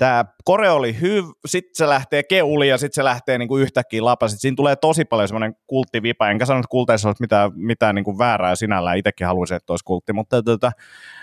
tämä 0.00 0.24
kore 0.44 0.70
oli 0.70 1.00
hyvä, 1.00 1.28
sitten 1.46 1.74
se 1.74 1.88
lähtee 1.88 2.22
keuli 2.22 2.68
ja 2.68 2.78
sitten 2.78 2.94
se 2.94 3.04
lähtee 3.04 3.38
niin 3.38 3.48
kuin 3.48 3.62
yhtäkkiä 3.62 4.04
lapasit. 4.04 4.40
Siinä 4.40 4.54
tulee 4.56 4.76
tosi 4.76 5.04
paljon 5.04 5.28
semmoinen 5.28 5.56
kulttivipa, 5.66 6.30
enkä 6.30 6.46
sano, 6.46 6.58
että 6.58 6.68
kulteissa 6.70 7.08
olisi 7.08 7.22
mitään, 7.22 7.50
mitään 7.54 7.94
niin 7.94 8.04
kuin 8.04 8.18
väärää 8.18 8.54
sinällään, 8.54 8.98
itsekin 8.98 9.26
haluaisin, 9.26 9.56
että 9.56 9.72
olisi 9.72 9.84
kultti, 9.84 10.12
mutta 10.12 10.42
tota, 10.42 10.72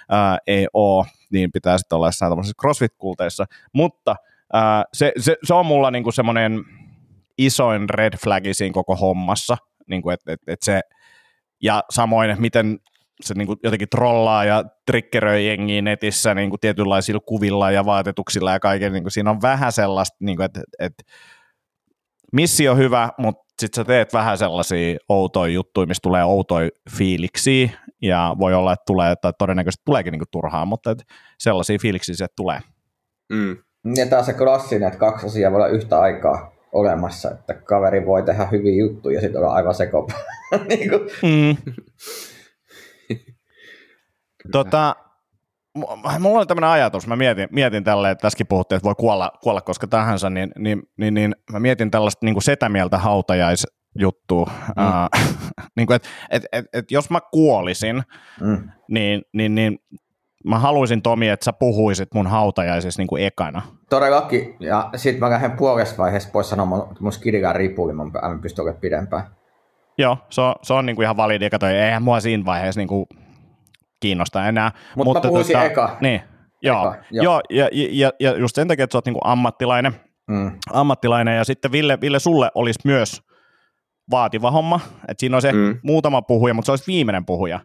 ää, 0.09 0.37
ei 0.47 0.67
ole, 0.73 1.05
niin 1.31 1.51
pitää 1.51 1.77
sitten 1.77 1.95
olla 1.95 2.07
jossain 2.07 2.31
tämmöisissä 2.31 2.61
crossfit-kulteissa, 2.61 3.45
mutta 3.73 4.15
ää, 4.53 4.83
se, 4.93 5.11
se, 5.17 5.35
se, 5.43 5.53
on 5.53 5.65
mulla 5.65 5.91
niin 5.91 6.03
kuin 6.03 6.13
semmoinen 6.13 6.63
isoin 7.37 7.89
red 7.89 8.13
flagi 8.23 8.53
siinä 8.53 8.73
koko 8.73 8.95
hommassa, 8.95 9.57
niin 9.87 10.01
kuin, 10.01 10.13
että, 10.13 10.33
että, 10.33 10.53
että 10.53 10.65
se, 10.65 10.81
ja 11.63 11.83
samoin, 11.89 12.29
että 12.29 12.41
miten 12.41 12.79
se 13.21 13.33
niin 13.33 13.47
kuin 13.47 13.59
jotenkin 13.63 13.89
trollaa 13.89 14.45
ja 14.45 14.63
triggeröi 14.85 15.47
jengiä 15.47 15.81
netissä 15.81 16.33
niin 16.35 16.49
kuin 16.49 16.59
tietynlaisilla 16.59 17.19
kuvilla 17.19 17.71
ja 17.71 17.85
vaatetuksilla 17.85 18.51
ja 18.51 18.59
kaiken. 18.59 18.93
Niin 18.93 19.03
kuin 19.03 19.11
siinä 19.11 19.29
on 19.29 19.41
vähän 19.41 19.71
sellaista, 19.71 20.17
niin 20.19 20.35
kuin, 20.37 20.45
että, 20.45 20.61
että 20.79 21.03
missio 22.33 22.71
on 22.71 22.77
hyvä, 22.77 23.09
mutta 23.17 23.43
sitten 23.61 23.81
sä 23.81 23.87
teet 23.87 24.13
vähän 24.13 24.37
sellaisia 24.37 24.97
outoja 25.09 25.53
juttuja, 25.53 25.87
missä 25.87 26.01
tulee 26.03 26.23
outoja 26.23 26.69
fiiliksiä 26.97 27.69
ja 28.01 28.35
voi 28.39 28.53
olla, 28.53 28.73
että 28.73 28.83
tulee, 28.87 29.15
tai 29.15 29.33
todennäköisesti 29.37 29.81
tuleekin 29.85 30.11
niin 30.11 30.19
kuin 30.19 30.29
turhaa, 30.31 30.65
mutta 30.65 30.91
että 30.91 31.03
sellaisia 31.39 31.77
fiiliksiä 31.81 32.15
sieltä 32.15 32.33
tulee. 32.35 32.59
Mm. 33.29 33.57
Ja 33.95 34.05
taas 34.05 34.25
se 34.25 34.33
klassinen, 34.33 34.87
että 34.87 34.99
kaksi 34.99 35.25
asiaa 35.25 35.51
voi 35.51 35.57
olla 35.57 35.67
yhtä 35.67 35.99
aikaa 35.99 36.51
olemassa, 36.71 37.31
että 37.31 37.53
kaveri 37.53 38.05
voi 38.05 38.23
tehdä 38.23 38.45
hyviä 38.45 38.75
juttuja 38.75 39.15
ja 39.15 39.21
sitten 39.21 39.41
olla 39.41 39.53
aivan 39.53 39.75
sekopa. 39.75 40.13
niin 40.69 40.89
kuin, 40.89 41.01
Mm. 41.23 41.57
tota, 44.51 44.95
mu- 45.77 46.19
mulla 46.19 46.39
on 46.39 46.47
tämmöinen 46.47 46.69
ajatus, 46.69 47.07
mä 47.07 47.15
mietin, 47.15 47.47
mietin 47.51 47.83
tälleen, 47.83 48.11
että 48.11 48.21
tässäkin 48.21 48.47
puhuttiin, 48.47 48.77
että 48.77 48.85
voi 48.85 48.95
kuolla, 48.95 49.31
kuolla 49.43 49.61
koska 49.61 49.87
tahansa, 49.87 50.29
niin, 50.29 50.51
niin, 50.57 50.83
niin, 50.97 51.13
niin 51.13 51.35
mä 51.51 51.59
mietin 51.59 51.91
tällaista 51.91 52.25
niin 52.25 52.41
setämieltä 52.41 52.97
hautajaisjuttua, 52.97 54.45
mm. 54.45 54.83
uh, 54.83 55.37
niin 55.77 55.87
kuin, 55.87 55.95
että 55.95 56.09
et, 56.29 56.43
et, 56.51 56.65
et, 56.73 56.91
jos 56.91 57.09
mä 57.09 57.19
kuolisin, 57.31 58.03
mm. 58.41 58.69
niin, 58.87 59.21
niin, 59.33 59.55
niin 59.55 59.79
mä 60.45 60.59
haluaisin 60.59 61.01
Tomi, 61.01 61.29
että 61.29 61.45
sä 61.45 61.53
puhuisit 61.53 62.13
mun 62.13 62.27
hautajaisissa 62.27 63.01
niin 63.01 63.07
kuin 63.07 63.23
ekana. 63.23 63.61
Todellakin, 63.89 64.55
ja 64.59 64.89
sitten 64.95 65.19
mä 65.19 65.29
lähden 65.29 65.51
puolessa 65.51 65.97
vaiheessa 65.97 66.29
pois 66.33 66.49
sanomaan, 66.49 66.81
että 66.81 67.03
mun 67.03 67.11
skidikään 67.11 67.55
ripuli, 67.55 67.93
mä 67.93 68.03
en 68.31 68.41
pysty 68.41 68.61
olemaan 68.61 68.81
pidempään. 68.81 69.23
Joo, 69.97 70.17
se 70.29 70.41
on, 70.41 70.55
se 70.61 70.73
on 70.73 70.85
niin 70.85 70.95
kuin 70.95 71.03
ihan 71.03 71.17
validi, 71.17 71.49
kato, 71.49 71.67
eihän 71.67 72.03
mua 72.03 72.19
siinä 72.19 72.45
vaiheessa 72.45 72.81
niin 72.81 72.87
kuin 72.87 73.05
kiinnosta 73.99 74.47
enää. 74.47 74.71
Mut 74.95 75.13
mä 75.13 75.21
puhuisin 75.21 75.59
eka. 75.59 75.97
Niin, 76.01 76.21
joo, 76.61 76.93
Eka, 76.93 77.03
joo. 77.11 77.23
joo 77.23 77.41
ja, 77.49 77.69
ja, 77.91 78.11
ja, 78.19 78.37
just 78.37 78.55
sen 78.55 78.67
takia, 78.67 78.83
että 78.83 78.91
sä 78.93 78.97
oot 78.97 79.05
niin 79.05 79.13
kuin 79.13 79.25
ammattilainen, 79.31 79.93
Mm. 80.29 80.51
ammattilainen, 80.73 81.37
ja 81.37 81.43
sitten 81.43 81.71
Ville, 81.71 82.01
Ville 82.01 82.19
sulle 82.19 82.51
olisi 82.55 82.79
myös 82.85 83.21
vaativa 84.11 84.51
homma, 84.51 84.79
että 85.07 85.19
siinä 85.19 85.35
on 85.35 85.41
se 85.41 85.51
Mm. 85.51 85.79
muutama 85.83 86.21
puhuja, 86.21 86.53
mutta 86.53 86.65
se 86.65 86.71
olisi 86.71 86.87
viimeinen 86.87 87.25
puhuja. 87.25 87.59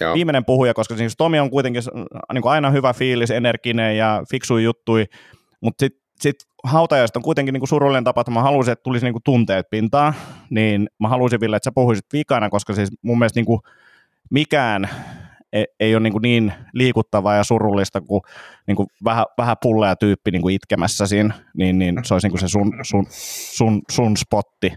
Joo. 0.00 0.14
Viimeinen 0.14 0.44
puhuja, 0.44 0.74
koska 0.74 0.96
siis 0.96 1.14
Tomi 1.16 1.40
on 1.40 1.50
kuitenkin 1.50 1.82
s- 1.82 1.90
niin 2.32 2.42
kuin 2.42 2.52
aina 2.52 2.70
hyvä 2.70 2.92
fiilis, 2.92 3.30
energinen 3.30 3.96
ja 3.96 4.22
fiksui 4.30 4.64
juttui, 4.64 5.04
mutta 5.60 5.82
sitten 5.84 6.00
sit 6.20 6.36
hautajaiset 6.64 7.16
on 7.16 7.22
kuitenkin 7.22 7.52
niin 7.52 7.60
kuin 7.60 7.68
surullinen 7.68 8.04
tapa, 8.04 8.20
että 8.20 8.30
mä 8.30 8.42
haluaisin, 8.42 8.72
että 8.72 8.82
tulisi 8.82 9.06
niin 9.06 9.14
kuin 9.14 9.22
tunteet 9.22 9.70
pintaan, 9.70 10.14
niin 10.50 10.88
mä 11.00 11.08
haluaisin 11.08 11.40
Ville, 11.40 11.56
että 11.56 11.64
sä 11.64 11.72
puhuisit 11.74 12.04
vikana, 12.12 12.50
koska 12.50 12.72
siis 12.72 12.88
mun 13.02 13.18
mielestä 13.18 13.38
niin 13.38 13.46
kuin 13.46 13.60
mikään 14.30 14.88
ei, 15.52 15.66
ei 15.80 15.94
ole 15.94 16.02
niin, 16.02 16.12
kuin 16.12 16.22
niin 16.22 16.52
liikuttavaa 16.74 17.36
ja 17.36 17.44
surullista 17.44 18.00
kuin, 18.00 18.20
niin 18.66 18.76
kuin 18.76 18.86
vähän, 19.04 19.24
vähän 19.38 19.56
pullea 19.62 19.96
tyyppi 19.96 20.30
niin 20.30 20.42
kuin 20.42 20.54
itkemässä 20.54 21.06
siinä, 21.06 21.34
niin, 21.56 21.78
niin 21.78 21.98
se 22.04 22.14
olisi 22.14 22.26
niin 22.26 22.32
kuin 22.32 22.40
se 22.40 22.48
sun, 22.48 22.72
sun, 22.82 23.06
sun, 23.10 23.82
sun 23.90 24.16
spotti, 24.16 24.72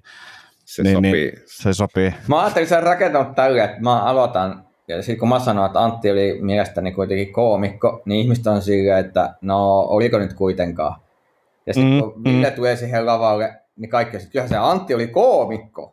Se 0.65 0.83
Niin, 0.83 0.95
sopii. 0.95 1.11
niin. 1.11 1.31
se 1.45 1.73
sopii. 1.73 2.13
Mä 2.27 2.41
ajattelin 2.41 2.67
sen 2.69 2.83
rakentanut 2.83 3.35
tälle, 3.35 3.63
että 3.63 3.81
mä 3.81 4.03
aloitan, 4.03 4.63
ja 4.87 5.01
sitten 5.01 5.19
kun 5.19 5.29
mä 5.29 5.39
sanoin, 5.39 5.65
että 5.65 5.83
Antti 5.83 6.11
oli 6.11 6.37
mielestäni 6.41 6.91
kuitenkin 6.91 7.33
koomikko, 7.33 8.01
niin 8.05 8.21
ihmiset 8.21 8.47
on 8.47 8.61
silleen, 8.61 9.05
että 9.05 9.33
no 9.41 9.79
oliko 9.79 10.19
nyt 10.19 10.33
kuitenkaan. 10.33 11.01
Ja 11.65 11.73
sitten 11.73 11.91
Mm, 11.91 11.95
mm, 11.95 12.01
kun 12.13 12.23
Ville 12.23 12.49
mm. 12.49 12.55
tulee 12.55 12.75
siihen 12.75 13.05
lavalle, 13.05 13.53
niin 13.75 13.89
kaikki 13.89 14.19
sitten, 14.19 14.31
kyllähän 14.31 14.49
se 14.49 14.57
Antti 14.57 14.93
oli 14.93 15.07
koomikko. 15.07 15.92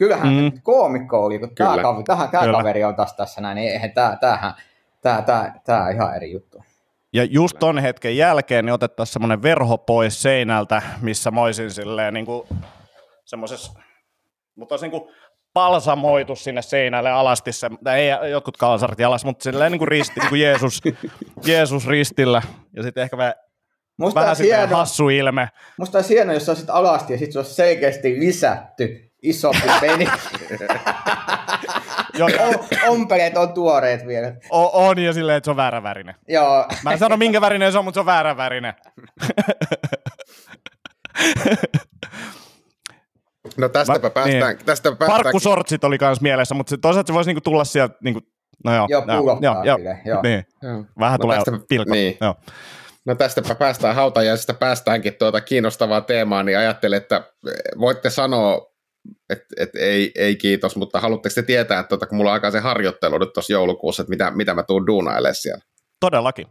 Kyllähän 0.00 0.28
Mm. 0.28 0.52
se 0.54 0.60
koomikko 0.62 1.24
oli, 1.24 1.38
kun 1.38 1.54
tämä 1.54 1.82
kaveri, 1.82 2.04
tähän, 2.04 2.28
tämä 2.30 2.44
Kyllä. 2.44 2.58
kaveri 2.58 2.84
on 2.84 2.94
taas 2.94 3.14
tässä 3.14 3.40
näin, 3.40 3.54
niin 3.56 3.72
eihän 3.72 3.92
tämä, 3.92 4.16
tämähän, 4.20 4.54
tämä, 5.02 5.22
tämä, 5.22 5.52
tämä 5.64 5.84
on 5.84 5.92
ihan 5.92 6.16
eri 6.16 6.32
juttu. 6.32 6.64
Ja 7.12 7.24
just 7.24 7.56
ton 7.58 7.78
hetken 7.78 8.16
jälkeen 8.16 8.64
niin 8.64 8.72
otettaisiin 8.72 9.12
semmoinen 9.12 9.42
verho 9.42 9.78
pois 9.78 10.22
seinältä, 10.22 10.82
missä 11.00 11.30
mä 11.30 11.40
olisin 11.42 11.70
silleen 11.70 12.14
niin 12.14 12.26
kuin 12.26 12.48
semmoisessa, 13.24 13.72
mutta 14.54 14.72
olisi 14.72 14.84
niin 14.88 15.00
kuin 15.00 15.14
palsamoitu 15.52 16.36
sinne 16.36 16.62
seinälle 16.62 17.10
alasti, 17.10 17.52
se, 17.52 17.70
tai 17.84 18.00
ei 18.00 18.30
jotkut 18.30 18.56
kalsarit 18.56 18.98
jalas, 18.98 19.24
mutta 19.24 19.42
silleen 19.42 19.72
niin 19.72 19.78
kuin 19.78 19.88
risti, 19.88 20.20
niin 20.20 20.28
kuin 20.28 20.40
Jeesus, 20.40 20.80
Jeesus 21.46 21.86
ristillä, 21.86 22.42
ja 22.76 22.82
sitten 22.82 23.02
ehkä 23.02 23.16
vähän, 23.16 23.34
Musta 23.96 24.20
vähän 24.20 24.36
hienoa, 24.42 24.78
hassu 24.78 25.08
ilme. 25.08 25.48
musta 25.78 25.98
olisi 25.98 26.14
hienoa, 26.14 26.34
jos 26.34 26.48
olisit 26.48 26.70
alasti 26.70 27.12
ja 27.12 27.18
sitten 27.18 27.32
se 27.32 27.38
olisi 27.38 27.54
selkeästi 27.54 28.18
lisätty 28.20 29.09
isompi 29.22 29.62
peni. 29.80 30.08
Jo, 32.18 32.26
O- 32.26 32.90
Ompeleet 32.92 33.36
on 33.36 33.52
tuoreet 33.52 34.06
vielä. 34.06 34.32
o, 34.50 34.86
on 34.88 34.98
ja 34.98 35.12
silleen, 35.12 35.36
että 35.36 35.44
se 35.46 35.50
on 35.50 35.56
väärä 35.56 35.82
värinen. 35.82 36.14
Joo. 36.28 36.66
Mä 36.84 36.92
en 36.92 36.98
sano 36.98 37.16
minkä 37.16 37.40
värinen 37.40 37.72
se 37.72 37.78
on, 37.78 37.84
mutta 37.84 37.96
se 37.96 38.00
on 38.00 38.06
väärä 38.06 38.36
värinen. 38.36 38.74
No 43.58 43.68
tästäpä 43.68 44.06
Mä- 44.06 44.10
päästään. 44.10 44.56
niin. 44.56 44.66
Tästä 44.66 44.92
päästään 44.92 45.22
Parkkusortsit 45.22 45.84
oli 45.84 45.98
kans 45.98 46.20
mielessä, 46.20 46.54
mutta 46.54 46.70
se, 46.70 46.76
toisaalta 46.76 47.06
se 47.06 47.14
voisi 47.14 47.30
niinku 47.30 47.40
tulla 47.40 47.64
sieltä, 47.64 47.94
niinku, 48.04 48.20
no 48.64 48.74
joo, 48.74 48.86
Joo, 48.90 49.02
pullottaa 49.02 49.64
joo, 49.64 49.76
silleen, 49.76 50.00
joo. 50.04 50.22
Niin. 50.22 50.44
Joo. 50.62 50.84
Vähän 50.98 51.12
No 51.18 51.22
tulee 51.22 51.36
tästä- 51.38 51.66
pilkot. 51.68 51.92
niin. 51.92 52.16
Joo. 52.20 52.34
No 53.04 53.14
tästäpä 53.14 53.54
päästään 53.54 53.94
hautajaisesta, 53.94 54.54
päästäänkin 54.54 55.14
tuota 55.14 55.40
kiinnostavaa 55.40 56.00
teemaa, 56.00 56.42
niin 56.42 56.58
ajattelin, 56.58 56.96
että 56.96 57.22
voitte 57.78 58.10
sanoa, 58.10 58.69
että, 59.30 59.46
että 59.56 59.78
ei, 59.78 60.12
ei 60.14 60.36
kiitos, 60.36 60.76
mutta 60.76 61.00
haluatteko 61.00 61.34
te 61.34 61.42
tietää, 61.42 61.80
että 61.80 61.88
tuota, 61.88 62.06
kun 62.06 62.16
mulla 62.16 62.30
on 62.30 62.34
aika 62.34 62.50
se 62.50 62.60
harjoittelu 62.60 63.18
nyt 63.18 63.32
tuossa 63.32 63.52
joulukuussa, 63.52 64.02
että 64.02 64.10
mitä, 64.10 64.30
mitä 64.30 64.54
mä 64.54 64.62
tuun 64.62 64.86
duunailemaan 64.86 65.34
siellä? 65.34 65.64
Todellakin. 66.00 66.46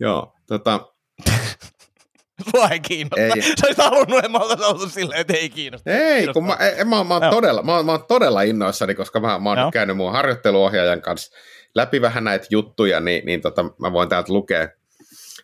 Joo. 0.00 0.32
Tota, 0.46 0.80
Sua 2.50 2.68
ei 2.68 2.80
kiinnosta. 2.80 3.20
Ei. 3.20 3.42
Sä 3.42 3.66
olisit 3.66 3.84
halunnut, 3.84 4.18
että 4.18 4.28
mä 4.28 4.38
oltaisiin 4.38 4.90
silleen, 4.90 5.20
että 5.20 5.32
ei 5.32 5.48
kiinnosta. 5.48 5.90
Ei, 5.90 6.28
kun 6.28 6.46
mä, 6.46 6.54
ei, 6.54 6.84
mä, 6.84 7.04
mä, 7.04 7.14
oon 7.14 7.22
Joo. 7.22 7.30
todella, 7.30 7.62
mä, 7.62 7.82
mä 7.82 7.92
oon 7.92 8.04
todella 8.08 8.42
innoissani, 8.42 8.94
koska 8.94 9.20
mä, 9.20 9.38
mä 9.38 9.48
oon 9.48 9.58
Joo. 9.58 9.66
nyt 9.66 9.72
käynyt 9.72 9.96
mun 9.96 10.12
harjoitteluohjaajan 10.12 11.02
kanssa 11.02 11.36
läpi 11.74 12.00
vähän 12.00 12.24
näitä 12.24 12.46
juttuja, 12.50 13.00
niin, 13.00 13.26
niin 13.26 13.40
tota, 13.40 13.64
mä 13.80 13.92
voin 13.92 14.08
täältä 14.08 14.32
lukea, 14.32 14.68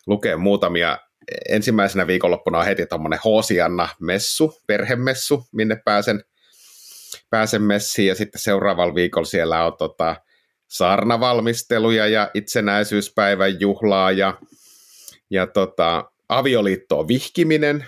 lukea 0.07 0.37
muutamia. 0.37 0.97
Ensimmäisenä 1.49 2.07
viikonloppuna 2.07 2.59
on 2.59 2.65
heti 2.65 2.85
tuommoinen 2.85 3.19
Hoosianna-messu, 3.25 4.61
perhemessu, 4.67 5.47
minne 5.51 5.81
pääsen, 5.85 6.23
pääsen 7.29 7.61
messiin, 7.61 8.07
ja 8.07 8.15
sitten 8.15 8.41
seuraavalla 8.41 8.95
viikolla 8.95 9.25
siellä 9.25 9.65
on 9.65 9.73
tota, 9.77 10.15
saarnavalmisteluja 10.67 12.07
ja 12.07 12.31
itsenäisyyspäivän 12.33 13.59
juhlaa 13.59 14.11
ja, 14.11 14.37
ja 15.29 15.47
tota, 15.47 16.11
avioliittoon 16.29 17.07
vihkiminen. 17.07 17.85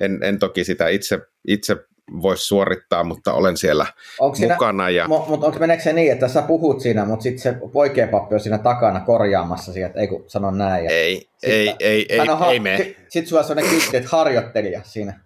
En, 0.00 0.22
en 0.22 0.38
toki 0.38 0.64
sitä 0.64 0.88
itse, 0.88 1.18
itse 1.48 1.76
voi 2.22 2.36
suorittaa, 2.36 3.04
mutta 3.04 3.32
olen 3.32 3.56
siellä 3.56 3.86
Onko 4.20 4.34
siinä, 4.36 4.54
mukana. 4.54 4.90
Ja, 4.90 5.04
Mu- 5.06 5.28
mutta 5.28 5.46
onko 5.46 5.58
meneekö 5.58 5.82
se 5.82 5.92
niin, 5.92 6.12
että 6.12 6.28
sä 6.28 6.42
puhut 6.42 6.80
siinä, 6.80 7.04
mutta 7.04 7.22
sitten 7.22 7.42
se 7.42 7.54
poikien 7.72 8.08
pappi 8.08 8.34
on 8.34 8.40
siinä 8.40 8.58
takana 8.58 9.00
korjaamassa 9.00 9.72
siihen, 9.72 9.86
että 9.86 10.00
ei 10.00 10.06
kun 10.08 10.24
sano 10.26 10.50
näin. 10.50 10.84
Ja 10.84 10.90
ei, 10.90 11.28
ei, 11.42 11.74
ei, 11.80 12.06
ei, 12.08 12.26
ha- 12.26 12.52
ei 12.52 12.60
me. 12.60 12.76
si- 12.76 12.96
Sit 13.08 13.26
sulla 13.26 13.40
on 13.42 13.48
sellainen 13.48 13.74
kitti, 13.80 13.96
että 13.96 14.08
harjoittelija 14.12 14.80
siinä. 14.84 15.20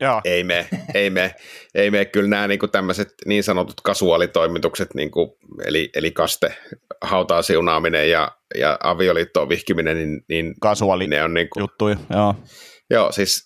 Joo. 0.00 0.20
Ei 0.24 0.44
me, 0.44 0.66
ei 0.94 1.10
me, 1.10 1.34
ei 1.74 1.90
me. 1.90 2.04
Kyllä 2.04 2.28
nämä 2.28 2.48
niin 2.48 2.58
tämmöiset 2.72 3.14
niin 3.26 3.42
sanotut 3.44 3.80
kasuaalitoimitukset, 3.80 4.94
niin 4.94 5.10
kuin, 5.10 5.30
eli, 5.64 5.90
eli 5.94 6.10
kaste, 6.10 6.54
hautaa 7.02 7.42
siunaaminen 7.42 8.10
ja, 8.10 8.30
ja 8.58 8.78
avioliittoon 8.82 9.48
vihkiminen, 9.48 9.96
niin, 9.96 10.24
niin 10.28 10.54
Kasuaali 10.60 11.06
ne 11.06 11.22
on 11.22 11.34
niin 11.34 11.48
kuin, 11.50 11.60
juttuja, 11.62 11.96
joo. 12.10 12.34
Joo, 12.90 13.12
siis 13.12 13.44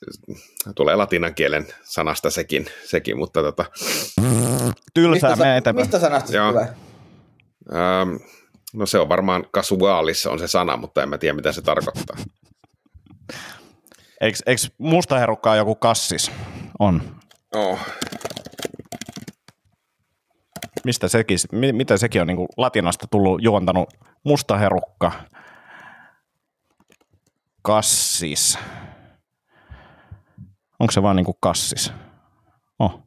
tulee 0.75 0.97
latinan 0.97 1.35
kielen 1.35 1.67
sanasta 1.85 2.31
sekin, 2.31 2.67
sekin 2.85 3.19
mutta 3.19 3.43
tota, 3.43 3.65
Tylsää 4.95 5.31
Mistä, 5.31 5.45
mene 5.45 5.53
sa- 5.53 5.57
eteenpäin. 5.57 5.87
mistä 5.87 5.99
sanasta 6.01 6.31
se 6.31 6.37
Joo. 6.37 6.51
tulee? 6.53 6.69
ähm, 7.75 8.15
no 8.75 8.87
se 8.87 8.99
on 8.99 9.09
varmaan 9.09 9.45
kasuaalissa 9.51 10.31
on 10.31 10.39
se 10.39 10.49
sana, 10.49 10.77
mutta 10.77 11.03
en 11.03 11.09
mä 11.09 11.19
tiedä 11.19 11.35
mitä 11.37 11.53
se 11.53 11.63
tarkoittaa. 11.63 12.17
Eikö, 14.21 14.39
eikö 14.47 14.63
musta 14.79 15.19
herukkaa 15.19 15.57
joku 15.57 15.75
kassis? 15.75 16.31
On. 16.79 17.03
Oh. 17.55 17.79
Mistä 20.85 21.09
sekin, 21.09 21.39
mi- 21.53 21.73
miten 21.73 21.99
sekin 21.99 22.21
on 22.21 22.27
niin 22.27 22.37
kuin 22.37 22.49
latinasta 22.57 23.07
tullut 23.11 23.43
juontanut 23.43 23.95
musta 24.25 24.59
herukka? 24.59 25.13
Kassis. 27.63 28.59
Onko 30.83 30.93
se 30.93 31.03
vaan 31.03 31.17
niin 31.17 31.25
kuin 31.25 31.37
kassis? 31.41 31.93
Oh. 32.79 33.03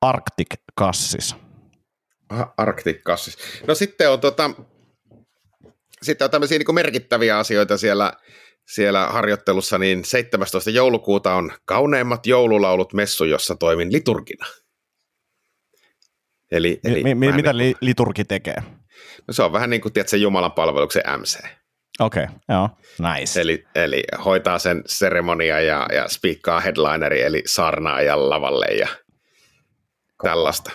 Arctic 0.00 0.54
kassis. 0.74 1.36
Arctic 2.56 3.02
Cassis. 3.02 3.38
No 3.66 3.74
sitten 3.74 4.10
on, 4.10 4.20
tota, 4.20 4.50
sitten 6.02 6.24
on 6.24 6.30
tämmöisiä 6.30 6.58
niin 6.58 6.74
merkittäviä 6.74 7.38
asioita 7.38 7.78
siellä, 7.78 8.12
siellä 8.74 9.06
harjoittelussa, 9.06 9.78
niin 9.78 10.04
17. 10.04 10.70
joulukuuta 10.70 11.34
on 11.34 11.52
kauneimmat 11.64 12.26
joululaulut 12.26 12.92
messu, 12.92 13.24
jossa 13.24 13.56
toimin 13.56 13.92
liturgina. 13.92 14.46
Eli, 16.50 16.80
eli 16.84 17.02
Mi- 17.02 17.14
mi- 17.14 17.32
mitä 17.32 17.52
niin, 17.52 17.58
li- 17.58 17.74
liturgi 17.80 18.24
tekee? 18.24 18.62
no 19.28 19.34
se 19.34 19.42
on 19.42 19.52
vähän 19.52 19.70
niin 19.70 19.80
kuin 19.80 19.92
tiedätkö, 19.92 20.16
Jumalan 20.16 20.52
palveluksen 20.52 21.02
MC. 21.20 21.38
Okei, 22.00 22.24
okay, 22.24 22.36
joo, 22.48 22.68
nice. 22.98 23.40
Eli, 23.40 23.64
eli 23.74 24.04
hoitaa 24.24 24.58
sen 24.58 24.82
seremonia 24.86 25.60
ja, 25.60 25.86
ja 25.92 26.08
spiikkaa 26.08 26.60
headlineri, 26.60 27.22
eli 27.22 27.42
saarnaajan 27.46 28.30
lavalle 28.30 28.66
ja 28.66 28.88
tällaista. 30.22 30.70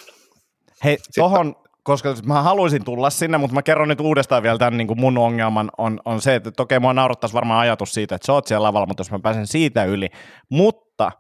Hei, 0.84 0.98
tohon, 1.16 1.56
koska 1.84 2.16
mä 2.26 2.42
haluaisin 2.42 2.86
tulla 2.86 3.10
sinne, 3.10 3.38
mutta 3.38 3.54
mä 3.54 3.62
kerron 3.62 3.88
nyt 3.88 4.00
uudestaan 4.00 4.44
vielä 4.44 4.58
tämän 4.58 4.78
niin 4.78 4.88
kuin 4.88 5.00
mun 5.00 5.18
ongelman 5.18 5.72
on, 5.78 6.00
on 6.06 6.22
se, 6.22 6.36
että 6.36 6.64
okei, 6.64 6.80
mua 6.80 6.94
naurattaisi 6.94 7.34
varmaan 7.34 7.60
ajatus 7.60 7.94
siitä, 7.94 8.16
että 8.16 8.26
sä 8.26 8.34
oot 8.34 8.48
siellä 8.48 8.68
lavalla, 8.68 8.88
mutta 8.88 9.02
jos 9.02 9.12
mä 9.12 9.20
pääsen 9.20 9.48
siitä 9.48 9.86
yli. 9.86 10.08
Mutta 10.50 11.12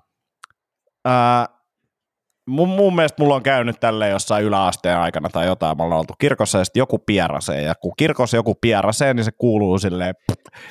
ää, 1.05 1.45
mun, 2.49 2.69
mun 2.69 2.95
mielestä 2.95 3.23
mulla 3.23 3.35
on 3.35 3.43
käynyt 3.43 3.79
tälleen 3.79 4.11
jossain 4.11 4.45
yläasteen 4.45 4.97
aikana 4.97 5.29
tai 5.29 5.45
jotain, 5.45 5.77
me 5.77 5.83
ollaan 5.83 5.99
oltu 5.99 6.13
kirkossa 6.19 6.57
ja 6.57 6.65
sitten 6.65 6.81
joku 6.81 6.99
pierasee, 6.99 7.61
ja 7.61 7.75
kun 7.75 7.93
kirkossa 7.97 8.37
joku 8.37 8.55
pierasee, 8.55 9.13
niin 9.13 9.23
se 9.23 9.31
kuuluu 9.37 9.79
silleen, 9.79 10.15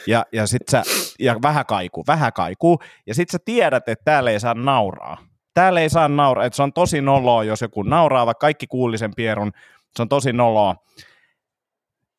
ja, 0.06 0.24
ja 0.32 0.46
sit 0.46 0.62
sä, 0.70 0.82
ja 1.18 1.36
vähän 1.42 1.66
kaikuu, 1.66 2.04
vähän 2.06 2.32
kaikuu, 2.32 2.78
ja 3.06 3.14
sit 3.14 3.30
sä 3.30 3.38
tiedät, 3.44 3.88
että 3.88 4.04
täällä 4.04 4.30
ei 4.30 4.40
saa 4.40 4.54
nauraa. 4.54 5.18
Täällä 5.54 5.80
ei 5.80 5.90
saa 5.90 6.08
nauraa, 6.08 6.44
että 6.44 6.56
se 6.56 6.62
on 6.62 6.72
tosi 6.72 7.00
noloa, 7.00 7.44
jos 7.44 7.62
joku 7.62 7.82
nauraa, 7.82 8.26
vaikka 8.26 8.40
kaikki 8.40 8.66
kuuli 8.66 8.98
sen 8.98 9.14
pierun, 9.16 9.52
se 9.96 10.02
on 10.02 10.08
tosi 10.08 10.32
noloa. 10.32 10.74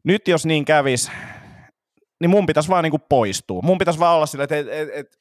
Nyt 0.03 0.27
jos 0.27 0.45
niin 0.45 0.65
kävis, 0.65 1.11
niin 2.21 2.29
mun 2.29 2.45
pitäisi 2.45 2.69
vaan 2.69 2.83
niinku 2.83 2.99
poistua. 3.09 3.61
Mun 3.61 3.77
pitäisi 3.77 3.99
vaan 3.99 4.15
olla 4.15 4.25
sillä, 4.25 4.43
että 4.43 4.57
et, 4.57 4.67
et, 4.69 4.89
et, 4.93 5.19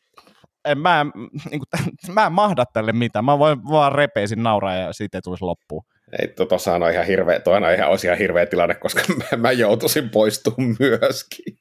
en, 0.69 0.79
mä, 0.79 1.01
en, 1.01 1.13
niinku, 1.51 1.67
mä 2.13 2.27
en 2.27 2.33
mahda 2.33 2.65
tälle 2.73 2.93
mitään. 2.93 3.25
Mä 3.25 3.39
voin 3.39 3.65
vaan 3.65 3.93
repeisin 3.93 4.43
nauraa 4.43 4.77
ja 4.77 4.93
siitä 4.93 5.19
ei 5.19 5.23
tulisi 5.23 5.45
loppuun. 5.45 5.83
Ei, 6.21 6.29
to, 6.29 6.47
tossahan 6.47 6.83
on 6.83 6.93
ihan 6.93 7.07
hirveä, 7.07 7.41
toi 7.41 7.57
on 7.57 7.75
ihan, 7.75 7.89
olisi 7.89 8.07
ihan 8.07 8.19
hirveä 8.19 8.47
tilanne, 8.47 8.75
koska 8.75 9.03
mä, 9.19 9.37
mä 9.37 9.53
joutuisin 9.53 10.11
poistumaan 10.11 10.77
myöskin. 10.79 11.59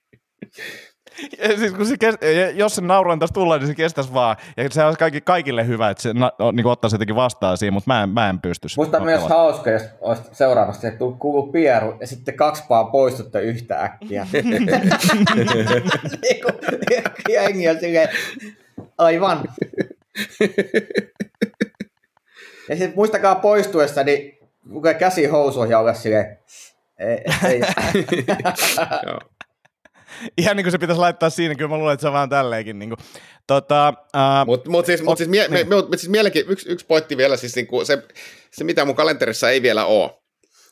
Ja 1.39 1.57
siis 1.57 1.73
kun 1.73 1.85
se 1.85 1.97
kes, 1.97 2.15
ja 2.21 2.49
jos 2.49 2.75
se 2.75 2.81
nauroin 2.81 3.19
tässä 3.19 3.33
tulee, 3.33 3.57
niin 3.57 3.67
se 3.67 3.75
kestäisi 3.75 4.13
vaan. 4.13 4.35
Ja 4.57 4.69
se 4.69 4.83
olisi 4.83 4.99
kaikki, 4.99 5.21
kaikille 5.21 5.67
hyvä, 5.67 5.89
että 5.89 6.03
se 6.03 6.13
na, 6.13 6.31
niin 6.53 6.65
ottaisi 6.65 6.95
jotenkin 6.95 7.15
vastaan 7.15 7.57
siinä, 7.57 7.71
mutta 7.71 7.93
mä 7.93 8.03
en, 8.03 8.09
mä 8.09 8.29
en 8.29 8.39
pysty. 8.39 8.67
Musta 8.77 8.99
myös 8.99 9.23
hauska, 9.23 9.69
jos 9.69 9.83
olisi 10.01 10.21
seuraavasti, 10.31 10.87
että 10.87 10.99
kuuluu 11.19 11.51
pieru 11.51 11.97
ja 11.99 12.07
sitten 12.07 12.35
kaksi 12.35 12.63
paa 12.67 12.83
poistutte 12.83 13.41
yhtä 13.41 13.81
äkkiä. 13.81 14.27
Niinku, 16.21 16.51
Jengi 17.29 17.69
on 17.69 17.79
silleen, 17.79 18.09
aivan. 18.97 19.43
Ja 22.69 22.75
sitten 22.75 22.93
muistakaa 22.95 23.35
poistuessa, 23.35 24.03
niin 24.03 24.37
lukee 24.69 24.93
käsi 24.93 25.25
housuihin 25.25 25.71
ja 25.71 25.79
olla 25.79 25.93
silleen, 25.93 26.39
ei, 26.99 27.17
ei. 27.49 27.61
Ihan 30.37 30.57
niin 30.57 30.63
kuin 30.63 30.71
se 30.71 30.77
pitäisi 30.77 30.99
laittaa 30.99 31.29
siinä, 31.29 31.55
kyllä 31.55 31.69
mä 31.69 31.77
luulen, 31.77 31.93
että 31.93 32.01
se 32.01 32.07
on 32.07 32.13
vaan 32.13 32.29
tälleenkin. 32.29 32.79
Niin 32.79 32.89
kuin. 32.89 32.99
Tota, 33.47 33.93
uh, 34.15 34.45
Mutta 34.45 34.69
mut 34.69 34.85
siis, 34.85 35.03
mut 35.03 35.17
siis, 35.17 35.29
mie, 35.29 35.47
niin. 35.47 35.69
me, 35.69 35.75
mut 35.75 35.89
siis 35.99 36.09
mielenki, 36.09 36.45
yksi, 36.47 36.69
yksi 36.69 36.85
pointti 36.85 37.17
vielä, 37.17 37.37
siis 37.37 37.55
niinku 37.55 37.85
se, 37.85 38.03
se, 38.51 38.63
mitä 38.63 38.85
mun 38.85 38.95
kalenterissa 38.95 39.49
ei 39.49 39.61
vielä 39.61 39.85
ole, 39.85 40.11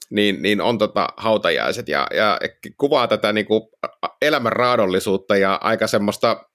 niin, 0.10 0.42
niin 0.42 0.62
on 0.62 0.78
tota 0.78 1.08
hautajaiset 1.18 1.88
ja, 1.88 2.08
ja 2.14 2.40
kuvaa 2.78 3.08
tätä 3.08 3.34
niinku 3.34 3.72
elämän 4.22 4.54
raadollisuutta 4.54 5.38
ja 5.38 5.56
aika 5.56 5.88
semmoista 5.88 6.46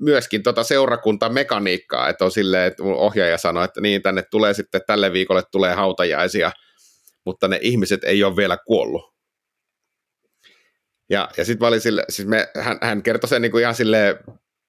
myöskin 0.00 0.42
tota 0.42 0.62
seurakuntamekaniikkaa, 0.62 2.08
että 2.08 2.24
on 2.24 2.30
silleen, 2.30 2.66
että 2.66 2.82
ohjaaja 2.82 3.38
sanoi, 3.38 3.64
että 3.64 3.80
niin 3.80 4.02
tänne 4.02 4.22
tulee 4.30 4.54
sitten 4.54 4.80
tälle 4.86 5.12
viikolle 5.12 5.42
tulee 5.52 5.74
hautajaisia, 5.74 6.52
mutta 7.24 7.48
ne 7.48 7.58
ihmiset 7.62 8.04
ei 8.04 8.24
ole 8.24 8.36
vielä 8.36 8.56
kuollut. 8.66 9.10
Ja, 11.10 11.28
ja 11.36 11.44
sitten 11.44 11.70
mä 11.70 11.78
sille, 11.78 12.04
siis 12.08 12.28
me, 12.28 12.48
hän, 12.60 12.78
hän 12.82 13.02
kertoi 13.02 13.28
sen 13.28 13.42
niinku 13.42 13.58
ihan 13.58 13.74
silleen, 13.74 14.16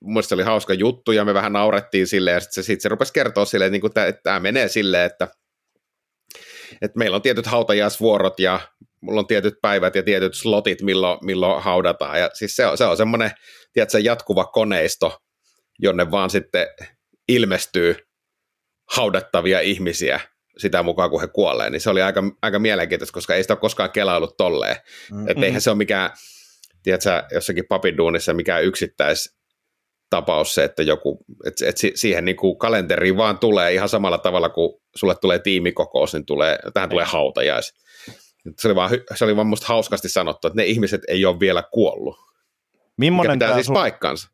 mun 0.01 0.13
mielestä 0.13 0.29
se 0.29 0.35
oli 0.35 0.43
hauska 0.43 0.73
juttu 0.73 1.11
ja 1.11 1.25
me 1.25 1.33
vähän 1.33 1.53
naurettiin 1.53 2.07
silleen 2.07 2.33
ja 2.33 2.39
sitten 2.39 2.63
se, 2.63 2.67
sit 2.67 2.81
se 2.81 2.89
rupesi 2.89 3.13
kertoa 3.13 3.45
silleen, 3.45 3.67
että, 3.67 3.73
niinku, 3.73 3.87
että 3.87 4.21
tämä 4.23 4.39
menee 4.39 4.67
silleen, 4.67 5.05
että, 5.05 5.27
että 6.81 6.97
meillä 6.97 7.15
on 7.15 7.21
tietyt 7.21 7.45
hautajaisvuorot 7.45 8.39
ja 8.39 8.59
mulla 9.01 9.19
on 9.19 9.27
tietyt 9.27 9.53
päivät 9.61 9.95
ja 9.95 10.03
tietyt 10.03 10.33
slotit, 10.33 10.81
milloin, 10.81 11.19
milloin 11.21 11.63
haudataan 11.63 12.19
ja 12.19 12.29
siis 12.33 12.55
se 12.55 12.65
on, 12.65 12.77
se 12.77 12.85
on 12.85 12.97
semmoinen, 12.97 13.31
tiedätkö, 13.73 13.99
jatkuva 13.99 14.45
koneisto, 14.45 15.17
jonne 15.79 16.11
vaan 16.11 16.29
sitten 16.29 16.67
ilmestyy 17.27 17.95
haudattavia 18.91 19.59
ihmisiä 19.59 20.19
sitä 20.57 20.83
mukaan, 20.83 21.09
kun 21.09 21.21
he 21.21 21.27
kuolee, 21.27 21.69
niin 21.69 21.81
se 21.81 21.89
oli 21.89 22.01
aika, 22.01 22.23
aika 22.41 22.59
mielenkiintoista, 22.59 23.13
koska 23.13 23.35
ei 23.35 23.43
sitä 23.43 23.53
ole 23.53 23.59
koskaan 23.59 23.91
kelaillut 23.91 24.37
tolleen. 24.37 24.75
Mm. 25.11 25.27
Että 25.27 25.45
eihän 25.45 25.61
se 25.61 25.69
ole 25.69 25.77
mikään, 25.77 26.09
tiedätkö, 26.83 27.23
jossakin 27.33 27.63
papiduunissa 27.69 28.33
mikään 28.33 28.63
yksittäis 28.63 29.41
tapaus 30.09 30.53
se, 30.53 30.63
että 30.63 30.83
joku, 30.83 31.25
että, 31.45 31.69
että 31.69 31.81
siihen 31.95 32.25
niin 32.25 32.35
kuin 32.35 32.57
kalenteriin 32.57 33.17
vaan 33.17 33.39
tulee 33.39 33.73
ihan 33.73 33.89
samalla 33.89 34.17
tavalla, 34.17 34.49
kuin 34.49 34.73
sulle 34.95 35.15
tulee 35.21 35.39
tiimikokous, 35.39 36.13
niin 36.13 36.25
tulee, 36.25 36.59
tähän 36.73 36.89
tulee 36.89 37.05
hautajais. 37.05 37.73
Se 38.57 38.67
oli, 38.67 38.75
vaan, 38.75 38.89
se 39.15 39.25
oli 39.25 39.35
vaan 39.35 39.47
musta 39.47 39.67
hauskasti 39.67 40.09
sanottu, 40.09 40.47
että 40.47 40.57
ne 40.57 40.65
ihmiset 40.65 41.01
ei 41.07 41.25
ole 41.25 41.39
vielä 41.39 41.63
kuollut. 41.71 42.15
Mikä 42.97 43.11
millainen 43.11 43.35
pitää 43.39 43.47
tämä 43.47 43.57
siis 43.57 43.65
sun, 43.65 43.73
paikkansa. 43.73 44.29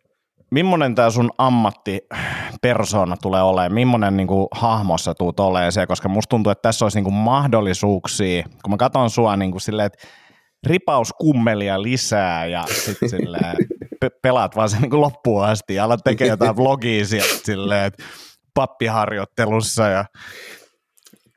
millainen 0.52 0.96
tää 0.96 1.10
sun 1.10 1.32
ammattipersona 1.38 3.18
tulee 3.22 3.42
olemaan? 3.42 3.74
Millainen 3.74 4.18
niin 4.18 4.28
kuin, 4.28 4.48
hahmo 4.52 4.98
sä 4.98 5.14
tuut 5.14 5.40
olemaan 5.40 5.72
se? 5.72 5.88
Koska 5.88 6.10
musta 6.10 6.30
tuntuu, 6.30 6.52
että 6.52 6.62
tässä 6.62 6.86
olisi 6.86 6.98
niin 6.98 7.04
kuin, 7.04 7.14
mahdollisuuksia, 7.14 8.44
kun 8.64 8.72
mä 8.72 8.78
katson 8.78 9.10
sua 9.10 9.36
niin 9.36 9.52
kuin, 9.52 9.62
silleen, 9.62 9.86
että 9.86 10.08
ripaus 10.68 11.14
kummelia 11.14 11.82
lisää 11.82 12.46
ja 12.46 12.64
sitten 12.70 13.10
silleen, 13.20 13.56
pe- 14.00 14.20
pelaat 14.22 14.56
vaan 14.56 14.70
sen 14.70 14.82
niin 14.82 15.02
loppuun 15.02 15.46
asti 15.46 15.76
ja 15.76 15.84
alat 15.84 16.00
tekemään 16.04 16.34
jotain 16.34 16.58
vlogia 16.64 17.06
sieltä 17.06 17.40
silleen, 17.44 17.86
että 17.86 18.04
pappiharjoittelussa 18.54 19.88
ja 19.88 20.06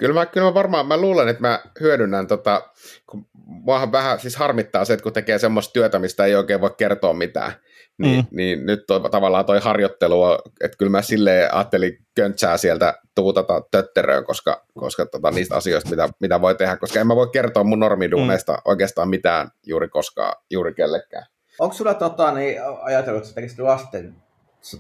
Kyllä 0.01 0.15
mä, 0.15 0.27
kyllä 0.27 0.47
mä 0.47 0.55
varmaan, 0.55 0.87
mä 0.87 0.97
luulen, 0.97 1.29
että 1.29 1.41
mä 1.41 1.61
hyödynnän 1.81 2.27
tota, 2.27 2.63
kun 3.07 3.27
muahan 3.45 3.93
vähän 3.93 4.21
siis 4.21 4.37
harmittaa 4.37 4.85
se, 4.85 4.93
että 4.93 5.03
kun 5.03 5.13
tekee 5.13 5.39
semmoista 5.39 5.73
työtä, 5.73 5.99
mistä 5.99 6.25
ei 6.25 6.35
oikein 6.35 6.61
voi 6.61 6.71
kertoa 6.77 7.13
mitään, 7.13 7.53
niin, 7.99 8.25
mm. 8.25 8.37
niin 8.37 8.67
nyt 8.67 8.81
toi, 8.87 9.01
tavallaan 9.11 9.45
toi 9.45 9.61
harjoittelu, 9.61 10.25
että 10.61 10.77
kyllä 10.79 10.91
mä 10.91 11.03
silleen 11.03 11.55
ajattelin 11.55 11.99
köntsää 12.15 12.57
sieltä 12.57 12.95
tuutata 13.15 13.63
tötteröön, 13.71 14.25
koska, 14.25 14.67
koska 14.79 15.07
tota, 15.07 15.31
niistä 15.31 15.57
asioista, 15.57 15.91
mitä, 15.91 16.09
mitä 16.21 16.41
voi 16.41 16.55
tehdä, 16.55 16.77
koska 16.77 17.01
en 17.01 17.07
mä 17.07 17.17
voi 17.17 17.29
kertoa 17.33 17.65
mun 17.65 17.81
normiduuneista 17.81 18.53
mm. 18.53 18.61
oikeastaan 18.65 19.09
mitään 19.09 19.51
juuri 19.67 19.89
koskaan, 19.89 20.35
juuri 20.51 20.75
kellekään. 20.75 21.27
Onko 21.59 21.75
sulla 21.75 21.95
tota, 21.95 22.33
niin, 22.33 22.57
ajatellut, 22.83 23.19
että 23.19 23.29
sä 23.29 23.35
tekisit 23.35 23.59
lasten 23.59 24.15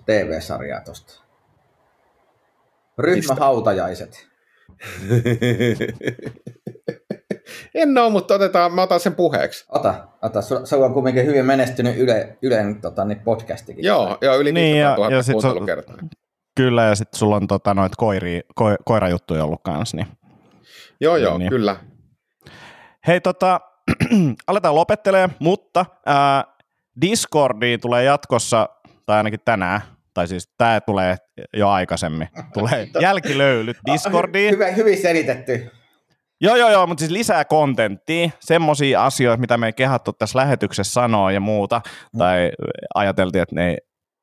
TV-sarjaa 0.06 0.80
tosta? 0.80 1.22
Ryhmähautajaiset. 2.98 4.29
en 7.74 7.98
ole, 7.98 8.10
mutta 8.10 8.34
otetaan, 8.34 8.72
mä 8.72 8.82
otan 8.82 9.00
sen 9.00 9.14
puheeksi. 9.14 9.64
Ota, 9.68 9.94
ota. 10.22 10.40
Se 10.42 10.76
on 10.76 10.94
kuitenkin 10.94 11.26
hyvin 11.26 11.46
menestynyt 11.46 11.96
Yle, 11.98 12.38
Ylen 12.42 12.80
tota, 12.80 13.04
niin 13.04 13.20
podcastikin. 13.20 13.84
Joo, 13.84 14.18
joo 14.20 14.38
yli 14.38 14.52
niin, 14.52 14.78
ja, 14.78 14.96
ja 15.10 15.22
sit 15.22 15.32
kuuntelukertaa. 15.32 15.96
Kyllä, 16.56 16.82
ja 16.82 16.94
sitten 16.94 17.18
sulla 17.18 17.36
on 17.36 17.46
tota, 17.46 17.74
noit 17.74 17.96
koiri, 17.96 18.40
ko, 18.54 18.64
koirajuttuja 18.84 19.44
ollut 19.44 19.60
kanssa. 19.62 19.96
Niin. 19.96 20.06
Joo, 21.00 21.16
joo, 21.16 21.38
niin. 21.38 21.50
kyllä. 21.50 21.76
Hei, 23.06 23.20
tota, 23.20 23.60
aletaan 24.46 24.74
lopettelee, 24.74 25.28
mutta 25.38 25.86
ää, 26.06 26.44
Discordiin 27.00 27.80
tulee 27.80 28.04
jatkossa, 28.04 28.68
tai 29.06 29.16
ainakin 29.16 29.40
tänään, 29.44 29.80
tai 30.14 30.28
siis 30.28 30.52
tämä 30.58 30.80
tulee 30.80 31.16
jo 31.56 31.68
aikaisemmin, 31.68 32.28
tulee 32.54 32.88
jälkilöylyt 33.00 33.76
Discordiin. 33.92 34.54
Hyvä, 34.54 34.66
hyvin 34.66 34.98
selitetty. 34.98 35.70
Joo, 36.40 36.56
joo, 36.56 36.70
joo, 36.70 36.86
mutta 36.86 37.00
siis 37.00 37.10
lisää 37.10 37.44
kontenttia, 37.44 38.30
semmoisia 38.40 39.04
asioita, 39.04 39.40
mitä 39.40 39.56
me 39.56 39.66
ei 39.66 39.72
kehattu 39.72 40.12
tässä 40.12 40.38
lähetyksessä 40.38 40.92
sanoa 40.92 41.32
ja 41.32 41.40
muuta, 41.40 41.80
tai 42.18 42.50
ajateltiin, 42.94 43.42
että 43.42 43.54
ne 43.54 43.70
ei, 43.70 43.76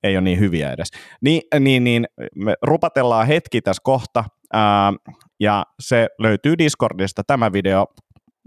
ei 0.03 0.15
ole 0.17 0.21
niin 0.21 0.39
hyviä 0.39 0.71
edes. 0.71 0.87
Ni, 1.21 1.41
niin, 1.59 1.83
niin 1.83 2.07
me 2.35 2.55
rupatellaan 2.61 3.27
hetki 3.27 3.61
tässä 3.61 3.81
kohta, 3.83 4.23
ää, 4.53 4.93
ja 5.39 5.65
se 5.79 6.07
löytyy 6.19 6.57
Discordista, 6.57 7.23
tämä 7.27 7.53
video 7.53 7.85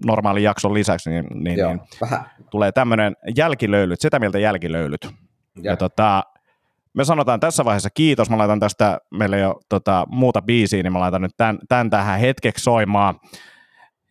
normaalin 0.07 0.43
jakson 0.43 0.75
lisäksi, 0.75 1.11
niin, 1.11 1.27
niin, 1.35 1.59
joo, 1.59 1.69
niin 1.69 1.81
tulee 2.51 2.73
tämmöinen 2.73 3.17
jälkilöylyt, 3.37 4.01
sitä 4.01 4.19
mieltä 4.19 4.39
jälkilöylyt. 4.39 5.05
Ja, 5.05 5.11
ja 5.71 5.77
tota, 5.77 6.23
me 6.95 7.05
sanotaan 7.05 7.41
tässä 7.41 7.65
vaiheessa 7.65 7.91
kiitos, 7.91 8.31
mä 8.31 8.39
laitan 8.39 8.61
tästä, 8.61 8.99
meillä 9.11 9.37
ei 9.37 9.45
ole 9.45 9.55
tota, 9.69 10.07
muuta 10.09 10.43
biisiä, 10.43 10.83
niin 10.83 10.93
mä 10.93 11.01
laitan 11.01 11.23
nyt 11.23 11.33
tämän, 11.37 11.59
tämän 11.69 11.91
tähän 11.91 12.21
hetkeksi 12.21 12.63
soimaan. 12.63 13.21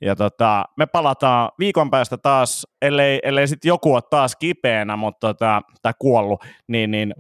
Ja 0.02 0.16
tota, 0.16 0.66
me 0.78 0.86
palataan 0.86 1.52
viikon 1.60 1.92
päästä 1.92 2.18
taas, 2.18 2.68
ellei, 2.82 3.20
ellei 3.24 3.48
sitten 3.48 3.70
joku 3.70 3.94
ole 3.94 4.02
taas 4.10 4.36
kipeänä 4.36 4.96
mutta 4.96 5.28
tota, 5.28 5.62
tai 5.82 5.94
kuollut, 6.00 6.46
niin, 6.68 6.92
niin 6.92 7.14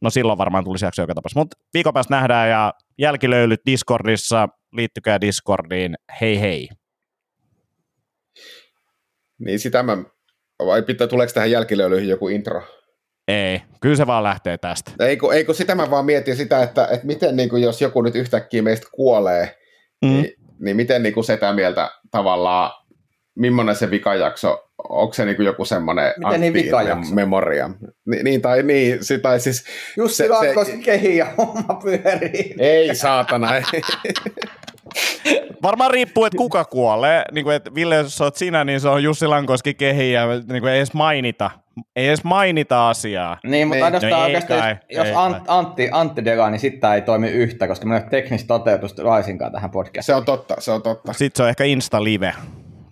no 0.00 0.10
silloin 0.10 0.38
varmaan 0.38 0.64
tulisi 0.64 0.84
jakso 0.84 1.02
joka 1.02 1.14
tapauksessa. 1.14 1.40
Mutta 1.40 1.56
viikon 1.74 1.94
päästä 1.94 2.14
nähdään 2.14 2.50
ja 2.50 2.74
jälkilöylyt 2.98 3.60
Discordissa, 3.66 4.48
liittykää 4.72 5.20
Discordiin, 5.20 5.94
hei 6.20 6.40
hei. 6.40 6.68
Niin 9.38 9.58
sitä 9.58 9.82
mä, 9.82 9.96
vai 10.66 10.82
pitää, 10.82 11.06
tuleeko 11.06 11.32
tähän 11.32 11.50
jälkilöylyihin 11.50 12.08
joku 12.08 12.28
intro? 12.28 12.62
Ei, 13.32 13.62
kyllä 13.80 13.96
se 13.96 14.06
vaan 14.06 14.22
lähtee 14.22 14.58
tästä. 14.58 14.92
Ei 15.00 15.16
kun, 15.16 15.34
ei, 15.34 15.44
kun 15.44 15.54
sitä 15.54 15.74
mä 15.74 15.90
vaan 15.90 16.04
mietin 16.04 16.36
sitä, 16.36 16.62
että, 16.62 16.88
että 16.90 17.06
miten 17.06 17.36
niin 17.36 17.48
kuin, 17.48 17.62
jos 17.62 17.80
joku 17.80 18.02
nyt 18.02 18.14
yhtäkkiä 18.14 18.62
meistä 18.62 18.86
kuolee, 18.92 19.56
mm. 20.04 20.08
niin, 20.08 20.32
niin 20.60 20.76
miten 20.76 21.02
niin 21.02 21.14
kuin 21.14 21.24
sitä 21.24 21.52
mieltä 21.52 21.90
tavallaan, 22.10 22.70
millainen 23.34 23.76
se 23.76 23.90
vikajakso, 23.90 24.68
onko 24.88 25.14
se 25.14 25.24
niin 25.24 25.36
kuin 25.36 25.46
joku 25.46 25.64
semmoinen 25.64 26.12
Miten 26.16 26.40
niin 26.40 26.52
vikajakso? 26.52 27.14
memoria? 27.14 27.70
Ni, 28.06 28.22
niin, 28.22 28.42
tai 28.42 28.62
niin, 28.62 28.98
tai 29.22 29.40
siis... 29.40 29.64
Jussi 29.96 30.16
se, 30.16 30.64
se, 30.64 30.76
kehi 30.84 31.16
ja 31.16 31.26
homma 31.38 31.80
pyörii. 31.82 32.54
Ei 32.58 32.94
saatana, 32.94 33.48
Varmaan 35.62 35.90
riippuu, 35.90 36.24
että 36.24 36.36
kuka 36.36 36.64
kuolee. 36.64 37.24
Niin 37.32 37.44
kuin, 37.44 37.56
että 37.56 37.74
Ville, 37.74 37.96
jos 37.96 38.20
olet 38.20 38.36
sinä, 38.36 38.64
niin 38.64 38.80
se 38.80 38.88
on 38.88 39.02
Jussi 39.02 39.26
Lankoski 39.26 39.74
kehi 39.74 40.12
ja 40.12 40.26
niin 40.26 40.60
kuin 40.60 40.72
ei 40.72 40.78
edes 40.78 40.94
mainita. 40.94 41.50
Ei 41.96 42.08
edes 42.08 42.24
mainita 42.24 42.88
asiaa. 42.88 43.38
Niin, 43.44 43.68
mutta 43.68 43.84
ainoastaan 43.84 44.12
no, 44.12 44.24
oikeastaan, 44.24 44.60
kai, 44.60 44.76
jos 44.90 45.06
ei 45.06 45.14
Ant, 45.14 45.44
Antti, 45.48 45.88
Antti 45.92 46.24
Dega, 46.24 46.50
niin 46.50 46.60
sitten 46.60 46.92
ei 46.92 47.02
toimi 47.02 47.28
yhtä, 47.28 47.68
koska 47.68 47.86
meillä 47.86 47.98
ei 47.98 48.04
ole 48.04 48.10
teknistä 48.10 48.48
toteutusta 48.48 49.04
laisinkaan 49.04 49.52
tähän 49.52 49.70
podcastiin. 49.70 50.04
Se 50.04 50.14
on 50.14 50.24
totta, 50.24 50.54
se 50.58 50.70
on 50.70 50.82
totta. 50.82 51.12
Sitten 51.12 51.36
se 51.36 51.42
on 51.42 51.48
ehkä 51.48 51.64
Insta-live 51.64 52.34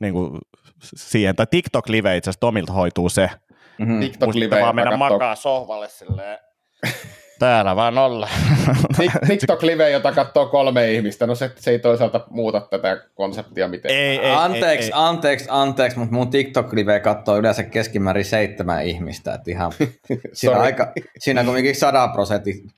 niin 0.01 0.13
kuin 0.13 0.39
siihen, 0.81 1.37
tai 1.37 1.47
TikTok-live 1.51 2.17
itse 2.17 2.31
asiassa 2.31 2.41
Tomilta 2.41 2.73
hoituu 2.73 3.09
se. 3.09 3.31
Mm-hmm. 3.79 4.01
TikTok-live. 4.01 4.61
vaan 4.61 4.75
mennä 4.75 4.97
makaa 4.97 5.35
sohvalle 5.35 5.89
silleen 5.89 6.39
Täällä 7.41 7.77
vaan 7.77 7.99
olla. 7.99 8.29
TikTok-live, 9.29 9.91
jota 9.91 10.13
katsoo 10.13 10.47
kolme 10.47 10.93
ihmistä, 10.93 11.27
no 11.27 11.35
se, 11.35 11.51
se 11.57 11.71
ei 11.71 11.79
toisaalta 11.79 12.27
muuta 12.31 12.61
tätä 12.61 12.97
konseptia 13.15 13.69
miten. 13.69 13.91
Ei, 13.91 14.19
ei, 14.19 14.35
anteeksi, 14.35 14.87
ei, 14.87 14.93
anteeksi, 14.95 15.47
anteeksi, 15.49 15.99
mutta 15.99 16.15
mun 16.15 16.31
TikTok-live 16.31 17.01
katsoo 17.01 17.37
yleensä 17.37 17.63
keskimäärin 17.63 18.25
seitsemän 18.25 18.87
ihmistä, 18.87 19.35
että 19.35 19.51
ihan 19.51 19.73
siinä, 20.33 20.57
aika, 20.57 20.93
siinä 21.19 21.45
kuitenkin 21.45 21.77
sadan 21.77 22.13
prosentin 22.13 22.71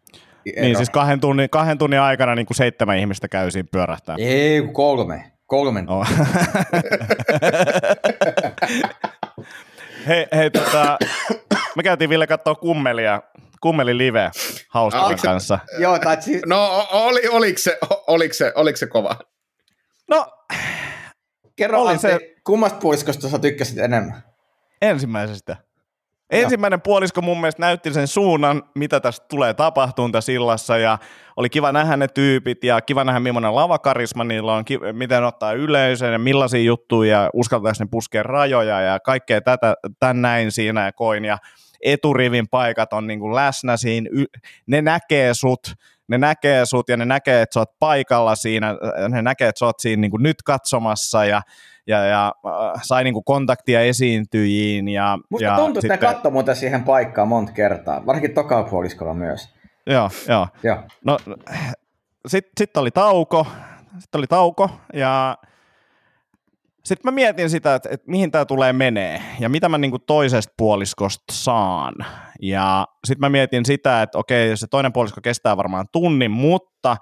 Niin 0.61 0.77
siis 0.77 0.91
kahden 0.91 1.21
tunnin, 1.21 1.51
kahden 1.51 1.79
tunnin 1.79 2.01
aikana 2.01 2.35
niin 2.35 2.47
kuin 2.47 2.57
seitsemän 2.57 2.99
ihmistä 2.99 3.29
käy 3.29 3.51
siinä 3.51 3.69
pyörähtää. 3.73 4.17
Ei, 4.19 4.63
kolme. 4.73 5.33
Kolmen. 5.47 5.91
Oh. 5.91 6.07
Hei, 10.07 10.27
hei 10.37 10.51
tota, 10.51 10.99
me 11.77 11.83
käytiin 11.83 12.11
Ville 12.11 12.27
katsoa 12.27 12.55
kummelia 12.55 13.23
kummeli 13.61 13.99
live 13.99 14.31
Haustavan 14.69 15.19
kanssa. 15.23 15.59
Joo, 15.79 15.99
tai 15.99 16.23
siis... 16.23 16.43
No 16.47 16.87
oli, 16.91 17.29
oliko, 17.29 17.59
se, 17.59 17.79
oliko, 18.07 18.35
se, 18.35 18.53
oliko 18.55 18.77
se 18.77 18.87
kova? 18.87 19.17
No, 20.11 20.27
Kerro 21.57 21.83
oli 21.83 21.99
se... 21.99 22.19
kummasta 22.45 22.79
puoliskosta 22.79 23.29
sä 23.29 23.39
tykkäsit 23.39 23.79
enemmän? 23.79 24.23
Ensimmäisestä. 24.83 25.57
Ensimmäinen 26.33 26.81
puolisko 26.81 27.23
mun 27.23 27.41
mielestä 27.41 27.63
näytti 27.63 27.93
sen 27.93 28.07
suunnan, 28.07 28.63
mitä 28.75 29.01
tästä 29.01 29.27
tulee 29.29 29.55
tapahtumaan 29.55 30.13
tässä 30.13 30.33
illassa, 30.33 30.79
ja 30.79 30.99
oli 31.37 31.51
kiva 31.51 31.73
nähdä 31.73 31.97
ne 31.97 32.09
tyypit, 32.09 32.65
ja 32.65 32.81
kiva 32.81 33.05
nähdä 33.05 33.21
millainen 33.21 33.55
lavakarisma 33.55 34.25
niillä 34.25 34.55
on, 34.55 34.65
miten 34.93 35.25
ottaa 35.25 35.53
yleisöön, 35.53 36.13
ja 36.13 36.19
millaisia 36.19 36.63
juttuja, 36.63 37.23
ja 37.23 37.31
uskaltaisi 37.33 37.83
ne 37.83 37.89
puskea 37.91 38.23
rajoja, 38.23 38.81
ja 38.81 39.01
kaikkea 39.01 39.41
tätä, 39.41 39.75
tän 40.01 40.23
näin 40.23 40.53
siinä 40.53 40.85
ja 40.85 40.93
koin, 40.93 41.25
ja 41.25 41.39
eturivin 41.83 42.49
paikat 42.49 42.93
on 42.93 43.07
niin 43.07 43.21
kuin 43.21 43.35
läsnä 43.35 43.77
siinä, 43.77 44.11
ne 44.67 44.83
näkee 44.83 45.35
sut, 45.35 45.75
ne 46.09 46.19
näkee 46.19 46.67
sut 46.67 46.89
ja 46.89 46.97
ne 46.97 47.05
näkee, 47.05 47.43
että 47.43 47.55
sä 47.55 47.61
oot 47.61 47.79
paikalla 47.79 48.35
siinä, 48.35 48.75
ne 49.09 49.23
näkee, 49.23 49.49
että 49.49 49.59
sä 49.59 49.67
oot 49.67 49.81
siinä 49.81 50.01
niin 50.01 50.11
kuin 50.11 50.23
nyt 50.23 50.43
katsomassa 50.43 51.25
ja, 51.25 51.43
ja, 51.87 52.05
ja 52.05 52.33
äh, 52.47 52.81
sai 52.83 53.05
niin 53.05 53.15
kuin 53.15 53.25
kontaktia 53.25 53.81
esiintyjiin. 53.81 54.89
Ja, 54.89 55.19
Musta 55.31 55.45
ja 55.45 55.57
tuntuu, 55.57 55.81
että 55.85 56.07
ne 56.07 56.13
katsoi 56.13 56.33
muuten 56.33 56.57
siihen 56.57 56.85
paikkaan 56.85 57.29
monta 57.29 57.53
kertaa, 57.53 58.07
varsinkin 58.07 58.35
toka 58.35 58.63
puoliskolla 58.63 59.15
myös. 59.15 59.49
Joo, 59.87 60.11
joo. 60.29 60.49
joo. 60.63 60.77
No, 61.05 61.19
sitten 62.27 62.53
sit 62.59 62.77
oli 62.77 62.91
tauko, 62.91 63.47
sitten 63.99 64.19
oli 64.19 64.27
tauko 64.27 64.71
ja 64.95 65.39
sitten 66.85 67.13
mä 67.13 67.15
mietin 67.15 67.51
sitä, 67.51 67.75
että, 67.75 67.89
että 67.93 68.11
mihin 68.11 68.31
tämä 68.31 68.45
tulee 68.45 68.73
menee 68.73 69.23
ja 69.41 69.49
mitä 69.49 69.69
mä 69.69 69.79
niinku 69.79 69.99
toisesta 69.99 70.55
puoliskosta 70.57 71.25
saan. 71.33 71.95
Ja 72.43 72.87
sitten 73.05 73.21
mä 73.21 73.29
mietin 73.29 73.65
sitä, 73.65 74.03
että 74.03 74.19
okei, 74.19 74.57
se 74.57 74.67
toinen 74.67 74.93
puolisko 74.93 75.21
kestää 75.21 75.57
varmaan 75.57 75.87
tunnin, 75.93 76.31
mutta 76.31 76.97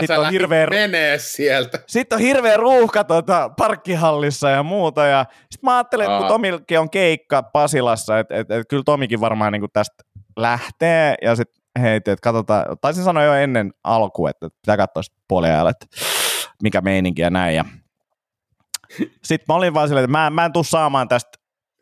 sitten 0.00 0.20
on 0.20 0.30
hirveä, 0.30 0.66
menee 0.66 1.18
sieltä. 1.18 1.78
Sitten 1.86 2.16
on 2.16 2.22
hirveä 2.22 2.56
ruuhka 2.56 3.04
tuota, 3.04 3.50
parkkihallissa 3.56 4.50
ja 4.50 4.62
muuta. 4.62 5.06
Ja 5.06 5.26
sitten 5.40 5.58
mä 5.62 5.76
ajattelin, 5.76 6.06
että 6.06 6.18
kun 6.18 6.28
Tomilkin 6.28 6.80
on 6.80 6.90
keikka 6.90 7.42
Pasilassa, 7.42 8.18
että, 8.18 8.34
että, 8.34 8.54
että 8.54 8.68
kyllä 8.68 8.82
Tomikin 8.86 9.20
varmaan 9.20 9.52
niin 9.52 9.62
tästä 9.72 10.02
lähtee. 10.36 11.14
Ja 11.22 11.36
sitten 11.36 11.62
heitin, 11.80 12.12
että 12.12 12.22
katsotaan, 12.22 12.64
taisin 12.80 13.04
sanoa 13.04 13.24
jo 13.24 13.34
ennen 13.34 13.72
alkuun, 13.84 14.30
että 14.30 14.48
pitää 14.62 14.76
katsoa 14.76 15.02
puoliajalle, 15.28 15.70
että 15.70 15.86
mikä 16.62 16.80
meininki 16.80 17.22
ja 17.22 17.30
näin. 17.30 17.56
Ja 17.56 17.64
sitten 18.98 19.44
mä 19.48 19.54
olin 19.54 19.74
vaan 19.74 19.88
silleen, 19.88 20.04
että 20.04 20.18
mä, 20.18 20.30
mä 20.30 20.44
en 20.44 20.52
tuu 20.52 20.64
saamaan 20.64 21.08
tästä 21.08 21.30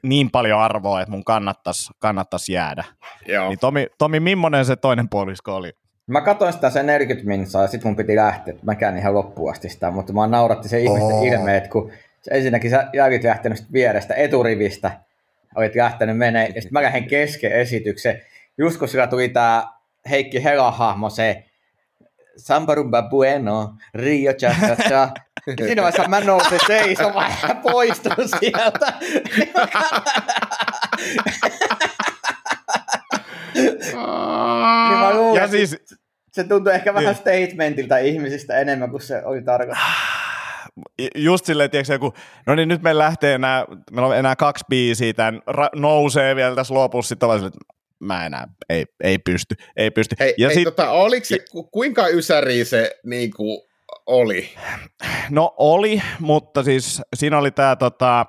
niin 0.02 0.30
paljon 0.30 0.60
arvoa, 0.60 1.00
että 1.00 1.10
mun 1.10 1.24
kannattaisi 1.24 1.90
kannattais 1.98 2.48
jäädä. 2.48 2.84
Joo. 3.26 3.48
Niin 3.48 3.58
Tomi, 3.58 3.86
Tomi, 3.98 4.20
millainen 4.20 4.64
se 4.64 4.76
toinen 4.76 5.08
puolisko 5.08 5.56
oli? 5.56 5.72
Mä 6.08 6.20
katsoin 6.20 6.52
sitä 6.52 6.70
sen 6.70 6.86
40 6.86 7.28
minsaa 7.28 7.62
ja 7.62 7.68
sitten 7.68 7.88
mun 7.88 7.96
piti 7.96 8.16
lähteä. 8.16 8.54
Mä 8.62 8.74
käyn 8.74 8.98
ihan 8.98 9.14
loppuun 9.14 9.50
asti 9.50 9.68
sitä, 9.68 9.90
mutta 9.90 10.12
mä 10.12 10.26
nauratti 10.26 10.68
se 10.68 10.80
ihmisten 10.80 11.16
oh. 11.16 11.26
ilmeet, 11.26 11.68
kun 11.68 11.92
ensinnäkin 12.30 12.70
sä 12.70 12.88
jäivit 12.92 13.24
lähtenyt 13.24 13.64
vierestä 13.72 14.14
eturivistä 14.14 14.90
olit 15.54 15.74
lähtenyt 15.74 16.18
menee, 16.18 16.46
ja 16.46 16.62
sitten 16.62 16.72
mä 16.72 16.82
lähdin 16.82 17.08
kesken 17.08 17.52
esityksen, 17.52 18.22
just 18.58 18.78
kun 18.78 18.88
sillä 18.88 19.06
tuli 19.06 19.28
tämä 19.28 19.68
Heikki 20.10 20.44
Hela-hahmo, 20.44 21.10
se 21.10 21.44
Sambarumba 22.36 23.02
bueno, 23.02 23.74
Rio 23.94 24.32
cha 24.32 24.54
cha 24.66 24.76
cha. 24.88 25.08
Siinä 25.66 25.82
vaiheessa 25.82 26.08
mä 26.08 26.20
nousin 26.20 26.58
seisomaan 26.66 27.32
ja 27.48 27.54
poistun 27.54 28.28
sieltä. 28.40 28.92
niin 34.88 34.98
mä 34.98 35.14
luulen, 35.14 35.42
Ja 35.42 35.48
siis, 35.48 35.76
se 36.42 36.48
tuntui 36.48 36.74
ehkä 36.74 36.94
vähän 36.94 37.14
Niin. 37.24 37.44
statementilta 37.46 37.98
ihmisistä 37.98 38.58
enemmän 38.58 38.90
kuin 38.90 39.00
se 39.00 39.22
oli 39.24 39.42
tarkoitus. 39.42 39.82
just 41.14 41.44
silleen, 41.44 41.70
tiedätkö, 41.70 41.92
joku, 41.92 42.14
no 42.46 42.54
niin 42.54 42.68
nyt 42.68 42.82
me 42.82 42.98
lähtee 42.98 43.34
enää, 43.34 43.64
meillä 43.92 44.08
on 44.08 44.16
enää 44.16 44.36
kaksi 44.36 44.64
biisiä, 44.68 45.12
tämän 45.12 45.40
ra- 45.50 45.80
nousee 45.80 46.36
vielä 46.36 46.54
tässä 46.54 46.74
lopussa, 46.74 47.08
sitten 47.08 47.46
että 47.46 47.58
mä 48.00 48.26
enää, 48.26 48.48
ei, 48.68 48.84
ei 49.04 49.18
pysty, 49.18 49.54
ei 49.76 49.90
pysty. 49.90 50.16
Hei, 50.20 50.34
ja 50.38 50.48
hei 50.48 50.54
sit, 50.54 50.64
tota, 50.64 50.90
oliko 50.90 51.24
se, 51.24 51.38
ku- 51.52 51.64
kuinka 51.72 52.08
ysäri 52.08 52.64
se 52.64 52.90
niin 53.04 53.30
kuin, 53.36 53.60
oli? 54.06 54.48
No 55.30 55.54
oli, 55.56 56.02
mutta 56.20 56.62
siis 56.62 57.02
siinä 57.16 57.38
oli 57.38 57.50
tämä 57.50 57.76
tota, 57.76 58.26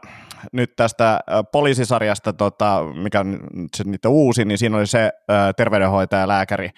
nyt 0.54 0.76
tästä 0.76 1.20
poliisisarjasta, 1.52 2.34
tota, 2.34 2.84
mikä 3.04 3.20
on 3.20 3.32
nyt 3.54 3.70
se 3.78 3.84
niitä 3.84 4.10
uusi, 4.10 4.46
niin 4.46 4.58
siinä 4.58 4.78
oli 4.78 4.88
se 4.88 5.00
ö, 5.06 5.34
terveydenhoitaja, 5.58 6.28
lääkäri, 6.28 6.70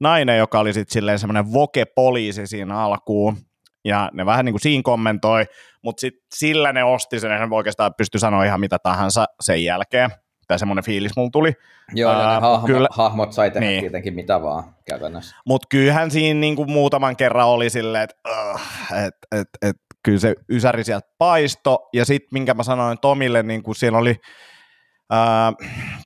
nainen, 0.00 0.38
joka 0.38 0.60
oli 0.60 0.72
sitten 0.72 0.92
silleen 0.92 1.18
semmoinen 1.18 1.52
voke-poliisi 1.52 2.46
siinä 2.46 2.78
alkuun, 2.78 3.36
ja 3.84 4.10
ne 4.12 4.26
vähän 4.26 4.44
niin 4.44 4.52
kuin 4.52 4.60
siinä 4.60 4.82
kommentoi, 4.82 5.44
mutta 5.84 6.00
sitten 6.00 6.22
sillä 6.34 6.72
ne 6.72 6.84
osti 6.84 7.20
sen, 7.20 7.32
että 7.32 7.48
oikeastaan 7.50 7.94
pysty 7.96 8.18
sanoa 8.18 8.44
ihan 8.44 8.60
mitä 8.60 8.78
tahansa 8.82 9.26
sen 9.40 9.64
jälkeen. 9.64 10.10
Tai 10.48 10.58
semmoinen 10.58 10.84
fiilis 10.84 11.12
mulla 11.16 11.30
tuli. 11.32 11.52
Joo, 11.94 12.12
ja 12.12 12.18
Ää, 12.18 12.34
ne 12.34 12.40
hahmo, 12.40 12.66
kyllä. 12.66 12.88
hahmot 12.90 13.32
sai 13.32 13.50
tehdä 13.50 13.66
Niin. 13.66 13.70
niin. 13.70 13.80
tietenkin 13.82 14.14
mitä 14.14 14.42
vaan 14.42 14.64
käytännössä. 14.88 15.36
Mutta 15.46 15.66
kyllähän 15.70 16.10
siinä 16.10 16.40
niinku 16.40 16.64
muutaman 16.64 17.16
kerran 17.16 17.46
oli 17.46 17.70
silleen, 17.70 18.04
että 18.04 18.16
uh, 18.28 18.60
et, 19.06 19.14
et, 19.32 19.48
et, 19.62 19.76
kyllä 20.02 20.18
se 20.18 20.34
ysäri 20.52 20.84
sieltä 20.84 21.08
paisto. 21.18 21.88
Ja 21.92 22.04
sitten 22.04 22.28
minkä 22.32 22.54
mä 22.54 22.62
sanoin 22.62 22.98
Tomille, 23.00 23.42
niin 23.42 23.62
kuin 23.62 23.74
siellä 23.76 23.98
oli 23.98 24.16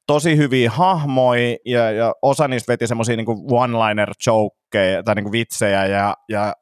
tosi 0.06 0.36
hyviä 0.36 0.70
hahmoja 0.70 1.56
ja, 1.64 1.90
ja 1.90 2.12
osa 2.22 2.48
niistä 2.48 2.72
veti 2.72 2.86
semmoisia 2.86 3.16
niinku 3.16 3.46
one-liner 3.50 4.12
jokeja 4.26 5.02
tai 5.02 5.14
niinku 5.14 5.32
vitsejä 5.32 5.86
ja, 5.86 6.14
ja 6.28 6.54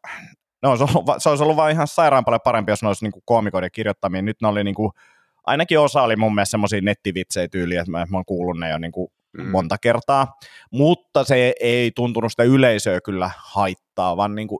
no, 0.62 0.76
se, 0.76 0.82
olisi 0.82 0.98
ollut, 0.98 1.22
se 1.22 1.28
olisi 1.28 1.42
ollut 1.44 1.56
vaan 1.56 1.70
ihan 1.70 1.88
sairaan 1.88 2.24
paljon 2.24 2.40
parempi, 2.44 2.72
jos 2.72 2.82
ne 2.82 2.88
olisi 2.88 3.04
niinku 3.04 3.22
koomikoiden 3.24 3.70
kirjoittamia. 3.72 4.22
Nyt 4.22 4.36
ne 4.42 4.48
oli 4.48 4.64
niinku, 4.64 4.92
ainakin 5.46 5.78
osa 5.78 6.02
oli 6.02 6.16
mun 6.16 6.34
mielestä 6.34 6.50
semmoisia 6.50 6.80
nettivitsejä 6.80 7.48
tyyliä, 7.48 7.80
että 7.80 7.90
mä, 7.90 8.06
mä 8.10 8.16
oon 8.16 8.24
kuullut 8.24 8.58
ne 8.58 8.70
jo 8.70 8.78
niinku 8.78 9.12
Mm. 9.38 9.50
monta 9.50 9.76
kertaa, 9.78 10.36
mutta 10.70 11.24
se 11.24 11.54
ei 11.60 11.90
tuntunut 11.96 12.32
sitä 12.32 12.42
yleisöä 12.42 13.00
kyllä 13.00 13.30
haittaa, 13.36 14.16
vaan 14.16 14.34
niin 14.34 14.48
kuin 14.48 14.58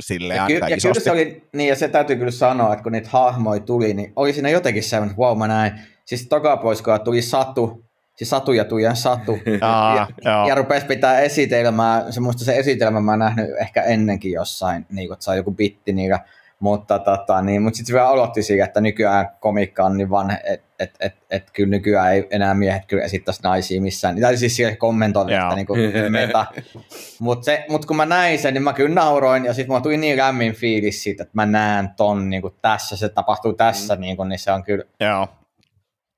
silleen 0.00 0.36
Ja, 0.36 0.46
ky- 0.46 0.52
ja 0.52 0.76
kyllä 0.82 1.00
se 1.00 1.10
oli, 1.10 1.42
niin 1.56 1.68
ja 1.68 1.76
se 1.76 1.88
täytyy 1.88 2.16
kyllä 2.16 2.30
sanoa, 2.30 2.72
että 2.72 2.82
kun 2.82 2.92
niitä 2.92 3.08
hahmoja 3.10 3.60
tuli, 3.60 3.94
niin 3.94 4.12
oli 4.16 4.32
siinä 4.32 4.48
jotenkin 4.48 4.82
semmoinen, 4.82 5.16
wow 5.16 5.38
mä 5.38 5.48
näin. 5.48 5.72
Siis 6.10 6.28
takapoiskoa 6.28 6.98
tuli 6.98 7.22
Satu, 7.22 7.84
siis 8.16 8.30
Satu 8.30 8.52
ja 8.52 8.64
Tuijan 8.64 8.96
Satu. 8.96 9.38
Aa, 9.60 9.96
ja, 10.24 10.46
ja 10.48 10.54
rupesi 10.54 10.86
pitää 10.86 11.20
esitelmää, 11.20 12.12
se 12.12 12.20
muista 12.20 12.44
se 12.44 12.56
esitelmä 12.56 13.00
mä 13.00 13.12
oon 13.12 13.18
nähnyt 13.18 13.46
ehkä 13.60 13.82
ennenkin 13.82 14.32
jossain, 14.32 14.86
niin 14.90 15.08
kun, 15.08 15.14
että 15.14 15.24
sai 15.24 15.36
joku 15.36 15.50
bitti 15.50 15.92
niillä, 15.92 16.18
mutta, 16.60 16.98
tota, 16.98 17.42
niin, 17.42 17.62
mutta 17.62 17.76
sitten 17.76 17.86
se 17.86 17.92
vielä 17.92 18.08
aloitti 18.08 18.42
siitä, 18.42 18.64
että 18.64 18.80
nykyään 18.80 19.28
komikka 19.40 19.84
on 19.84 19.96
niin 19.96 20.10
vanha, 20.10 20.36
että 20.44 20.66
et, 20.78 20.94
et, 21.00 21.14
et, 21.30 21.50
kyllä 21.50 21.70
nykyään 21.70 22.12
ei 22.12 22.26
enää 22.30 22.54
miehet 22.54 22.86
kyllä 22.86 23.04
esittäisi 23.04 23.42
naisia 23.42 23.80
missään. 23.80 24.20
Tai 24.20 24.36
siis 24.36 24.56
siellä 24.56 24.76
kommentoi, 24.76 25.32
Joo. 25.32 25.42
että 25.42 25.54
niin 25.54 25.66
kuin 25.66 25.80
meta. 26.08 26.46
Mutta 27.18 27.50
mut 27.68 27.86
kun 27.86 27.96
mä 27.96 28.06
näin 28.06 28.38
sen, 28.38 28.54
niin 28.54 28.62
mä 28.62 28.72
kyllä 28.72 28.94
nauroin 28.94 29.44
ja 29.44 29.54
sitten 29.54 29.70
mulla 29.70 29.80
tuli 29.80 29.96
niin 29.96 30.16
lämmin 30.16 30.54
fiilis 30.54 31.02
siitä, 31.02 31.22
että 31.22 31.32
mä 31.34 31.46
näen 31.46 31.90
ton 31.96 32.30
niin 32.30 32.42
kuin 32.42 32.54
tässä, 32.62 32.96
se 32.96 33.08
tapahtuu 33.08 33.52
tässä, 33.52 33.94
mm. 33.94 34.00
niin, 34.00 34.16
kuin, 34.16 34.28
niin 34.28 34.38
se 34.38 34.52
on 34.52 34.62
kyllä, 34.62 34.84
joo. 35.00 35.28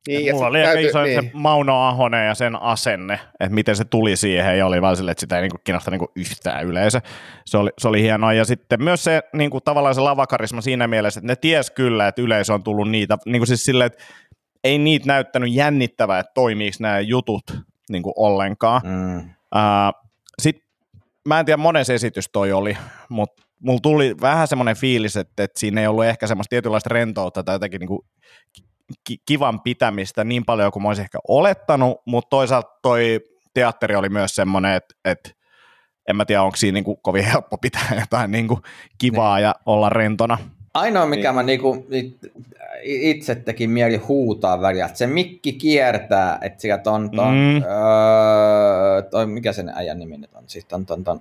Niin, 0.08 0.34
Mulla 0.34 0.46
oli 0.46 0.58
täytyy- 0.62 0.88
iso 0.88 1.02
niin. 1.02 1.22
se 1.24 1.30
Mauno 1.34 1.82
Ahonen 1.82 2.26
ja 2.26 2.34
sen 2.34 2.62
asenne, 2.62 3.14
että 3.40 3.54
miten 3.54 3.76
se 3.76 3.84
tuli 3.84 4.16
siihen 4.16 4.58
ja 4.58 4.66
oli 4.66 4.82
vaan 4.82 4.96
silleen, 4.96 5.12
että 5.12 5.20
sitä 5.20 5.36
ei 5.36 5.42
niinku 5.42 5.58
kiinnosta 5.64 5.90
niinku 5.90 6.12
yhtään 6.16 6.66
yleisö. 6.66 7.00
Se 7.46 7.58
oli, 7.58 7.70
se 7.78 7.88
oli 7.88 8.02
hienoa 8.02 8.32
ja 8.32 8.44
sitten 8.44 8.82
myös 8.82 9.04
se 9.04 9.22
niinku, 9.32 9.60
tavallaan 9.60 9.94
se 9.94 10.00
lavakarisma 10.00 10.60
siinä 10.60 10.88
mielessä, 10.88 11.20
että 11.20 11.26
ne 11.32 11.36
ties 11.36 11.70
kyllä, 11.70 12.08
että 12.08 12.22
yleisö 12.22 12.54
on 12.54 12.62
tullut 12.62 12.90
niitä, 12.90 13.18
niinku 13.26 13.46
siis 13.46 13.64
silleen, 13.64 13.86
että 13.86 14.04
ei 14.64 14.78
niitä 14.78 15.06
näyttänyt 15.06 15.52
jännittävää, 15.54 16.18
että 16.18 16.32
toimiiko 16.34 16.76
nämä 16.80 17.00
jutut 17.00 17.42
niinku 17.90 18.12
ollenkaan. 18.16 18.80
mm, 18.84 19.30
Uh, 19.54 20.10
Sitten 20.42 20.64
mä 21.28 21.40
en 21.40 21.46
tiedä 21.46 21.56
monen 21.56 21.84
esitys 21.94 22.28
toi 22.32 22.52
oli, 22.52 22.76
mutta 23.08 23.42
mulla 23.60 23.80
tuli 23.82 24.14
vähän 24.20 24.48
semmoinen 24.48 24.76
fiilis, 24.76 25.16
että, 25.16 25.44
että 25.44 25.60
siinä 25.60 25.80
ei 25.80 25.86
ollut 25.86 26.04
ehkä 26.04 26.26
semmoista 26.26 26.50
tietynlaista 26.50 26.88
rentoutta 26.92 27.42
tai 27.44 27.54
jotenkin 27.54 27.80
niinku 27.80 28.04
ki- 29.08 29.22
kivan 29.26 29.60
pitämistä 29.60 30.24
niin 30.24 30.44
paljon 30.44 30.72
kuin 30.72 30.82
mä 30.82 30.88
olisin 30.88 31.02
ehkä 31.02 31.18
olettanut, 31.28 32.00
mutta 32.04 32.28
toisaalta 32.30 32.70
toi 32.82 33.20
teatteri 33.54 33.96
oli 33.96 34.08
myös 34.08 34.34
semmoinen, 34.34 34.72
että, 34.74 34.94
että 35.04 35.30
en 36.08 36.16
mä 36.16 36.24
tiedä, 36.24 36.42
onko 36.42 36.56
siinä 36.56 36.74
niinku 36.74 36.96
kovin 36.96 37.24
helppo 37.24 37.58
pitää 37.58 37.86
jotain 38.00 38.30
niinku 38.32 38.60
kivaa 38.98 39.40
ja 39.40 39.54
olla 39.66 39.88
rentona. 39.88 40.38
Ainoa, 40.74 41.06
mikä 41.06 41.28
Niin. 41.28 41.34
mä 41.34 41.42
niinku 41.42 41.86
it- 41.90 42.32
itse 42.84 43.34
teki 43.34 43.66
mieli 43.66 43.96
huutaa 43.96 44.60
väliä, 44.60 44.86
että 44.86 44.98
se 44.98 45.06
mikki 45.06 45.52
kiertää, 45.52 46.38
että 46.42 46.60
sieltä 46.60 46.90
on 46.90 47.10
ton, 47.10 47.34
Mm. 47.34 47.56
öö, 47.62 49.02
toi, 49.10 49.26
mikä 49.26 49.52
sen 49.52 49.68
äijän 49.74 49.98
nimi 49.98 50.16
nyt 50.18 50.34
on, 50.34 50.44
siis 50.46 50.64
ton, 50.64 50.86
ton, 50.86 51.04
ton 51.04 51.20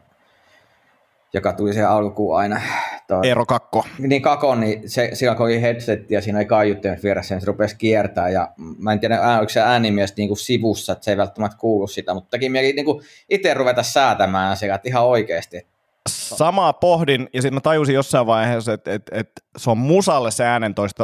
joka 1.34 1.54
tuli 1.54 1.74
siihen 1.74 1.90
alkuun 1.90 2.38
aina. 2.38 2.62
Toi, 3.08 3.28
Eero 3.28 3.46
Kakko. 3.46 3.86
niin 4.00 4.22
Kako, 4.22 4.56
niin 4.56 4.90
se, 4.90 5.10
sillä 5.14 5.36
kun 5.36 5.46
oli 5.46 5.62
headset 5.62 6.12
ja 6.12 6.22
siinä 6.22 6.38
oli 6.38 6.46
kaiuttimet 6.46 7.04
vieressä, 7.04 7.36
niin 7.36 7.42
se 7.42 7.48
rupesi 7.48 7.76
kiertää. 7.78 8.30
Ja 8.30 8.50
mä 8.78 8.92
en 8.94 9.00
tiedä, 9.00 9.16
ää- 9.22 9.38
oliko 9.38 9.50
se 9.50 9.62
äänimies 9.62 10.18
niin 10.18 10.28
kuin 10.30 10.38
sivussa, 10.38 10.92
että 10.94 11.06
se 11.06 11.12
ei 11.12 11.18
välttämättä 11.18 11.58
kuulu 11.58 11.88
sitä, 11.88 12.14
mutta 12.14 12.30
teki 12.30 12.50
mieli 12.50 12.74
niin 12.74 12.86
kuin 12.86 13.02
itse 13.30 13.54
ruveta 13.54 13.84
säätämään 13.84 14.58
sitä, 14.58 14.76
että 14.76 14.90
ihan 14.90 15.06
oikeasti. 15.06 15.68
Samaa 16.10 16.74
pohdin, 16.74 17.30
ja 17.34 17.42
sitten 17.42 17.54
mä 17.54 17.62
tajusin 17.62 17.96
jossain 17.96 18.28
vaiheessa, 18.28 18.74
että, 18.74 18.94
että, 18.94 19.12
että 19.20 19.42
se 19.58 19.70
on 19.70 19.78
musalle 19.78 20.32
se 20.32 20.46
äänentoisto 20.46 21.04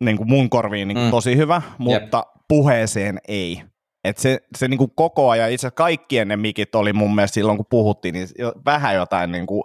niin 0.00 0.16
kuin 0.16 0.28
mun 0.28 0.50
korviin 0.50 0.88
niin 0.88 0.96
kuin 0.96 1.04
Mm. 1.04 1.10
tosi 1.10 1.36
hyvä, 1.36 1.62
mutta 1.78 2.26
puheeseen 2.48 3.18
ei. 3.28 3.62
Et 4.04 4.18
se, 4.18 4.38
se 4.58 4.68
niin 4.68 4.78
kuin 4.78 4.90
koko 4.96 5.30
ajan, 5.30 5.50
itse 5.50 5.66
asiassa 5.66 5.76
kaikkien 5.76 6.28
ne 6.28 6.36
mikit 6.36 6.74
oli 6.74 6.92
mun 6.92 7.14
mielestä 7.14 7.34
silloin, 7.34 7.56
kun 7.58 7.66
puhuttiin, 7.70 8.12
niin 8.12 8.28
jo- 8.38 8.52
vähän 8.64 8.94
jotain, 8.94 9.32
niin 9.32 9.46
kuin, 9.46 9.62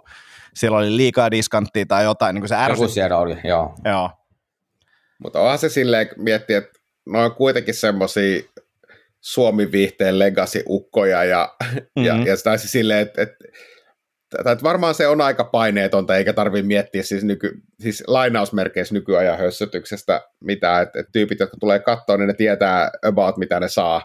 siellä 0.54 0.78
oli 0.78 0.96
liikaa 0.96 1.30
diskanttia 1.30 1.86
tai 1.86 2.04
jotain, 2.04 2.34
niin 2.34 2.42
kuin 2.42 2.48
se 2.48 2.54
Joku 2.54 2.64
ärsytti. 2.70 2.92
siellä 2.92 3.18
oli, 3.18 3.36
joo. 3.44 3.74
Joo. 3.84 4.10
Mutta 5.22 5.40
onhan 5.40 5.58
se 5.58 5.68
silleen, 5.68 6.08
kun 6.08 6.24
miettii, 6.24 6.56
että 6.56 6.78
ne 7.06 7.18
on 7.18 7.34
kuitenkin 7.34 7.74
semmoisia 7.74 8.40
Suomi-viihteen 9.20 10.18
legacy-ukkoja 10.18 11.24
ja, 11.24 11.54
mm-hmm. 11.62 12.04
ja, 12.06 12.14
Mhm. 12.14 12.26
ja 12.26 12.36
sitä 12.36 12.56
se 12.56 12.68
silleen, 12.68 13.00
että, 13.00 13.22
että, 13.22 13.36
että, 14.38 14.52
että 14.52 14.62
varmaan 14.62 14.94
se 14.94 15.06
on 15.08 15.20
aika 15.20 15.44
paineetonta, 15.44 16.16
eikä 16.16 16.32
tarvitse 16.32 16.66
miettiä 16.66 17.02
siis, 17.02 17.24
nyky, 17.24 17.52
siis 17.80 18.04
lainausmerkeissä 18.06 18.94
nykyajan 18.94 19.38
hössötyksestä 19.38 20.20
mitään, 20.40 20.82
että, 20.82 21.00
että 21.00 21.12
tyypit, 21.12 21.40
jotka 21.40 21.56
tulee 21.60 21.78
katsoa, 21.78 22.16
niin 22.16 22.26
ne 22.26 22.34
tietää 22.34 22.90
about 23.06 23.36
mitä 23.36 23.60
ne 23.60 23.68
saa, 23.68 24.02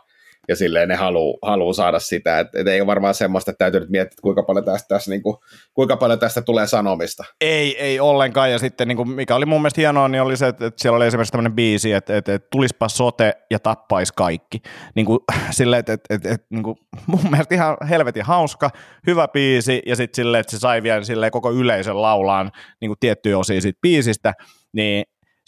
ja 0.51 0.55
silleen 0.55 0.89
ne 0.89 0.95
haluaa 0.95 1.37
haluu 1.41 1.73
saada 1.73 1.99
sitä, 1.99 2.39
että, 2.39 2.59
että 2.59 2.71
ei 2.71 2.81
ole 2.81 2.87
varmaan 2.87 3.13
semmoista, 3.13 3.51
että 3.51 3.57
täytyy 3.57 3.79
nyt 3.79 3.89
miettiä, 3.89 4.17
kuinka 4.21 4.43
paljon 4.43 4.65
tästä, 4.65 4.87
tässä, 4.87 5.11
niin 5.11 5.23
kuin, 5.23 5.37
kuinka 5.73 5.97
paljon 5.97 6.19
tästä 6.19 6.41
tulee 6.41 6.67
sanomista. 6.67 7.23
Ei, 7.41 7.77
ei 7.77 7.99
ollenkaan. 7.99 8.51
Ja 8.51 8.59
sitten 8.59 8.87
niin 8.87 8.95
kuin, 8.95 9.09
mikä 9.09 9.35
oli 9.35 9.45
mun 9.45 9.61
mielestä 9.61 9.81
hienoa, 9.81 10.07
niin 10.07 10.21
oli 10.21 10.37
se, 10.37 10.47
että, 10.47 10.65
että 10.65 10.81
siellä 10.81 10.97
oli 10.97 11.07
esimerkiksi 11.07 11.31
tämmöinen 11.31 11.53
biisi, 11.53 11.91
että, 11.91 12.17
että, 12.17 12.33
että 12.33 12.47
tulispa 12.51 12.89
sote 12.89 13.33
ja 13.51 13.59
tappaisi 13.59 14.13
kaikki. 14.15 14.61
Niin 14.95 15.05
kuin, 15.05 15.19
silleen, 15.51 15.79
että, 15.79 15.93
että, 15.93 16.15
että, 16.15 16.29
että 16.29 16.47
niin 16.49 16.63
kuin, 16.63 16.75
mun 17.07 17.31
mielestä 17.31 17.55
ihan 17.55 17.77
helvetin 17.89 18.25
hauska, 18.25 18.69
hyvä 19.07 19.27
biisi, 19.27 19.81
ja 19.85 19.95
sitten 19.95 20.15
silleen, 20.15 20.41
että 20.41 20.51
se 20.51 20.59
sai 20.59 20.83
vielä 20.83 21.03
silleen 21.03 21.31
koko 21.31 21.51
yleisön 21.51 22.01
laulaan 22.01 22.51
niin 22.81 22.89
kuin 22.89 22.99
tiettyjä 22.99 23.37
osia 23.37 23.61
siitä 23.61 23.79
biisistä, 23.81 24.33
niin 24.73 25.05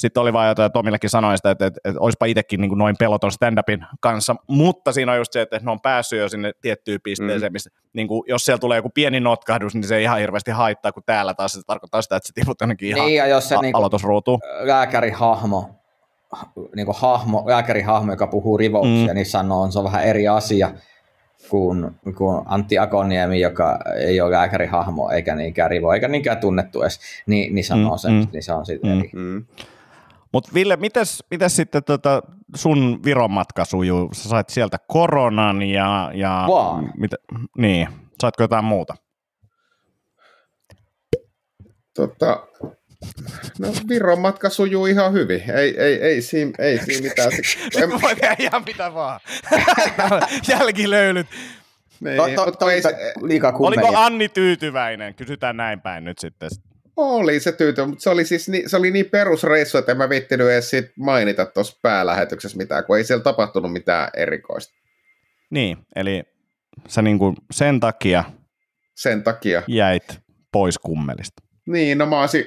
sitten 0.07 0.21
oli 0.21 0.33
vaan 0.33 0.47
jotain, 0.47 0.71
Tomillekin 0.71 1.09
sanoi 1.09 1.37
sitä, 1.37 1.51
että, 1.51 1.65
että, 1.65 1.79
että 1.85 1.99
olisipa 1.99 2.25
itsekin 2.25 2.61
niin 2.61 2.69
kuin 2.69 2.79
noin 2.79 2.95
peloton 2.99 3.31
stand-upin 3.31 3.85
kanssa, 3.99 4.35
mutta 4.47 4.91
siinä 4.91 5.11
on 5.11 5.17
just 5.17 5.33
se, 5.33 5.41
että 5.41 5.59
ne 5.63 5.71
on 5.71 5.79
päässyt 5.81 6.19
jo 6.19 6.29
sinne 6.29 6.51
tiettyyn 6.61 6.99
pisteeseen, 7.03 7.51
Mm. 7.51 7.53
missä 7.53 7.69
niin 7.93 8.07
kuin, 8.07 8.23
jos 8.27 8.45
siellä 8.45 8.59
tulee 8.59 8.75
joku 8.77 8.89
pieni 8.89 9.19
notkahdus, 9.19 9.75
niin 9.75 9.83
se 9.83 9.95
ei 9.95 10.03
ihan 10.03 10.19
hirveästi 10.19 10.51
haittaa, 10.51 10.91
kun 10.91 11.03
täällä 11.05 11.33
taas 11.33 11.53
se 11.53 11.61
tarkoittaa 11.67 12.01
sitä, 12.01 12.15
että 12.15 12.27
se 12.27 12.33
tiput 12.33 12.61
jonnekin 12.61 12.89
ihan 12.89 13.05
Niin, 13.07 13.17
ja 13.17 13.27
jos 13.27 13.49
se 13.49 13.55
a- 13.55 13.61
niinku, 13.61 13.77
aloitusruutuun. 13.77 14.39
lääkärihahmo, 14.61 15.69
niin 16.75 16.85
kuin 16.85 16.95
hahmo, 16.99 17.43
lääkärihahmo, 17.47 18.11
joka 18.11 18.27
puhuu 18.27 18.57
rivouksia, 18.57 19.07
Mm. 19.07 19.13
niin 19.15 19.25
sanoo, 19.25 19.71
se 19.71 19.79
on 19.79 19.85
vähän 19.85 20.03
eri 20.03 20.27
asia 20.27 20.71
kuin, 21.49 21.91
kuin 22.17 22.41
Antti 22.45 22.77
Akoniemi, 22.79 23.39
joka 23.39 23.79
ei 23.99 24.21
ole 24.21 24.31
lääkärihahmo, 24.31 25.09
eikä 25.09 25.35
niinkään 25.35 25.69
rivo, 25.71 25.93
eikä 25.93 26.07
niinkään 26.07 26.37
tunnettu 26.37 26.81
edes, 26.81 26.99
niin, 27.25 27.55
niin 27.55 27.65
sanoo 27.65 27.91
Mm, 27.95 27.97
sen, 27.97 28.11
mm, 28.13 28.27
niin 28.33 28.43
se 28.43 28.53
on 28.53 28.65
sitten 28.65 28.91
mm. 28.91 28.99
eri. 28.99 29.09
Mm. 29.13 29.45
Mutta 30.33 30.51
Ville, 30.53 30.75
mites, 30.75 31.23
mites 31.31 31.55
sitten 31.55 31.83
tota 31.83 32.21
sun 32.55 32.99
Viron 33.05 33.31
matka 33.31 33.65
sujuu? 33.65 34.09
Sä 34.13 34.29
sait 34.29 34.49
sieltä 34.49 34.77
koronan 34.87 35.61
ja... 35.61 36.11
ja 36.13 36.45
Vaan. 36.47 36.91
Mitä, 36.97 37.17
niin, 37.57 37.87
saitko 38.21 38.43
jotain 38.43 38.65
muuta? 38.65 38.93
Tota, 41.95 42.47
no 43.59 43.67
Viron 43.89 44.19
matka 44.19 44.49
sujuu 44.49 44.85
ihan 44.85 45.13
hyvin. 45.13 45.51
Ei, 45.51 45.81
ei, 45.81 46.01
ei, 46.01 46.21
siinä, 46.21 46.51
ei 46.59 46.79
siinä 46.79 47.09
mitään. 47.09 47.31
En, 47.75 47.89
Nyt 47.89 48.01
voi 48.01 48.15
tehdä 48.15 48.35
ihan 48.39 48.63
mitä 48.65 48.93
vaan. 48.93 49.19
Jälkilöylyt. 50.49 51.27
niin, 51.99 52.17
To, 52.17 52.23
to, 52.35 52.45
mutta 52.45 52.59
to, 52.59 52.69
ei 52.69 52.81
se, 52.81 53.13
liikaa. 53.21 53.53
Oliko 53.59 53.97
Anni 53.97 54.29
tyytyväinen? 54.29 55.15
Kysytään 55.15 55.57
näin 55.57 55.81
päin 55.81 56.03
nyt 56.03 56.19
sitten. 56.19 56.49
Oli 56.97 57.39
se 57.39 57.51
tyyty, 57.51 57.85
mutta 57.85 58.03
se 58.03 58.09
oli 58.09 58.25
siis 58.25 58.49
niin, 58.49 58.69
se 58.69 58.77
oli 58.77 58.91
niin 58.91 59.05
perusreissu, 59.09 59.77
että 59.77 59.91
en 59.91 59.97
mä 59.97 60.09
viittinyt 60.09 60.47
edes 60.47 60.69
siitä 60.69 60.89
mainita 60.99 61.45
tuossa 61.45 61.79
päälähetyksessä 61.81 62.57
mitään, 62.57 62.85
kun 62.85 62.97
ei 62.97 63.03
siellä 63.03 63.23
tapahtunut 63.23 63.73
mitään 63.73 64.09
erikoista. 64.17 64.73
Niin, 65.49 65.77
eli 65.95 66.23
sä 66.87 67.01
niinku 67.01 67.33
sen 67.51 67.79
takia 67.79 68.23
Sen 68.95 69.23
takia. 69.23 69.63
jäit 69.67 70.19
pois 70.51 70.77
kummelista. 70.77 71.43
Niin, 71.67 71.97
no 71.97 72.05
mä, 72.05 72.19
olisin, 72.19 72.45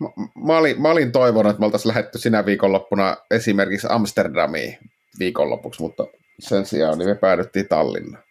mä, 0.00 0.08
mä, 0.46 0.58
olin, 0.58 0.82
mä 0.82 0.90
olin 0.90 1.12
toivonut, 1.12 1.50
että 1.50 1.60
me 1.60 1.66
oltaisiin 1.66 1.88
lähdetty 1.88 2.18
sinä 2.18 2.46
viikonloppuna 2.46 3.16
esimerkiksi 3.30 3.86
Amsterdamiin 3.90 4.78
viikonlopuksi, 5.18 5.82
mutta 5.82 6.06
sen 6.40 6.66
sijaan 6.66 6.98
niin 6.98 7.08
me 7.08 7.14
päädyttiin 7.14 7.68
Tallinnaan. 7.68 8.24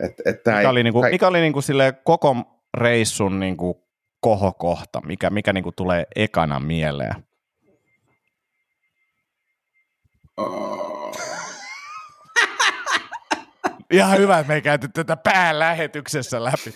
Et, 0.00 0.12
et 0.24 0.36
Mikä 0.36 0.60
ei- 0.60 0.66
oli, 0.66 0.82
niinku, 0.82 1.00
tää- 1.00 1.10
mikä 1.10 1.28
oli 1.28 1.40
niinku 1.40 1.60
sille 1.62 1.94
koko 2.04 2.36
reissun 2.74 3.40
niinku 3.40 3.88
kohokohta? 4.20 5.00
Mikä, 5.06 5.30
mikä 5.30 5.52
niinku 5.52 5.72
tulee 5.72 6.04
ekana 6.16 6.60
mieleen? 6.60 7.14
Ihan 13.90 14.18
hyvä, 14.18 14.38
että 14.38 14.48
me 14.48 14.54
ei 14.54 14.62
käyty 14.62 14.88
tätä 14.88 15.16
päälähetyksessä 15.16 16.44
läpi. 16.44 16.74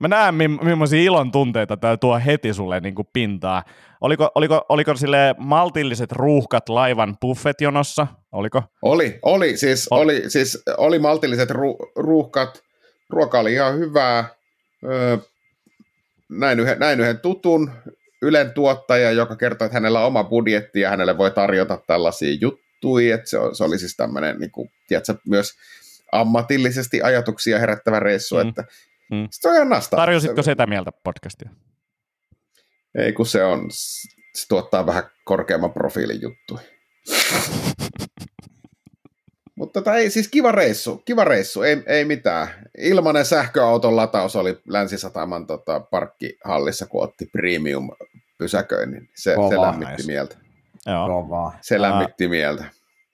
Mä 0.00 0.08
näen, 0.08 0.34
mill- 0.34 0.64
millaisia 0.64 1.02
ilon 1.02 1.32
tunteita 1.32 1.76
tämä 1.76 1.96
tuo 1.96 2.20
heti 2.26 2.54
sulle 2.54 2.80
niin 2.80 2.94
kuin 2.94 3.08
pintaa. 3.12 3.62
Oliko, 4.00 4.30
oliko, 4.34 4.64
oliko 4.68 4.96
sille 4.96 5.34
maltilliset 5.38 6.12
ruuhkat 6.12 6.68
laivan 6.68 7.16
buffetjonossa? 7.20 8.06
Oliko? 8.32 8.62
Oli, 8.82 9.18
oli, 9.22 9.56
siis, 9.56 9.88
Oli. 9.90 10.02
oli, 10.02 10.30
siis, 10.30 10.62
oli 10.76 10.98
maltilliset 10.98 11.50
ru, 11.50 11.76
ruuhkat, 11.96 12.62
ruoka 13.10 13.38
oli 13.38 13.52
ihan 13.52 13.78
hyvää. 13.78 14.24
Öö, 14.84 15.16
näin, 16.28 16.60
yhden, 16.60 16.78
näin 16.78 17.00
yhden 17.00 17.18
tutun 17.18 17.70
Ylen 18.22 18.52
tuottaja, 18.52 19.10
joka 19.12 19.36
kertoi, 19.36 19.66
että 19.66 19.76
hänellä 19.76 20.00
on 20.00 20.06
oma 20.06 20.24
budjetti 20.24 20.80
ja 20.80 20.90
hänelle 20.90 21.18
voi 21.18 21.30
tarjota 21.30 21.78
tällaisia 21.86 22.36
juttuja. 22.40 23.14
Että 23.14 23.30
se, 23.30 23.38
on- 23.38 23.56
se 23.56 23.64
oli 23.64 23.78
siis 23.78 23.96
tämmöinen, 23.96 24.38
niin 24.38 24.50
kuin, 24.50 24.70
tiedätkö, 24.88 25.14
myös 25.28 25.54
ammatillisesti 26.12 27.02
ajatuksia 27.02 27.58
herättävä 27.58 28.00
reissu. 28.00 28.34
Mm. 28.36 28.48
Että, 28.48 28.64
Mm. 29.10 29.28
Se 29.30 29.48
on 29.48 29.54
ihan 29.54 29.68
nasta. 29.68 29.96
Tarjositko 29.96 30.42
se, 30.42 30.50
sitä 30.50 30.66
mieltä 30.66 30.90
podcastia? 31.04 31.50
Ei, 32.94 33.12
kun 33.12 33.26
se 33.26 33.44
on, 33.44 33.70
se 34.34 34.48
tuottaa 34.48 34.86
vähän 34.86 35.02
korkeamman 35.24 35.72
profiilin 35.72 36.22
juttuja. 36.22 36.60
Mutta 39.64 39.80
tota, 39.80 39.96
ei, 39.96 40.10
siis 40.10 40.28
kiva 40.28 40.52
reissu, 40.52 41.02
kiva 41.04 41.24
reissu, 41.24 41.62
ei, 41.62 41.82
ei 41.86 42.04
mitään. 42.04 42.48
Ilmanen 42.78 43.24
sähköauton 43.24 43.96
lataus 43.96 44.36
oli 44.36 44.58
Länsi-Sataman 44.68 45.46
tota, 45.46 45.80
parkkihallissa, 45.80 46.86
kun 46.86 47.04
otti 47.04 47.26
premium 47.32 47.90
pysäköinnin. 48.38 49.08
Se, 49.14 49.30
se 49.30 49.34
Kova. 49.34 49.62
lämmitti 49.62 49.94
Nice. 49.96 50.06
mieltä. 50.06 50.36
Joo. 50.86 51.06
Kovaa. 51.06 51.58
Se 51.60 51.74
Ää, 51.74 51.82
lämmitti 51.82 52.28
mieltä. 52.28 52.64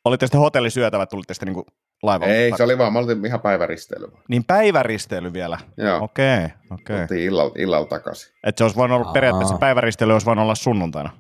Olitte 0.04 0.26
sitten 0.26 0.40
hotellisyötävä, 0.40 1.06
tulitte 1.06 1.34
sitten 1.34 1.46
niinku 1.46 1.66
laivalla? 2.02 2.34
Ei, 2.34 2.52
se 2.56 2.62
oli 2.62 2.78
vaan, 2.78 2.92
me 2.92 2.98
oltiin 2.98 3.26
ihan 3.26 3.40
päiväristeily. 3.40 4.08
Niin 4.28 4.44
päiväristeily 4.44 5.32
vielä? 5.32 5.58
Joo, 5.76 6.04
Okei, 6.04 6.44
okei. 6.70 7.00
oltiin 7.00 7.22
illalla, 7.22 7.52
illalla 7.58 7.86
takaisin. 7.86 8.32
Että 8.44 8.58
se 8.58 8.64
olisi 8.64 8.76
voinut 8.76 8.96
olla, 8.96 9.06
Aa. 9.06 9.12
periaatteessa 9.12 9.58
päiväristeily 9.58 10.12
olisi 10.12 10.26
voinut 10.26 10.42
olla 10.42 10.54
sunnuntaina. 10.54 11.10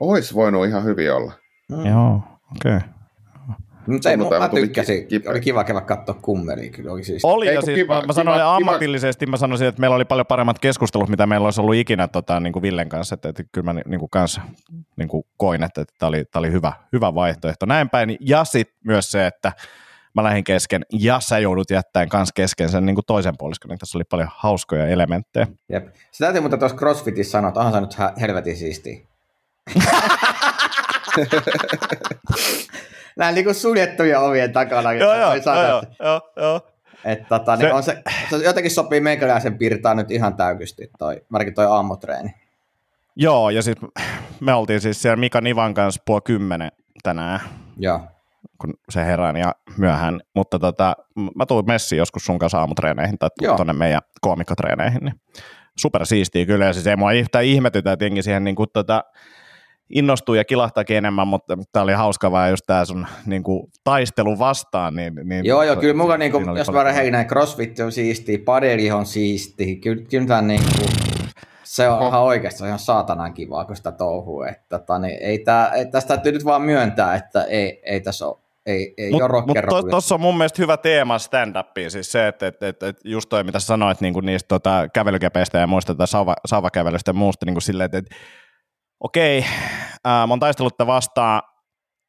Ois 0.00 0.34
voinut 0.34 0.66
ihan 0.66 0.84
hyvin 0.84 1.12
olla. 1.12 1.32
Mm. 1.70 1.86
Joo, 1.86 2.20
okei. 2.56 2.76
Okay. 2.76 2.88
Mutta 3.86 4.10
ei, 4.10 4.16
mä 4.16 4.24
tykkäsin. 4.54 5.06
kipeä. 5.06 5.30
Oli 5.30 5.40
kiva 5.40 5.64
käydä 5.64 5.80
katsoa 5.80 6.14
kummelia, 6.22 6.70
kyllä 6.70 6.92
oli 6.92 7.04
siis. 7.04 7.24
Oli, 7.24 7.48
Ei, 7.48 7.54
ja 7.54 7.62
siis 7.62 7.78
kiva- 7.78 8.00
mä, 8.00 8.06
mä 8.06 8.12
sanoin 8.12 8.40
kiva- 8.40 8.56
ammatillisesti, 8.56 9.26
mä 9.26 9.36
sanoisin, 9.36 9.66
että 9.68 9.80
meillä 9.80 9.96
oli 9.96 10.04
paljon 10.04 10.26
paremmat 10.26 10.58
keskustelut, 10.58 11.08
mitä 11.08 11.26
meillä 11.26 11.44
olisi 11.44 11.60
ollut 11.60 11.74
ikinä 11.74 12.08
tota, 12.08 12.40
niin 12.40 12.52
kuin 12.52 12.62
Villen 12.62 12.88
kanssa, 12.88 13.14
että, 13.14 13.28
että 13.28 13.42
kyllä 13.52 13.72
mä 13.72 13.80
niin 13.86 14.00
kuin 14.00 14.10
kanssa 14.10 14.40
niin 14.96 15.08
kuin 15.08 15.24
koin, 15.36 15.62
että 15.62 15.84
tämä 15.98 16.08
oli, 16.08 16.24
tää 16.24 16.40
oli 16.40 16.52
hyvä, 16.52 16.72
hyvä 16.92 17.14
vaihtoehto. 17.14 17.66
Näin 17.66 17.90
päin, 17.90 18.16
ja 18.20 18.44
sitten 18.44 18.76
myös 18.84 19.10
se, 19.10 19.26
että 19.26 19.52
mä 20.14 20.22
lähdin 20.22 20.44
kesken, 20.44 20.82
ja 20.92 21.20
sä 21.20 21.38
joudut 21.38 21.70
jättäen 21.70 22.08
kanssa 22.08 22.32
kesken 22.34 22.68
sen 22.68 22.86
niin 22.86 22.94
kuin 22.96 23.04
toisen 23.06 23.34
puoliskon, 23.38 23.68
niin 23.68 23.78
tässä 23.78 23.98
oli 23.98 24.04
paljon 24.04 24.28
hauskoja 24.36 24.86
elementtejä. 24.86 25.46
Jep. 25.68 25.86
Se 26.10 26.24
täytyy 26.24 26.40
mutta 26.40 26.58
tuossa 26.58 26.78
CrossFitissa 26.78 27.32
sanoa, 27.32 27.48
että 27.48 27.60
onhan 27.60 27.74
se 27.74 27.80
nyt 27.80 27.96
helvetin 28.20 28.56
siistiä. 28.56 28.98
Näin 33.18 33.34
niin 33.34 33.44
kuin 33.44 33.54
suljettuja 33.54 34.20
ovien 34.20 34.52
takana. 34.52 34.92
Joo, 34.92 35.14
joo, 35.14 35.34
joo, 35.34 35.82
joo, 36.02 36.32
joo. 36.36 36.60
Että 37.04 37.24
tota, 37.28 37.56
niin 37.56 37.68
Se- 37.68 37.72
on 37.72 37.82
se, 37.82 38.02
se, 38.30 38.36
jotenkin 38.36 38.70
sopii 38.70 39.00
meikäläisen 39.00 39.58
piirtaan 39.58 39.96
nyt 39.96 40.10
ihan 40.10 40.36
täykysti, 40.36 40.90
toi, 40.98 41.22
varsinkin 41.32 41.54
toi 41.54 41.66
aamutreeni. 41.66 42.34
Joo, 43.16 43.50
ja 43.50 43.62
sitten 43.62 43.88
me 44.40 44.54
oltiin 44.54 44.80
siis 44.80 45.02
siellä 45.02 45.16
Mika 45.16 45.40
Nivan 45.40 45.74
kanssa 45.74 46.02
puoli 46.06 46.20
kymmenen 46.24 46.72
tänään, 47.02 47.40
Joo. 47.78 48.00
kun 48.58 48.74
se 48.90 49.04
herään 49.04 49.36
ja 49.36 49.54
myöhään, 49.78 50.20
mutta 50.34 50.58
tota, 50.58 50.96
mä 51.36 51.46
tuun 51.46 51.66
messiin 51.66 51.98
joskus 51.98 52.24
sun 52.24 52.38
kanssa 52.38 52.58
aamutreeneihin 52.58 53.18
tai 53.18 53.28
tuonne 53.56 53.72
meidän 53.72 54.00
koomikkotreeneihin, 54.20 55.00
niin 55.04 55.20
super 55.78 56.06
siistiä 56.06 56.46
kyllä, 56.46 56.64
ja 56.64 56.72
siis 56.72 56.86
ei 56.86 56.96
mua 56.96 57.12
yhtään 57.12 57.44
ihmetytä, 57.44 57.92
että 57.92 58.04
siihen 58.20 58.44
niin 58.44 58.56
kuin, 58.56 58.68
tota, 58.72 59.04
innostuu 59.92 60.34
ja 60.34 60.44
kilahtaakin 60.44 60.96
enemmän, 60.96 61.28
mutta 61.28 61.58
tämä 61.72 61.82
oli 61.82 61.92
hauska 61.92 62.30
vaan 62.30 62.50
just 62.50 62.64
tämä 62.66 62.84
sun 62.84 63.06
niin 63.26 63.42
kuin, 63.42 63.70
taistelu 63.84 64.38
vastaan. 64.38 64.96
Niin, 64.96 65.14
niin 65.24 65.44
Joo, 65.44 65.62
joo, 65.62 65.76
kyllä 65.76 65.94
mulla 65.94 66.16
niinku, 66.16 66.38
siinä 66.38 66.52
oli 66.52 66.60
jos 66.60 66.66
paljon- 66.66 66.84
mä 66.84 66.90
rehellinen, 66.90 67.26
crossfit 67.26 67.80
on 67.80 67.92
siistiä, 67.92 68.38
padeli 68.44 68.90
on 68.90 69.06
siistiä, 69.06 69.76
kyllä, 69.82 70.04
kyllä 70.10 70.26
tää 70.26 70.42
niinku, 70.42 70.86
se 71.62 71.88
on 71.88 72.06
ihan 72.06 72.22
oikeasti 72.22 72.64
ihan 72.64 72.78
saatanan 72.78 73.34
kivaa, 73.34 73.64
kun 73.64 73.76
sitä 73.76 73.92
touhuu. 73.92 74.42
Että, 74.42 74.78
tota, 74.78 74.98
niin 74.98 75.18
ei 75.20 75.38
tää, 75.38 75.68
ei, 75.68 75.86
tästä 75.86 76.08
täytyy 76.08 76.32
nyt 76.32 76.44
vaan 76.44 76.62
myöntää, 76.62 77.14
että 77.14 77.44
ei, 77.44 77.80
ei 77.84 78.00
tässä 78.00 78.26
ole, 78.26 78.36
ei, 78.66 78.94
ei 78.98 79.10
Mutta 79.10 79.26
ole 79.26 79.42
mut 79.46 79.90
tuossa 79.90 80.14
on 80.14 80.20
mun 80.20 80.36
mielestä 80.36 80.62
hyvä 80.62 80.76
teema 80.76 81.18
stand-upiin, 81.18 81.90
siis 81.90 82.12
se, 82.12 82.28
että 82.28 82.46
et, 82.46 82.62
et, 82.62 82.82
et 82.82 82.96
just 83.04 83.28
toi, 83.28 83.44
mitä 83.44 83.60
sä 83.60 83.66
sanoit 83.66 84.00
niinku 84.00 84.20
niistä 84.20 84.48
tota, 84.48 84.88
kävelykepeistä 84.92 85.58
ja 85.58 85.66
muista 85.66 85.94
tai 85.94 86.08
sauva, 86.08 86.34
sauvakävelystä 86.46 87.08
ja 87.08 87.14
muusta, 87.14 87.46
niinku 87.46 87.60
silleen, 87.60 87.84
että 87.84 87.98
et, 87.98 88.06
okei, 89.04 89.44
ää, 90.04 90.26
mä 90.26 90.32
oon 90.32 90.40
taistellut 90.40 90.76
tätä 90.76 90.86
vastaan 90.86 91.42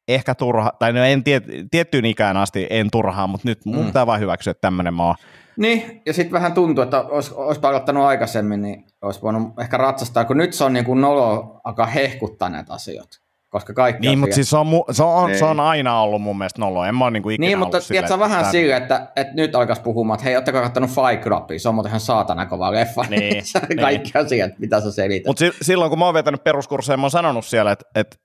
ehkä 0.08 0.34
turha, 0.34 0.72
tai 0.78 0.92
no 0.92 1.04
en 1.04 1.24
tiet, 1.24 1.44
tiettyyn 1.70 2.04
ikään 2.04 2.36
asti 2.36 2.66
en 2.70 2.90
turhaan, 2.92 3.30
mutta 3.30 3.48
nyt 3.48 3.64
mun 3.64 3.78
Mm. 3.80 3.86
pitää 3.86 4.06
vaan 4.06 4.20
hyväksyä, 4.20 4.50
että 4.50 4.60
tämmöinen 4.60 4.94
mä 4.94 5.02
oon. 5.06 5.14
Niin, 5.56 6.02
ja 6.06 6.12
sitten 6.12 6.32
vähän 6.32 6.52
tuntuu, 6.52 6.84
että 6.84 7.00
olisi, 7.00 7.34
olisi 7.34 7.60
aloittanut 7.64 8.04
aikaisemmin, 8.04 8.62
niin 8.62 8.84
olisi 9.02 9.22
voinut 9.22 9.60
ehkä 9.60 9.76
ratsastaa, 9.76 10.24
kun 10.24 10.36
nyt 10.36 10.52
se 10.52 10.64
on 10.64 10.72
niin 10.72 10.84
kuin 10.84 11.00
nolo 11.00 11.60
alkaa 11.64 11.86
hehkuttaa 11.86 12.48
näitä 12.48 12.72
asioita. 12.72 13.23
Koska 13.54 13.74
kaikki 13.74 14.08
Niin, 14.08 14.18
mutta 14.18 14.34
siis 14.34 14.50
se 14.50 14.56
on, 14.56 14.66
mu- 14.66 14.92
se, 14.92 15.02
on, 15.02 15.34
se 15.38 15.44
on 15.44 15.60
aina 15.60 16.00
ollut 16.00 16.22
mun 16.22 16.38
mielestä 16.38 16.60
nolo. 16.60 16.84
En 16.84 16.94
mä 16.94 17.04
ole 17.04 17.10
niinku 17.10 17.30
ikinä 17.30 17.46
Niin, 17.46 17.58
mutta 17.58 17.80
silleen, 17.80 18.04
tiedätkö 18.04 18.18
vähän 18.18 18.44
sillä, 18.50 18.76
että, 18.76 19.08
että 19.16 19.34
nyt 19.34 19.54
alkaisi 19.54 19.82
puhumaan, 19.82 20.16
että 20.16 20.24
hei, 20.24 20.36
ootteko 20.36 20.60
kattonut 20.60 20.90
Fight 20.90 21.22
Clubia? 21.24 21.58
Se 21.58 21.68
on 21.68 21.74
muuten 21.74 21.90
ihan 21.90 22.00
saatana 22.00 22.46
kova 22.46 22.72
leffa. 22.72 23.02
Niin, 23.10 23.20
niin. 23.68 23.80
kaikki 23.80 24.18
asiat, 24.18 24.58
mitä 24.58 24.80
sä 24.80 24.92
selität. 24.92 25.26
Mutta 25.26 25.40
si- 25.40 25.52
silloin 25.62 25.90
kun 25.90 25.98
mä 25.98 26.04
oon 26.04 26.14
vetänyt 26.14 26.44
peruskursseja, 26.44 26.96
mä 26.96 27.02
oon 27.02 27.10
sanonut 27.10 27.44
siellä, 27.44 27.72
että, 27.72 27.84
että 27.94 28.16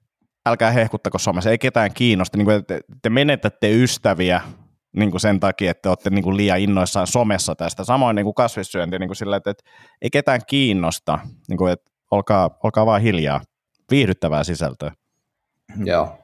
älkää 0.45 0.71
hehkuttako 0.71 1.17
somessa, 1.17 1.49
ei 1.49 1.57
ketään 1.57 1.93
kiinnosta, 1.93 2.37
niin 2.37 2.45
kuin, 2.45 2.57
että 2.57 2.79
te 3.01 3.09
menetätte 3.09 3.71
ystäviä 3.71 4.41
niin 4.95 5.11
kuin 5.11 5.21
sen 5.21 5.39
takia, 5.39 5.71
että 5.71 5.81
te 5.81 5.89
olette 5.89 6.09
niin 6.09 6.23
kuin 6.23 6.37
liian 6.37 6.59
innoissaan 6.59 7.07
somessa 7.07 7.55
tästä. 7.55 7.83
Samoin 7.83 8.15
niin 8.15 8.25
kuin 8.25 8.35
kasvissyönti, 8.35 8.99
niin 8.99 9.09
kuin 9.09 9.15
sillä, 9.15 9.37
että, 9.37 9.51
että 9.51 9.63
ei 10.01 10.09
ketään 10.09 10.41
kiinnosta, 10.47 11.19
niin 11.49 11.57
kuin, 11.57 11.73
että 11.73 11.91
olkaa, 12.11 12.49
olkaa 12.63 12.85
vaan 12.85 13.01
hiljaa, 13.01 13.41
viihdyttävää 13.91 14.43
sisältöä. 14.43 14.91
Joo. 15.85 16.19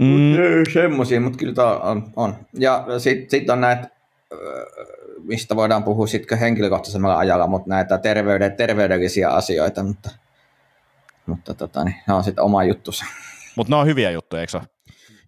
Mm, 0.00 0.06
Mm. 0.06 0.72
Semmoisia, 0.72 1.20
mutta 1.20 1.38
kyllä 1.38 1.54
tää 1.54 1.78
on. 1.78 2.04
on. 2.16 2.36
Ja 2.52 2.84
sitten 2.98 3.30
sit 3.30 3.50
on 3.50 3.60
näitä, 3.60 3.88
öö, 4.32 4.66
mistä 5.24 5.56
voidaan 5.56 5.84
puhua 5.84 6.06
sitten 6.06 6.38
henkilökohtaisemmalla 6.38 7.18
ajalla, 7.18 7.46
mutta 7.46 7.68
näitä 7.68 7.98
terveyden, 7.98 8.56
terveydellisiä 8.56 9.30
asioita, 9.30 9.82
mutta, 9.82 10.10
mutta 11.26 11.54
tota, 11.54 11.84
niin, 11.84 11.96
ne 12.08 12.14
on 12.14 12.24
sitten 12.24 12.44
oma 12.44 12.64
juttusa. 12.64 13.04
mutta 13.56 13.70
ne 13.70 13.76
on 13.76 13.86
hyviä 13.86 14.10
juttuja, 14.10 14.40
eikö 14.40 14.50
se? 14.50 14.60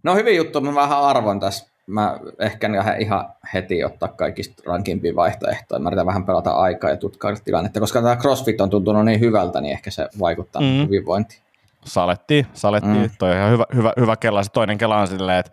No 0.02 0.14
hyvin 0.14 0.36
juttu, 0.36 0.60
mä 0.60 0.74
vähän 0.74 1.02
arvon 1.02 1.40
tässä 1.40 1.74
mä 1.86 2.18
ehkä 2.38 2.72
lähden 2.72 3.02
ihan 3.02 3.28
heti 3.54 3.84
ottaa 3.84 4.08
kaikista 4.08 4.62
rankimpia 4.66 5.14
vaihtoehtoja. 5.16 5.78
Mä 5.78 5.88
yritän 5.88 6.06
vähän 6.06 6.26
pelata 6.26 6.50
aikaa 6.50 6.90
ja 6.90 6.96
tutkailla 6.96 7.40
tilannetta, 7.44 7.80
koska 7.80 8.02
tämä 8.02 8.16
CrossFit 8.16 8.60
on 8.60 8.70
tuntunut 8.70 9.04
niin 9.04 9.20
hyvältä, 9.20 9.60
niin 9.60 9.72
ehkä 9.72 9.90
se 9.90 10.08
vaikuttaa 10.20 10.62
mm. 10.62 10.86
hyvinvointiin. 10.86 11.43
Saletti, 11.84 12.46
saletti. 12.52 12.88
Mm. 12.88 13.10
Toi 13.18 13.30
on 13.30 13.36
ihan 13.36 13.50
hyvä, 13.50 13.64
hyvä, 13.74 13.92
hyvä 14.00 14.16
kela. 14.16 14.42
Se 14.42 14.50
toinen 14.52 14.78
kela 14.78 14.98
on 14.98 15.08
silleen, 15.08 15.38
että 15.38 15.52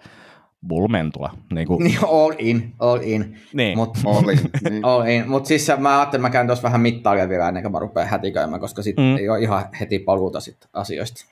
Bullmentula. 0.67 1.33
Niin, 1.53 1.67
kuin... 1.67 1.83
niin 1.83 1.99
all 2.07 2.33
in, 2.37 2.73
all 2.79 2.99
in. 3.03 3.37
Niin. 3.53 3.77
Mut, 3.77 3.97
all 4.05 4.29
in. 4.29 4.39
Niin. 4.69 4.85
all 4.89 5.05
in. 5.05 5.29
Mutta 5.29 5.47
siis 5.47 5.71
mä 5.77 5.97
ajattelin, 5.97 6.19
että 6.19 6.27
mä 6.27 6.29
käyn 6.29 6.47
tuossa 6.47 6.63
vähän 6.63 6.81
mittaalia 6.81 7.29
vielä 7.29 7.47
ennen 7.47 7.63
kuin 7.63 7.71
mä 7.71 7.79
rupean 7.79 8.07
hätiköimään, 8.07 8.61
koska 8.61 8.81
sitten 8.81 9.05
mm. 9.05 9.17
ei 9.17 9.29
ole 9.29 9.39
ihan 9.39 9.65
heti 9.79 9.99
paluuta 9.99 10.39
sit 10.39 10.57
asioista. 10.73 11.25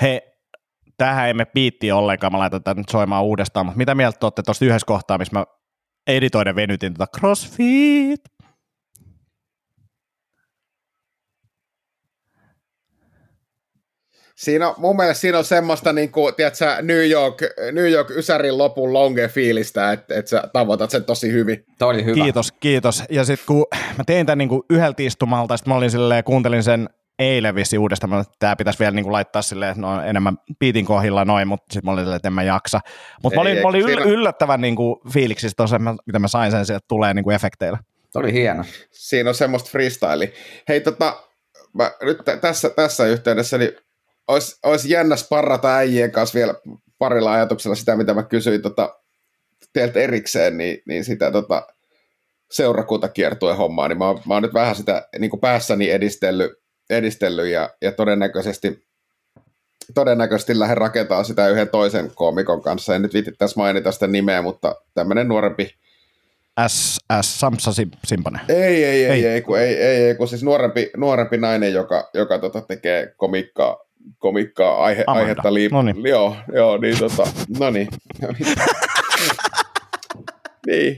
Hei, 0.00 0.20
tähän 0.96 1.30
emme 1.30 1.44
piitti 1.44 1.92
ollenkaan, 1.92 2.32
mä 2.32 2.38
laitan 2.38 2.62
tätä 2.62 2.80
nyt 2.80 2.88
soimaan 2.88 3.24
uudestaan, 3.24 3.66
mutta 3.66 3.78
mitä 3.78 3.94
mieltä 3.94 4.26
olette 4.26 4.42
tuosta 4.42 4.64
yhdessä 4.64 4.86
kohtaa, 4.86 5.18
missä 5.18 5.38
mä 5.38 5.44
editoiden 6.06 6.56
venytin 6.56 6.94
tätä 6.94 7.06
tota 7.06 7.20
CrossFit? 7.20 8.20
Siinä 14.38 14.68
on, 14.68 14.74
mun 14.78 14.96
mielestä 14.96 15.20
siinä 15.20 15.38
on 15.38 15.44
semmoista 15.44 15.92
niin 15.92 16.12
kuin, 16.12 16.34
tiedätkö, 16.34 16.82
New 16.82 17.10
York, 17.10 17.42
New 17.72 17.90
York 17.90 18.10
Ysärin 18.10 18.58
lopun 18.58 18.92
longe 18.92 19.28
fiilistä, 19.28 19.92
että, 19.92 20.14
että 20.14 20.28
sä 20.28 20.42
tavoitat 20.52 20.90
sen 20.90 21.04
tosi 21.04 21.32
hyvin. 21.32 21.64
Tämä 21.78 21.88
oli 21.88 22.04
hyvä. 22.04 22.22
Kiitos, 22.22 22.52
kiitos. 22.52 23.02
Ja 23.10 23.24
sitten 23.24 23.46
kun 23.46 23.66
mä 23.98 24.04
tein 24.04 24.26
tämän 24.26 24.38
niin 24.38 24.48
kuin 24.48 24.62
yhdeltä 24.70 25.02
istumalta, 25.02 25.56
sitten 25.56 25.72
mä 25.72 25.76
olin 25.76 25.90
silleen, 25.90 26.24
kuuntelin 26.24 26.62
sen 26.62 26.88
eilen 27.18 27.54
vissi 27.54 27.78
uudestaan, 27.78 28.20
että 28.20 28.32
tämä 28.38 28.56
pitäisi 28.56 28.78
vielä 28.78 28.90
niin 28.90 29.02
kuin 29.02 29.12
laittaa 29.12 29.42
silleen, 29.42 29.70
että 29.70 29.80
no 29.80 30.02
enemmän 30.02 30.36
piitin 30.58 30.84
kohdilla 30.84 31.24
noin, 31.24 31.48
mutta 31.48 31.72
sitten 31.72 31.86
mä 31.86 31.92
olin 31.92 32.04
silleen, 32.04 32.16
että 32.16 32.28
en 32.28 32.32
mä 32.32 32.42
jaksa. 32.42 32.80
Mutta 33.22 33.36
mä 33.36 33.40
olin, 33.40 33.56
ei, 33.56 33.62
mä 33.62 33.68
olin 33.68 33.84
siinä... 33.84 34.02
yllättävän 34.02 34.60
niin 34.60 34.76
kuin 34.76 35.00
fiiliksissä 35.12 35.56
tuossa, 35.56 35.78
mitä 36.06 36.18
mä 36.18 36.28
sain 36.28 36.50
sen, 36.50 36.60
että 36.60 36.88
tulee 36.88 37.14
niin 37.14 37.24
kuin 37.24 37.34
efekteillä. 37.34 37.78
Tämä 38.12 38.20
oli 38.20 38.32
hieno. 38.32 38.64
Siinä 38.90 39.30
on 39.30 39.34
semmoista 39.34 39.70
freestyle. 39.70 40.32
Hei 40.68 40.80
tota, 40.80 41.22
mä 41.72 41.92
nyt 42.02 42.18
tässä, 42.40 42.70
tässä 42.70 43.06
yhteydessä, 43.06 43.58
niin 43.58 43.72
olisi, 44.28 44.58
olisi 44.62 44.90
jännä 44.90 45.16
sparrata 45.16 45.76
äijien 45.76 46.12
kanssa 46.12 46.36
vielä 46.36 46.54
parilla 46.98 47.32
ajatuksella 47.32 47.74
sitä, 47.74 47.96
mitä 47.96 48.14
mä 48.14 48.22
kysyin 48.22 48.62
tota, 48.62 48.98
teiltä 49.72 50.00
erikseen, 50.00 50.58
niin, 50.58 50.82
niin 50.86 51.04
sitä 51.04 51.30
tota, 51.30 51.66
seurakuntakiertueen 52.50 53.56
hommaa, 53.56 53.88
niin 53.88 53.98
mä 53.98 54.06
oon, 54.06 54.20
mä 54.26 54.34
oon 54.34 54.42
nyt 54.42 54.54
vähän 54.54 54.76
sitä 54.76 55.08
niin 55.18 55.30
kuin 55.30 55.40
päässäni 55.40 55.90
edistellyt, 55.90 56.52
edistellyt 56.90 57.46
ja, 57.46 57.70
ja 57.82 57.92
todennäköisesti, 57.92 58.86
todennäköisesti 59.94 60.58
lähden 60.58 60.76
rakentamaan 60.76 61.24
sitä 61.24 61.48
yhden 61.48 61.68
toisen 61.68 62.10
koomikon 62.14 62.62
kanssa. 62.62 62.94
En 62.94 63.02
nyt 63.02 63.14
viitittäisi 63.14 63.56
mainita 63.56 63.92
sitä 63.92 64.06
nimeä, 64.06 64.42
mutta 64.42 64.74
tämmöinen 64.94 65.28
nuorempi, 65.28 65.74
S, 66.68 66.98
S 67.22 67.40
Samsa 67.40 67.70
Simpanen. 68.04 68.40
Ei, 68.48 68.84
ei, 68.84 68.84
ei, 68.84 69.04
ei, 69.04 69.26
ei, 69.26 69.42
kun, 69.42 69.58
ei, 69.58 69.74
ei, 69.76 70.04
ei, 70.04 70.14
kun 70.14 70.28
siis 70.28 70.42
nuorempi, 70.42 70.90
nuorempi 70.96 71.36
nainen, 71.36 71.72
joka, 71.72 72.10
joka 72.14 72.38
tota, 72.38 72.60
tekee 72.60 73.14
komikkaa, 73.16 73.76
komikkaa 74.18 74.84
aihe, 74.84 75.04
aihetta 75.06 75.54
liip... 75.54 75.72
Noniin. 75.72 76.06
Joo, 76.06 76.36
joo, 76.52 76.76
niin 76.76 76.98
tota, 76.98 77.28
no 77.58 77.70
niin. 77.70 77.88
niin. 80.66 80.96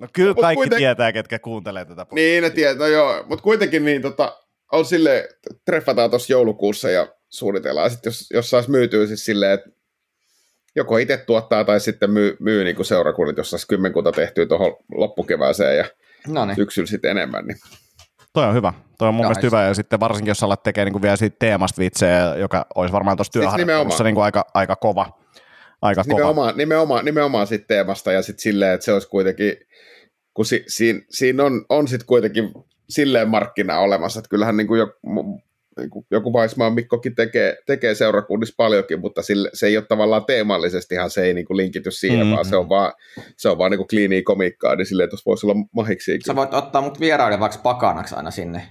No 0.00 0.08
kyllä 0.12 0.34
kaikki 0.34 0.56
kuiten... 0.56 0.78
tietää, 0.78 1.12
ketkä 1.12 1.38
kuuntelee 1.38 1.84
tätä. 1.84 2.04
Podcastia. 2.04 2.24
Niin, 2.24 2.42
ne 2.42 2.50
tietää, 2.50 2.78
no 2.78 2.86
joo, 2.86 3.24
mutta 3.28 3.42
kuitenkin 3.42 3.84
niin 3.84 4.02
tota, 4.02 4.40
on 4.72 4.84
sille 4.84 5.28
treffataan 5.64 6.10
tuossa 6.10 6.32
joulukuussa 6.32 6.90
ja 6.90 7.08
suunnitellaan 7.28 7.90
sitten, 7.90 8.10
jos, 8.10 8.26
jos 8.30 8.50
saisi 8.50 8.70
myytyä 8.70 9.06
siis 9.06 9.24
silleen, 9.24 9.52
että 9.52 9.70
joko 10.76 10.98
itse 10.98 11.16
tuottaa 11.16 11.64
tai 11.64 11.80
sitten 11.80 12.10
myy, 12.10 12.36
myy 12.40 12.64
niin 12.64 12.76
kuin 12.76 12.86
seurakunnit, 12.86 13.36
jos 13.36 13.50
saisi 13.50 13.68
kymmenkunta 13.68 14.12
tehtyä 14.12 14.46
tuohon 14.46 14.76
loppukevääseen 14.94 15.76
ja 15.76 15.84
Noniin. 16.28 16.56
syksyllä 16.56 16.86
sitten 16.86 17.10
enemmän. 17.10 17.46
Niin. 17.46 17.58
Toi 18.34 18.44
on 18.44 18.54
hyvä. 18.54 18.72
Toi 18.98 19.08
on 19.08 19.14
mun 19.14 19.24
mielestä 19.24 19.46
hyvä, 19.46 19.62
ja 19.62 19.74
sitten 19.74 20.00
varsinkin 20.00 20.30
jos 20.30 20.42
alat 20.42 20.62
tekemään 20.62 20.92
niin 20.92 21.02
vielä 21.02 21.16
siitä 21.16 21.36
teemasta 21.38 21.80
vitsejä, 21.80 22.34
joka 22.36 22.66
olisi 22.74 22.92
varmaan 22.92 23.16
tuossa 23.16 23.32
siis 23.32 23.42
työharjoittelussa 23.42 24.04
niin 24.04 24.14
kuin 24.14 24.24
aika, 24.24 24.46
aika 24.54 24.76
kova. 24.76 25.18
Aika 25.82 26.02
siis 26.02 26.12
kova. 26.12 26.18
Nimenomaan, 26.18 26.56
nimenomaan, 26.56 27.04
nimenomaan 27.04 27.46
siitä 27.46 27.64
teemasta, 27.66 28.12
ja 28.12 28.22
sitten 28.22 28.42
silleen, 28.42 28.74
että 28.74 28.84
se 28.84 28.92
olisi 28.92 29.08
kuitenkin, 29.08 29.56
kun 30.34 30.46
si, 30.46 30.64
siinä, 30.68 31.00
siinä 31.10 31.44
on, 31.44 31.64
on 31.68 31.88
sitten 31.88 32.06
kuitenkin 32.06 32.52
silleen 32.88 33.28
markkina 33.28 33.78
olemassa, 33.78 34.20
että 34.20 34.28
kyllähän 34.28 34.56
niin 34.56 34.66
kuin 34.66 34.78
jo, 34.78 34.86
niin 35.78 35.90
kuin 35.90 36.06
joku 36.10 36.32
Vaismaan 36.32 36.74
Mikkokin 36.74 37.14
tekee, 37.14 37.56
tekee 37.66 37.94
seurakunnissa 37.94 38.54
paljonkin, 38.56 39.00
mutta 39.00 39.22
sille, 39.22 39.50
se 39.52 39.66
ei 39.66 39.76
ole 39.76 39.86
tavallaan 39.88 40.24
teemallisestihan 40.24 41.10
se 41.10 41.22
ei 41.22 41.34
niin 41.34 41.46
kuin 41.46 41.56
linkity 41.56 41.90
siihen, 41.90 42.18
mm-hmm. 42.18 42.34
vaan 42.34 42.44
se 42.44 42.56
on 42.56 42.68
vaan, 42.68 42.92
se 43.36 43.48
on 43.48 43.58
vaan 43.58 43.70
niin 43.70 43.78
kuin 43.78 43.88
kliiniä 43.88 44.22
komikkaa, 44.24 44.76
niin 44.76 44.86
silleen 44.86 45.08
tuossa 45.08 45.26
voisi 45.26 45.46
olla 45.46 45.66
mahiksi. 45.72 46.18
Sä 46.26 46.36
voit 46.36 46.54
ottaa 46.54 46.82
mut 46.82 47.00
vaikka 47.40 47.58
pakanaksi 47.62 48.14
aina 48.14 48.30
sinne. 48.30 48.62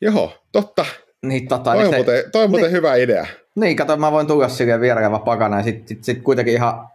Joo, 0.00 0.32
totta. 0.52 0.84
Niin, 1.22 1.48
tota, 1.48 1.64
toi 1.64 1.76
on, 1.76 1.82
niin 1.82 1.94
muuten, 1.94 2.30
toi 2.32 2.44
on 2.44 2.50
muuten 2.50 2.68
niin, 2.68 2.76
hyvä 2.76 2.94
idea. 2.94 3.26
Niin, 3.54 3.76
kato, 3.76 3.96
mä 3.96 4.12
voin 4.12 4.26
tulla 4.26 4.48
silleen 4.48 4.80
vieraileva 4.80 5.18
pakana 5.18 5.56
ja 5.56 5.62
sitten 5.62 5.88
sit, 5.88 6.04
sit 6.04 6.22
kuitenkin 6.22 6.54
ihan, 6.54 6.88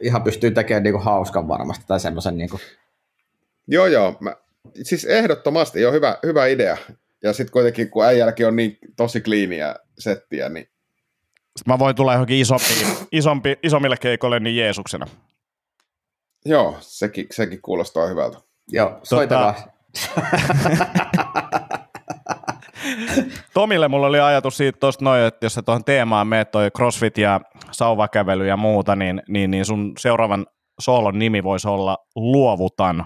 ihan 0.00 0.22
pystyy 0.22 0.50
tekemään 0.50 0.82
niinku 0.82 1.00
hauskan 1.00 1.48
varmasti 1.48 1.84
tai 1.88 2.00
semmoisen 2.00 2.38
niinku. 2.38 2.60
Joo, 3.68 3.86
joo. 3.86 4.16
Mä, 4.20 4.36
siis 4.82 5.04
ehdottomasti 5.04 5.80
jo 5.80 5.92
hyvä, 5.92 6.18
hyvä 6.26 6.46
idea. 6.46 6.76
Ja 7.22 7.32
sitten 7.32 7.52
kuitenkin, 7.52 7.90
kun 7.90 8.04
äijälläkin 8.04 8.46
on 8.46 8.56
niin 8.56 8.78
tosi 8.96 9.20
kliiniä 9.20 9.74
settiä, 9.98 10.48
niin... 10.48 10.66
Sitten 11.58 11.74
mä 11.74 11.78
voin 11.78 11.96
tulla 11.96 12.12
johonkin 12.12 12.38
isompi, 12.38 12.74
isompi, 13.12 13.56
isommille 13.62 13.96
keikoille 13.96 14.40
niin 14.40 14.56
Jeesuksena. 14.56 15.06
Joo, 16.44 16.76
sekin, 16.80 17.26
sekin 17.30 17.62
kuulostaa 17.62 18.06
hyvältä. 18.06 18.38
Joo, 18.68 19.00
soitellaan. 19.02 19.54
Tota... 19.54 19.72
Tomille 23.54 23.88
mulla 23.88 24.06
oli 24.06 24.20
ajatus 24.20 24.56
siitä 24.56 24.78
tuosta 24.78 25.04
noin, 25.04 25.22
että 25.22 25.46
jos 25.46 25.54
sä 25.54 25.62
tuohon 25.62 25.84
teemaan 25.84 26.26
meet 26.26 26.50
toi 26.50 26.70
crossfit 26.76 27.18
ja 27.18 27.40
sauvakävely 27.70 28.46
ja 28.46 28.56
muuta, 28.56 28.96
niin, 28.96 29.22
niin, 29.28 29.50
niin 29.50 29.64
sun 29.64 29.92
seuraavan 29.98 30.46
soolon 30.80 31.18
nimi 31.18 31.42
voisi 31.42 31.68
olla 31.68 31.98
Luovutan. 32.16 33.04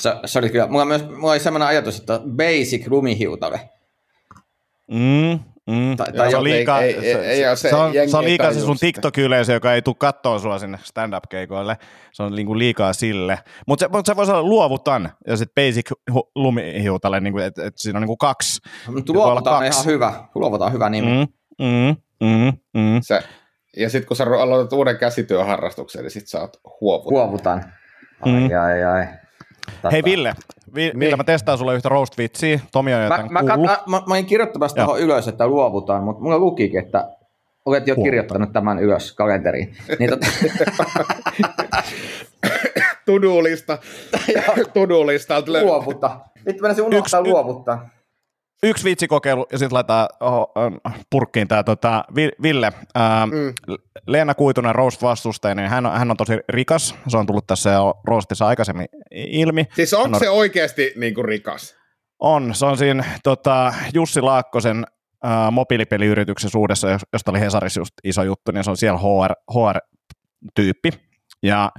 Se, 0.00 0.14
se 0.24 0.38
oli 0.38 0.50
kyllä, 0.50 0.66
mulla, 0.66 0.84
myös, 0.84 1.08
mulla 1.08 1.32
oli 1.32 1.40
sellainen 1.40 1.68
ajatus, 1.68 1.98
että 2.00 2.20
basic 2.36 2.86
lumihiutale. 2.88 3.70
Mm, 4.90 5.38
mm. 5.66 5.96
Tai, 5.96 6.12
tai 6.12 6.30
se 6.30 6.36
on 6.36 6.44
liikaa, 6.44 6.80
ei, 6.80 6.96
ei, 6.96 7.14
ei, 7.14 7.44
ei, 7.44 7.56
se, 7.56 7.68
se, 7.68 7.74
on, 7.74 7.92
se 8.10 8.16
on 8.16 8.24
liikaa 8.24 8.52
se 8.52 8.60
sun 8.60 8.76
TikTok-yleisö, 8.80 9.52
joka 9.52 9.74
ei 9.74 9.82
tule 9.82 9.96
kattoa 9.98 10.38
sua 10.38 10.58
sinne 10.58 10.78
stand-up-keikoille. 10.82 11.76
Se 12.12 12.22
on 12.22 12.34
niinku 12.34 12.58
liikaa 12.58 12.92
sille. 12.92 13.38
Mutta 13.66 13.84
se, 13.84 13.88
mut 13.92 14.06
se 14.06 14.16
voisi 14.16 14.32
olla 14.32 14.42
luovutan 14.42 15.12
ja 15.26 15.36
sitten 15.36 15.64
basic 15.64 15.90
lumihiutale, 16.34 17.20
niinku, 17.20 17.38
että 17.38 17.66
et 17.66 17.74
siinä 17.76 17.96
on 17.96 18.00
niinku 18.00 18.16
kaksi. 18.16 18.60
Mutta 18.86 19.12
luovutan 19.12 19.56
on 19.56 19.64
ihan 19.64 19.84
hyvä. 19.84 20.12
Luovutan 20.34 20.66
on 20.66 20.72
hyvä 20.72 20.90
nimi. 20.90 21.06
Mm, 21.06 21.66
mm, 21.66 21.96
mm, 22.20 22.52
mm. 22.74 23.00
Se, 23.02 23.22
ja 23.76 23.90
sitten 23.90 24.08
kun 24.08 24.16
sä 24.16 24.24
aloitat 24.24 24.72
uuden 24.72 24.98
käsityöharrastuksen, 24.98 26.02
niin 26.02 26.10
sitten 26.10 26.28
sä 26.28 26.40
oot 26.40 26.60
huovutan. 26.80 27.12
Huovutan. 27.12 27.64
Ai, 28.20 28.32
mm. 28.32 28.48
ai, 28.64 28.84
ai. 28.84 29.06
Tota... 29.66 29.90
Hei 29.90 30.04
Ville, 30.04 30.34
Vi- 30.74 30.92
Ville, 30.98 31.16
mä 31.16 31.24
testaan 31.24 31.58
sulle 31.58 31.74
yhtä 31.74 31.88
roast 31.88 32.18
vitsiä. 32.18 32.60
Tomi 32.72 32.94
on 32.94 33.02
jotain 33.02 33.32
mä, 33.32 33.42
mä, 33.42 33.56
mä, 33.56 33.62
mä, 33.66 33.78
mä, 33.86 34.14
olin 34.14 34.26
kirjoittamassa 34.26 34.76
tuohon 34.76 35.00
ylös, 35.00 35.28
että 35.28 35.46
luovutaan, 35.46 36.04
mutta 36.04 36.22
mulla 36.22 36.38
lukikin, 36.38 36.80
että 36.84 37.08
olet 37.64 37.86
jo 37.86 37.94
Huovutaan. 37.94 38.04
kirjoittanut 38.04 38.52
tämän 38.52 38.78
ylös 38.78 39.12
kalenteriin. 39.12 39.76
Niin 39.98 40.10
tot... 40.10 40.20
Tudulista. 43.06 43.78
Tudulista. 44.74 45.42
Luovuta. 45.62 46.20
Nyt 46.46 46.60
mennä 46.60 46.82
unohtaa 46.82 47.20
Yksi, 47.20 47.30
luovuttaa 47.32 47.88
yksi 48.62 48.84
vitsikokeilu 48.84 49.46
ja 49.52 49.58
sitten 49.58 49.74
laitetaan 49.74 50.08
oh, 50.20 50.52
purkkiin 51.10 51.48
tämä 51.48 51.62
tota, 51.62 52.04
Ville. 52.42 52.72
Ää, 52.94 53.26
mm. 53.26 53.54
Leena 54.06 54.34
Kuitunen, 54.34 54.74
roast-vastustaja, 54.74 55.54
niin 55.54 55.68
hän 55.68 55.86
on, 55.86 55.92
hän 55.92 56.10
on 56.10 56.16
tosi 56.16 56.38
rikas. 56.48 56.94
Se 57.08 57.16
on 57.16 57.26
tullut 57.26 57.46
tässä 57.46 57.70
jo 57.70 58.00
roastissa 58.04 58.46
aikaisemmin 58.46 58.86
ilmi. 59.10 59.66
Siis 59.74 59.94
onko 59.94 60.16
on, 60.16 60.20
se 60.20 60.30
oikeasti 60.30 60.92
niin 60.96 61.14
kuin 61.14 61.24
rikas? 61.24 61.76
On. 62.18 62.54
Se 62.54 62.66
on 62.66 62.78
siinä 62.78 63.04
tota, 63.22 63.74
Jussi 63.94 64.20
Laakkosen 64.20 64.86
ää, 65.22 65.50
mobiilipeliyrityksen 65.50 66.50
suudessa, 66.50 66.88
josta 67.12 67.30
oli 67.30 67.40
Hesarissa 67.40 67.80
just 67.80 67.94
iso 68.04 68.22
juttu, 68.22 68.52
niin 68.52 68.64
se 68.64 68.70
on 68.70 68.76
siellä 68.76 68.98
HR, 68.98 69.32
HR-tyyppi. 69.50 70.90
Ja 71.42 71.70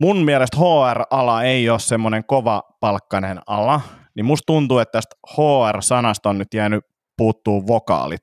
mun 0.00 0.24
mielestä 0.24 0.56
HR-ala 0.56 1.42
ei 1.42 1.70
ole 1.70 1.78
semmoinen 1.78 2.24
kova 2.24 2.62
palkkainen 2.80 3.40
ala, 3.46 3.80
niin 4.14 4.24
musta 4.24 4.46
tuntuu, 4.46 4.78
että 4.78 4.92
tästä 4.92 5.16
HR-sanasta 5.36 6.28
on 6.30 6.38
nyt 6.38 6.54
jäänyt 6.54 6.84
puuttuu 7.16 7.66
vokaalit. 7.66 8.22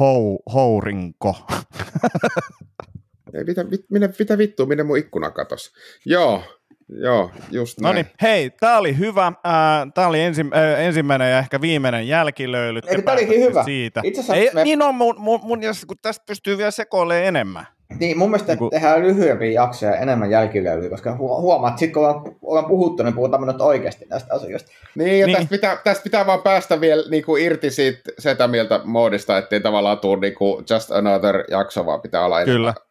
Hou, 0.00 0.38
hourinko. 0.54 1.36
Ei, 3.34 3.44
mitä, 3.44 3.64
mit, 3.64 3.80
minä, 3.90 4.08
mitä 4.18 4.38
vittua, 4.38 4.66
minne 4.66 4.82
mun 4.84 4.98
ikkuna 4.98 5.30
katos. 5.30 5.72
Joo, 6.04 6.42
Joo, 6.88 7.30
just 7.50 7.80
No 7.80 7.92
näin. 7.92 7.94
niin, 7.94 8.14
hei, 8.22 8.50
tämä 8.50 8.78
oli 8.78 8.98
hyvä. 8.98 9.32
Tämä 9.94 10.06
oli 10.06 10.20
ensi, 10.20 10.42
ensimmäinen 10.78 11.30
ja 11.30 11.38
ehkä 11.38 11.60
viimeinen 11.60 12.08
jälkilöyly. 12.08 12.82
Te 12.82 12.90
Eikö 12.90 13.02
tää 13.02 13.14
olikin 13.14 13.40
hyvä? 13.40 13.64
Siitä. 13.64 14.00
Itse 14.04 14.20
asiassa 14.20 14.34
Ei, 14.34 14.50
me- 14.54 14.64
Niin 14.64 14.82
on 14.82 14.94
mun, 14.94 15.14
mun, 15.18 15.40
mun 15.42 15.60
kun 15.86 15.96
tästä 16.02 16.24
pystyy 16.26 16.58
vielä 16.58 16.70
sekoilemaan 16.70 17.24
enemmän. 17.26 17.66
Niin, 18.00 18.18
mun 18.18 18.30
mielestä 18.30 18.52
Niin 18.52 18.58
kuin- 18.58 18.70
tehdään 18.70 19.02
lyhyempiä 19.02 19.50
jaksoja 19.50 19.92
ja 19.92 19.98
enemmän 19.98 20.30
jälkilöylyä, 20.30 20.90
koska 20.90 21.12
hu- 21.14 21.40
huomaat, 21.40 21.70
että 21.72 21.80
sit 21.80 21.92
kun 21.92 22.06
ollaan, 22.06 22.36
ollaan 22.42 22.64
puhuttu, 22.66 23.02
niin 23.02 23.14
puhutaan 23.14 23.46
nyt 23.46 23.60
oikeasti 23.60 24.04
näistä 24.10 24.34
asioista. 24.34 24.70
Niin, 24.94 25.20
ja 25.20 25.26
Niin. 25.26 25.36
Tästä, 25.36 25.50
pitää, 25.50 25.76
tästä 25.84 26.02
pitää 26.04 26.26
vaan 26.26 26.42
päästä 26.42 26.80
vielä 26.80 27.02
niin 27.10 27.24
kuin 27.24 27.42
irti 27.42 27.70
siitä 27.70 28.00
sitä 28.18 28.48
mieltä 28.48 28.80
moodista, 28.84 29.38
ettei 29.38 29.60
tavallaan 29.60 29.98
tule 29.98 30.20
niin 30.20 30.34
kuin 30.34 30.64
just 30.70 30.90
another 30.90 31.44
jakso, 31.50 31.86
vaan 31.86 32.00
pitää 32.00 32.24
olla 32.24 32.44
Kyllä. 32.44 32.68
enemmän. 32.68 32.88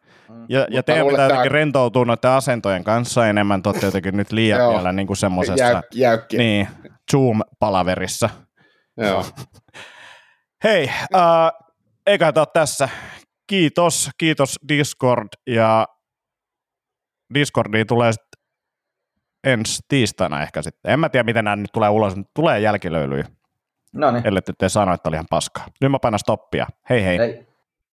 Ja, 0.48 0.58
ja 0.60 0.66
Mutta 0.70 0.82
teidän 0.82 1.06
pitää 1.06 1.26
jotenkin 1.26 1.50
rentoutua 1.50 2.04
noiden 2.04 2.30
asentojen 2.30 2.84
kanssa 2.84 3.26
enemmän. 3.28 3.62
Te 3.62 3.70
jotenkin 3.82 4.16
nyt 4.16 4.32
liian 4.32 4.60
Joo. 4.60 4.72
vielä 4.72 4.92
niin 4.92 5.06
kuin 5.06 5.16
semmoisessa 5.16 5.64
Jäyk, 5.64 5.84
jäykki. 5.94 6.38
niin, 6.38 6.68
Zoom-palaverissa. 7.12 8.30
Joo. 8.96 9.24
Hei, 10.64 10.90
äh, 11.16 11.52
eikä 12.06 12.32
tämä 12.32 12.42
ole 12.42 12.48
tässä. 12.52 12.88
Kiitos, 13.48 14.10
kiitos 14.18 14.56
Discord 14.68 15.28
ja 15.46 15.86
Discordiin 17.34 17.86
tulee 17.86 18.12
sitten 18.12 18.42
ensi 19.44 19.82
tiistaina 19.88 20.42
ehkä 20.42 20.62
sitten. 20.62 20.92
En 20.92 21.00
mä 21.00 21.08
tiedä, 21.08 21.24
miten 21.24 21.44
nämä 21.44 21.56
nyt 21.56 21.72
tulee 21.72 21.88
ulos, 21.88 22.16
mutta 22.16 22.30
tulee 22.34 22.60
jälkilöylyjä, 22.60 23.24
No 23.92 24.10
niin, 24.10 24.26
ellei 24.26 24.42
te 24.58 24.68
sano, 24.68 24.94
että 24.94 25.08
oli 25.08 25.16
ihan 25.16 25.26
paskaa. 25.30 25.66
Nyt 25.80 25.90
mä 25.90 25.98
painan 25.98 26.18
stoppia. 26.18 26.66
Hei 26.90 27.04
hei. 27.04 27.18
ei. 27.18 27.47